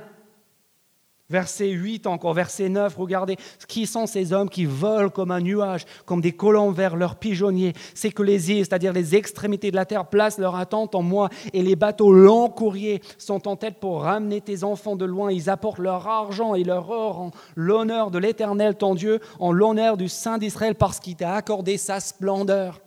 Verset 1.29 1.69
8 1.69 2.05
encore, 2.05 2.33
verset 2.33 2.69
9, 2.69 2.95
regardez, 2.95 3.37
qui 3.67 3.87
sont 3.87 4.05
ces 4.05 4.33
hommes 4.33 4.49
qui 4.49 4.65
volent 4.65 5.09
comme 5.09 5.31
un 5.31 5.39
nuage, 5.39 5.85
comme 6.05 6.21
des 6.21 6.33
colons 6.33 6.69
vers 6.69 6.95
leurs 6.95 7.15
pigeonniers? 7.15 7.73
C'est 7.95 8.11
que 8.11 8.21
les 8.21 8.51
îles, 8.51 8.65
c'est-à-dire 8.65 8.93
les 8.93 9.15
extrémités 9.15 9.71
de 9.71 9.75
la 9.75 9.85
terre, 9.85 10.05
placent 10.05 10.37
leur 10.37 10.55
attente 10.55 10.93
en 10.93 11.01
moi, 11.01 11.29
et 11.53 11.63
les 11.63 11.75
bateaux 11.75 12.11
longs 12.11 12.49
courriers 12.49 13.01
sont 13.17 13.47
en 13.47 13.55
tête 13.55 13.79
pour 13.79 14.03
ramener 14.03 14.41
tes 14.41 14.63
enfants 14.63 14.95
de 14.95 15.05
loin. 15.05 15.31
Ils 15.31 15.49
apportent 15.49 15.79
leur 15.79 16.07
argent 16.07 16.53
et 16.53 16.63
leur 16.63 16.89
or 16.91 17.19
en 17.19 17.31
l'honneur 17.55 18.11
de 18.11 18.19
l'Éternel, 18.19 18.75
ton 18.75 18.93
Dieu, 18.93 19.19
en 19.39 19.51
l'honneur 19.51 19.97
du 19.97 20.09
Saint 20.09 20.37
d'Israël, 20.37 20.75
parce 20.75 20.99
qu'il 20.99 21.15
t'a 21.15 21.33
accordé 21.33 21.77
sa 21.77 21.99
splendeur. 21.99 22.79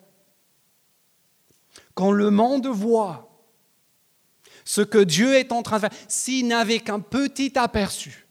Quand 1.94 2.12
le 2.12 2.30
monde 2.30 2.68
voit 2.68 3.25
ce 4.66 4.82
que 4.82 4.98
Dieu 4.98 5.34
est 5.34 5.52
en 5.52 5.62
train 5.62 5.76
de 5.76 5.82
faire, 5.82 5.98
s'il 6.08 6.48
n'avait 6.48 6.80
qu'un 6.80 7.00
petit 7.00 7.56
aperçu, 7.56 8.26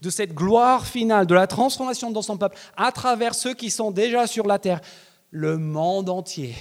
de 0.00 0.10
cette 0.10 0.34
gloire 0.34 0.86
finale, 0.86 1.26
de 1.26 1.34
la 1.34 1.48
transformation 1.48 2.12
dans 2.12 2.22
son 2.22 2.38
peuple, 2.38 2.56
à 2.76 2.92
travers 2.92 3.34
ceux 3.34 3.54
qui 3.54 3.70
sont 3.70 3.90
déjà 3.90 4.28
sur 4.28 4.46
la 4.46 4.60
terre, 4.60 4.80
le 5.30 5.56
monde 5.58 6.08
entier 6.08 6.54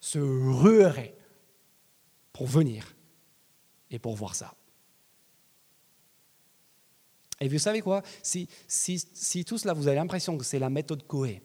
se 0.00 0.18
ruerait 0.18 1.14
pour 2.32 2.46
venir 2.46 2.94
et 3.90 3.98
pour 3.98 4.14
voir 4.14 4.34
ça. 4.34 4.54
Et 7.40 7.48
vous 7.48 7.58
savez 7.58 7.82
quoi? 7.82 8.02
Si, 8.22 8.48
si, 8.68 9.44
tout 9.44 9.58
cela, 9.58 9.74
vous 9.74 9.88
avez 9.88 9.96
l'impression 9.96 10.38
que 10.38 10.44
c'est 10.44 10.60
la 10.60 10.70
méthode 10.70 11.04
Coé, 11.06 11.42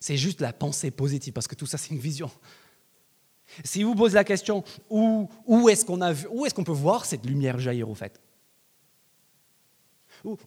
c'est 0.00 0.18
juste 0.18 0.42
la 0.42 0.52
pensée 0.52 0.90
positive, 0.90 1.32
parce 1.32 1.48
que 1.48 1.54
tout 1.54 1.66
ça, 1.66 1.78
c'est 1.78 1.90
une 1.90 1.98
vision. 1.98 2.30
Si 3.62 3.82
vous 3.82 3.94
posez 3.94 4.14
la 4.14 4.24
question, 4.24 4.64
où, 4.90 5.28
où 5.46 5.68
est-ce 5.68 5.84
qu'on 5.84 6.00
est 6.02 6.64
peut 6.64 6.72
voir 6.72 7.04
cette 7.04 7.24
lumière 7.26 7.58
jaillir 7.58 7.88
au 7.88 7.94
fait? 7.94 8.20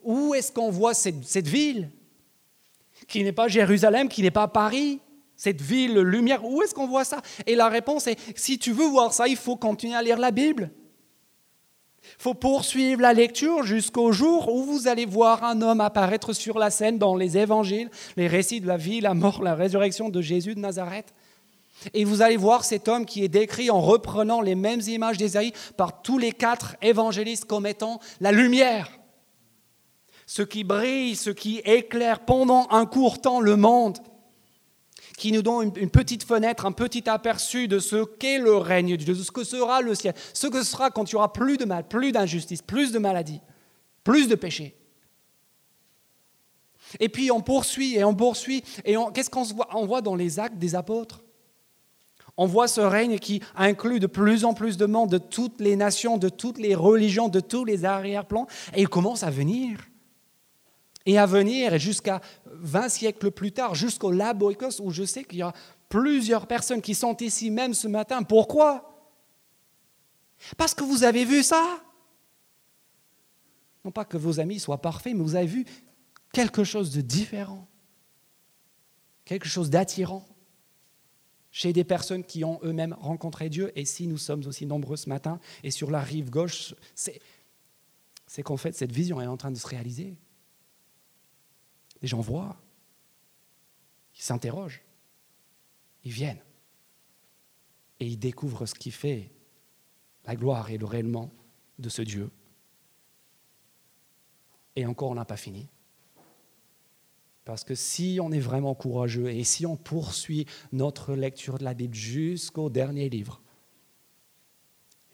Où 0.03 0.33
est-ce 0.33 0.51
qu'on 0.51 0.71
voit 0.71 0.93
cette, 0.93 1.47
ville 1.47 1.89
Qui 3.07 3.23
n'est 3.23 3.31
pas 3.31 3.47
Jérusalem, 3.47 4.09
qui 4.09 4.23
n'est 4.23 4.31
pas 4.31 4.47
Paris 4.47 4.99
Cette 5.35 5.61
ville 5.61 5.99
lumière, 5.99 6.43
où 6.43 6.61
est-ce 6.63 6.73
qu'on 6.73 6.87
voit 6.87 7.05
ça? 7.05 7.21
Et 7.45 7.55
la 7.55 7.69
réponse 7.69 8.07
est, 8.07 8.17
si 8.35 8.57
tu 8.57 8.71
veux 8.71 8.87
voir 8.87 9.13
ça, 9.13 9.27
il 9.27 9.37
faut 9.37 9.55
continuer 9.55 9.95
à 9.95 10.01
lire 10.01 10.17
la 10.17 10.31
Bible. 10.31 10.71
Il 12.03 12.23
faut 12.23 12.33
poursuivre 12.33 13.01
la 13.01 13.13
lecture 13.13 13.63
jusqu'au 13.63 14.11
jour 14.11 14.51
où 14.53 14.63
vous 14.63 14.87
allez 14.87 15.05
voir 15.05 15.43
un 15.43 15.61
homme 15.61 15.81
apparaître 15.81 16.33
sur 16.33 16.57
la 16.57 16.71
scène 16.71 16.97
dans 16.97 17.15
les 17.15 17.37
évangiles, 17.37 17.89
les 18.15 18.27
récits 18.27 18.61
de 18.61 18.67
la 18.67 18.77
vie, 18.77 19.01
la 19.01 19.13
mort, 19.13 19.43
la 19.43 19.55
résurrection 19.55 20.09
de 20.09 20.21
Jésus 20.21 20.55
de 20.55 20.59
Nazareth. 20.59 21.13
Et 21.93 22.03
vous 22.03 22.21
allez 22.21 22.37
voir 22.37 22.63
cet 22.65 22.87
homme 22.87 23.05
qui 23.05 23.23
est 23.23 23.29
décrit 23.29 23.69
en 23.69 23.81
reprenant 23.81 24.41
les 24.41 24.55
mêmes 24.55 24.81
images 24.81 25.17
d'Ésaïe 25.17 25.53
par 25.77 26.01
tous 26.01 26.17
les 26.17 26.31
quatre 26.31 26.75
évangélistes 26.81 27.45
comme 27.45 27.65
étant 27.65 27.99
la 28.19 28.31
lumière 28.31 28.89
ce 30.27 30.41
qui 30.41 30.65
brille, 30.65 31.15
ce 31.15 31.31
qui 31.31 31.59
éclaire 31.59 32.19
pendant 32.19 32.67
un 32.69 32.85
court 32.85 33.21
temps 33.21 33.39
le 33.39 33.55
monde, 33.55 33.97
qui 35.17 35.31
nous 35.31 35.41
donne 35.41 35.71
une 35.77 35.89
petite 35.89 36.23
fenêtre, 36.23 36.65
un 36.65 36.73
petit 36.73 37.09
aperçu 37.09 37.67
de 37.67 37.79
ce 37.79 38.03
qu'est 38.03 38.37
le 38.37 38.55
règne 38.57 38.97
de 38.97 39.03
Dieu, 39.03 39.15
de 39.15 39.23
ce 39.23 39.31
que 39.31 39.45
sera 39.45 39.81
le 39.81 39.95
ciel, 39.95 40.13
ce 40.33 40.45
que 40.45 40.63
sera 40.63 40.91
quand 40.91 41.09
il 41.09 41.13
y 41.13 41.15
aura 41.15 41.33
plus 41.33 41.57
de 41.57 41.65
mal, 41.65 41.87
plus 41.87 42.11
d'injustice, 42.11 42.61
plus 42.61 42.91
de 42.91 42.99
maladie, 42.99 43.41
plus 44.03 44.27
de 44.27 44.35
péché. 44.35 44.75
Et 46.99 47.09
puis 47.09 47.31
on 47.31 47.41
poursuit 47.41 47.95
et 47.95 48.03
on 48.03 48.13
poursuit. 48.13 48.63
Et 48.85 48.95
qu'est-ce 49.13 49.29
qu'on 49.29 49.43
voit, 49.43 49.69
on 49.73 49.85
voit 49.85 50.01
dans 50.01 50.15
les 50.15 50.39
actes 50.39 50.57
des 50.57 50.75
apôtres 50.75 51.23
On 52.37 52.45
voit 52.45 52.67
ce 52.67 52.81
règne 52.81 53.17
qui 53.17 53.41
inclut 53.55 53.99
de 53.99 54.07
plus 54.07 54.45
en 54.45 54.53
plus 54.53 54.77
de 54.77 54.85
monde, 54.85 55.09
de 55.09 55.17
toutes 55.17 55.59
les 55.59 55.75
nations, 55.75 56.17
de 56.17 56.29
toutes 56.29 56.59
les 56.59 56.75
religions, 56.75 57.29
de 57.29 57.39
tous 57.39 57.65
les 57.65 57.83
arrière-plans. 57.83 58.47
Et 58.75 58.81
il 58.81 58.89
commence 58.89 59.23
à 59.23 59.31
venir 59.31 59.79
et 61.07 61.17
à 61.17 61.25
venir, 61.25 61.73
et 61.73 61.79
jusqu'à 61.79 62.21
20 62.45 62.89
siècles 62.89 63.31
plus 63.31 63.53
tard, 63.53 63.75
jusqu'au 63.75 64.11
Laboikos, 64.11 64.81
où 64.81 64.91
je 64.91 65.05
sais 65.05 65.23
qu'il 65.23 65.39
y 65.39 65.41
a 65.41 65.53
plusieurs 65.87 66.47
personnes 66.47 66.81
qui 66.81 66.93
sont 66.93 67.15
ici 67.17 67.49
même 67.49 67.73
ce 67.73 67.87
matin. 67.87 68.23
Pourquoi? 68.23 69.09
Parce 70.57 70.73
que 70.73 70.83
vous 70.83 71.05
avez 71.05 71.23
vu 71.23 71.43
ça? 71.43 71.79
Non 73.85 73.91
pas 73.91 74.03
que 74.03 74.17
vos 74.17 74.41
amis 74.41 74.59
soient 74.59 74.81
parfaits, 74.81 75.15
mais 75.15 75.23
vous 75.23 75.35
avez 75.35 75.47
vu 75.47 75.65
quelque 76.33 76.65
chose 76.65 76.91
de 76.91 76.99
différent, 76.99 77.65
quelque 79.23 79.47
chose 79.47 79.69
d'attirant 79.69 80.25
chez 81.51 81.73
des 81.73 81.83
personnes 81.83 82.23
qui 82.23 82.43
ont 82.43 82.59
eux-mêmes 82.63 82.95
rencontré 82.99 83.49
Dieu. 83.49 83.71
Et 83.77 83.85
si 83.85 84.07
nous 84.07 84.17
sommes 84.17 84.45
aussi 84.45 84.65
nombreux 84.65 84.97
ce 84.97 85.09
matin, 85.09 85.39
et 85.63 85.71
sur 85.71 85.91
la 85.91 86.01
rive 86.01 86.29
gauche, 86.29 86.75
c'est 86.95 88.43
qu'en 88.43 88.57
fait, 88.57 88.73
cette 88.73 88.91
vision 88.91 89.21
est 89.21 89.27
en 89.27 89.37
train 89.37 89.51
de 89.51 89.57
se 89.57 89.67
réaliser. 89.67 90.17
Les 92.01 92.07
gens 92.07 92.21
voient, 92.21 92.61
ils 94.15 94.21
s'interrogent, 94.21 94.83
ils 96.03 96.11
viennent 96.11 96.41
et 97.99 98.07
ils 98.07 98.17
découvrent 98.17 98.65
ce 98.65 98.75
qui 98.75 98.91
fait 98.91 99.31
la 100.25 100.35
gloire 100.35 100.69
et 100.69 100.77
le 100.77 100.85
réellement 100.85 101.31
de 101.79 101.89
ce 101.89 102.01
Dieu. 102.01 102.29
Et 104.75 104.85
encore, 104.85 105.09
on 105.09 105.15
n'a 105.15 105.25
pas 105.25 105.37
fini. 105.37 105.67
Parce 107.47 107.63
que 107.63 107.75
si 107.75 108.19
on 108.21 108.33
est 108.33 108.41
vraiment 108.41 108.75
courageux 108.75 109.29
et 109.29 109.45
si 109.45 109.65
on 109.65 109.77
poursuit 109.77 110.45
notre 110.73 111.15
lecture 111.15 111.57
de 111.57 111.63
la 111.63 111.73
Bible 111.73 111.95
jusqu'au 111.95 112.69
dernier 112.69 113.07
livre, 113.07 113.41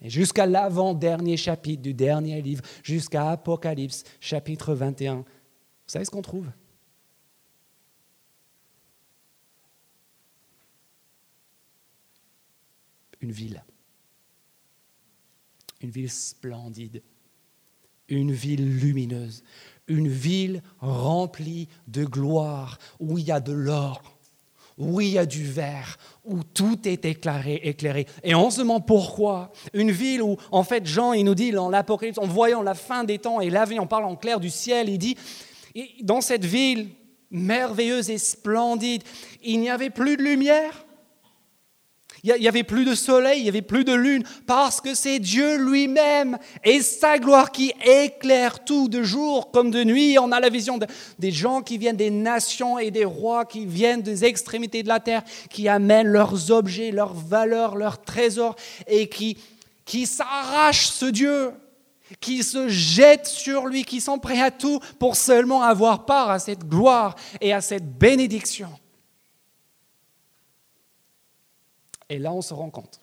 et 0.00 0.10
jusqu'à 0.10 0.44
l'avant-dernier 0.44 1.36
chapitre 1.36 1.80
du 1.80 1.94
dernier 1.94 2.42
livre, 2.42 2.64
jusqu'à 2.82 3.30
Apocalypse 3.30 4.02
chapitre 4.18 4.74
21, 4.74 5.18
vous 5.18 5.24
savez 5.86 6.04
ce 6.04 6.10
qu'on 6.10 6.22
trouve? 6.22 6.50
Une 13.20 13.30
ville. 13.30 13.62
Une 15.80 15.90
ville 15.90 16.10
splendide, 16.10 17.00
une 18.08 18.32
ville 18.32 18.80
lumineuse, 18.80 19.44
une 19.88 20.08
ville 20.08 20.62
remplie 20.80 21.68
de 21.88 22.04
gloire, 22.04 22.78
où 23.00 23.18
il 23.18 23.24
y 23.24 23.32
a 23.32 23.40
de 23.40 23.52
l'or, 23.52 24.02
où 24.78 25.00
il 25.00 25.10
y 25.10 25.18
a 25.18 25.26
du 25.26 25.44
verre, 25.44 25.98
où 26.24 26.42
tout 26.42 26.88
est 26.88 27.04
éclairé, 27.04 27.60
éclairé. 27.62 28.06
Et 28.22 28.34
on 28.34 28.50
se 28.50 28.60
demande 28.60 28.86
pourquoi. 28.86 29.52
Une 29.72 29.90
ville 29.90 30.22
où, 30.22 30.36
en 30.50 30.64
fait, 30.64 30.86
Jean, 30.86 31.12
il 31.12 31.24
nous 31.24 31.34
dit 31.34 31.52
dans 31.52 31.68
l'Apocalypse, 31.68 32.18
en 32.18 32.26
voyant 32.26 32.62
la 32.62 32.74
fin 32.74 33.04
des 33.04 33.18
temps 33.18 33.40
et 33.40 33.50
l'avenir, 33.50 33.82
on 33.82 33.86
parle 33.86 34.04
en 34.04 34.16
clair 34.16 34.40
du 34.40 34.50
ciel, 34.50 34.88
il 34.88 34.98
dit, 34.98 35.16
dans 36.02 36.20
cette 36.20 36.44
ville 36.44 36.88
merveilleuse 37.30 38.10
et 38.10 38.18
splendide, 38.18 39.02
il 39.42 39.60
n'y 39.60 39.70
avait 39.70 39.90
plus 39.90 40.16
de 40.16 40.22
lumière, 40.22 40.86
il 42.24 42.40
n'y 42.40 42.48
avait 42.48 42.62
plus 42.62 42.86
de 42.86 42.94
soleil, 42.94 43.40
il 43.40 43.42
n'y 43.42 43.48
avait 43.50 43.60
plus 43.60 43.84
de 43.84 43.92
lune, 43.92 44.24
parce 44.46 44.80
que 44.80 44.94
c'est 44.94 45.18
Dieu 45.18 45.58
lui-même 45.58 46.38
et 46.64 46.80
sa 46.80 47.18
gloire 47.18 47.52
qui 47.52 47.72
éclaire 47.84 48.64
tout 48.64 48.88
de 48.88 49.02
jour 49.02 49.50
comme 49.50 49.70
de 49.70 49.84
nuit. 49.84 50.18
On 50.18 50.32
a 50.32 50.40
la 50.40 50.48
vision 50.48 50.78
des 51.18 51.30
gens 51.30 51.60
qui 51.60 51.76
viennent 51.76 51.96
des 51.96 52.10
nations 52.10 52.78
et 52.78 52.90
des 52.90 53.04
rois 53.04 53.44
qui 53.44 53.66
viennent 53.66 54.00
des 54.00 54.24
extrémités 54.24 54.82
de 54.82 54.88
la 54.88 55.00
terre, 55.00 55.22
qui 55.50 55.68
amènent 55.68 56.08
leurs 56.08 56.50
objets, 56.50 56.90
leurs 56.90 57.12
valeurs, 57.12 57.76
leurs 57.76 58.02
trésors 58.02 58.56
et 58.86 59.08
qui, 59.10 59.36
qui 59.84 60.06
s'arrachent 60.06 60.86
ce 60.86 61.06
Dieu 61.06 61.52
qui 62.20 62.42
se 62.42 62.68
jettent 62.68 63.26
sur 63.26 63.66
lui, 63.66 63.84
qui 63.84 64.00
sont 64.00 64.18
prêts 64.18 64.40
à 64.40 64.50
tout 64.50 64.78
pour 64.98 65.16
seulement 65.16 65.62
avoir 65.62 66.04
part 66.06 66.30
à 66.30 66.38
cette 66.38 66.66
gloire 66.66 67.16
et 67.40 67.52
à 67.52 67.60
cette 67.60 67.98
bénédiction. 67.98 68.68
Et 72.08 72.18
là, 72.18 72.32
on 72.32 72.42
se 72.42 72.54
rend 72.54 72.70
compte 72.70 73.00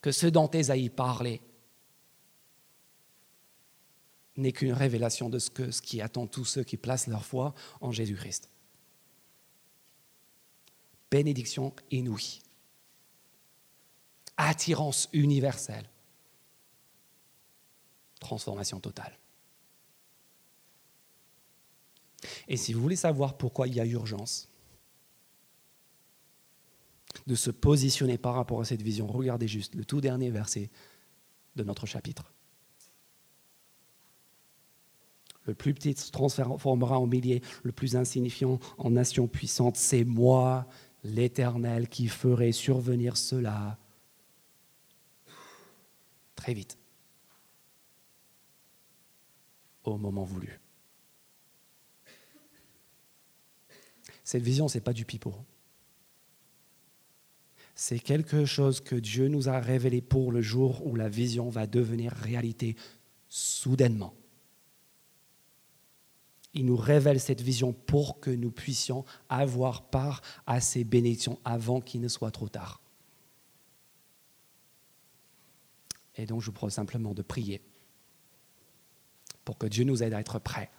que 0.00 0.12
ce 0.12 0.26
dont 0.26 0.50
Ésaïe 0.50 0.88
parlait 0.88 1.40
n'est 4.36 4.52
qu'une 4.52 4.72
révélation 4.72 5.28
de 5.28 5.38
ce, 5.38 5.50
que, 5.50 5.70
ce 5.70 5.80
qui 5.80 6.00
attend 6.00 6.26
tous 6.26 6.44
ceux 6.44 6.62
qui 6.62 6.76
placent 6.76 7.06
leur 7.06 7.24
foi 7.24 7.54
en 7.80 7.90
Jésus-Christ. 7.90 8.50
Bénédiction 11.10 11.74
inouïe, 11.90 12.40
attirance 14.36 15.08
universelle, 15.12 15.88
transformation 18.20 18.80
totale. 18.80 19.16
Et 22.48 22.56
si 22.56 22.72
vous 22.72 22.82
voulez 22.82 22.96
savoir 22.96 23.36
pourquoi 23.36 23.68
il 23.68 23.74
y 23.74 23.80
a 23.80 23.86
urgence, 23.86 24.48
de 27.26 27.34
se 27.34 27.50
positionner 27.50 28.18
par 28.18 28.34
rapport 28.34 28.60
à 28.60 28.64
cette 28.64 28.82
vision. 28.82 29.06
Regardez 29.06 29.48
juste 29.48 29.74
le 29.74 29.84
tout 29.84 30.00
dernier 30.00 30.30
verset 30.30 30.70
de 31.56 31.64
notre 31.64 31.86
chapitre. 31.86 32.32
Le 35.44 35.54
plus 35.54 35.74
petit 35.74 35.94
se 35.94 36.10
transformera 36.10 36.98
en 36.98 37.06
milliers, 37.06 37.42
le 37.62 37.72
plus 37.72 37.96
insignifiant 37.96 38.58
en 38.78 38.90
nation 38.90 39.28
puissante. 39.28 39.76
C'est 39.76 40.04
moi, 40.04 40.66
l'Éternel, 41.04 41.88
qui 41.88 42.08
ferai 42.08 42.52
survenir 42.52 43.16
cela 43.16 43.78
très 46.34 46.52
vite, 46.52 46.78
au 49.84 49.96
moment 49.96 50.24
voulu. 50.24 50.60
Cette 54.24 54.42
vision, 54.42 54.66
ce 54.66 54.78
n'est 54.78 54.84
pas 54.84 54.92
du 54.92 55.04
pipeau 55.04 55.34
c'est 57.78 57.98
quelque 57.98 58.46
chose 58.46 58.80
que 58.80 58.96
Dieu 58.96 59.28
nous 59.28 59.50
a 59.50 59.60
révélé 59.60 60.00
pour 60.00 60.32
le 60.32 60.40
jour 60.40 60.84
où 60.86 60.96
la 60.96 61.10
vision 61.10 61.50
va 61.50 61.66
devenir 61.66 62.10
réalité 62.10 62.74
soudainement. 63.28 64.14
Il 66.54 66.64
nous 66.64 66.76
révèle 66.76 67.20
cette 67.20 67.42
vision 67.42 67.74
pour 67.74 68.18
que 68.18 68.30
nous 68.30 68.50
puissions 68.50 69.04
avoir 69.28 69.90
part 69.90 70.22
à 70.46 70.62
ces 70.62 70.84
bénédictions 70.84 71.38
avant 71.44 71.82
qu'il 71.82 72.00
ne 72.00 72.08
soit 72.08 72.30
trop 72.30 72.48
tard. 72.48 72.80
Et 76.14 76.24
donc 76.24 76.40
je 76.40 76.46
vous 76.46 76.52
propose 76.52 76.72
simplement 76.72 77.12
de 77.12 77.20
prier 77.20 77.60
pour 79.44 79.58
que 79.58 79.66
Dieu 79.66 79.84
nous 79.84 80.02
aide 80.02 80.14
à 80.14 80.20
être 80.20 80.38
prêts 80.38 80.70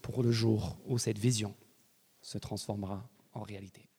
pour 0.00 0.22
le 0.22 0.32
jour 0.32 0.78
où 0.86 0.96
cette 0.96 1.18
vision 1.18 1.54
se 2.22 2.38
transformera 2.38 3.06
en 3.34 3.42
réalité. 3.42 3.91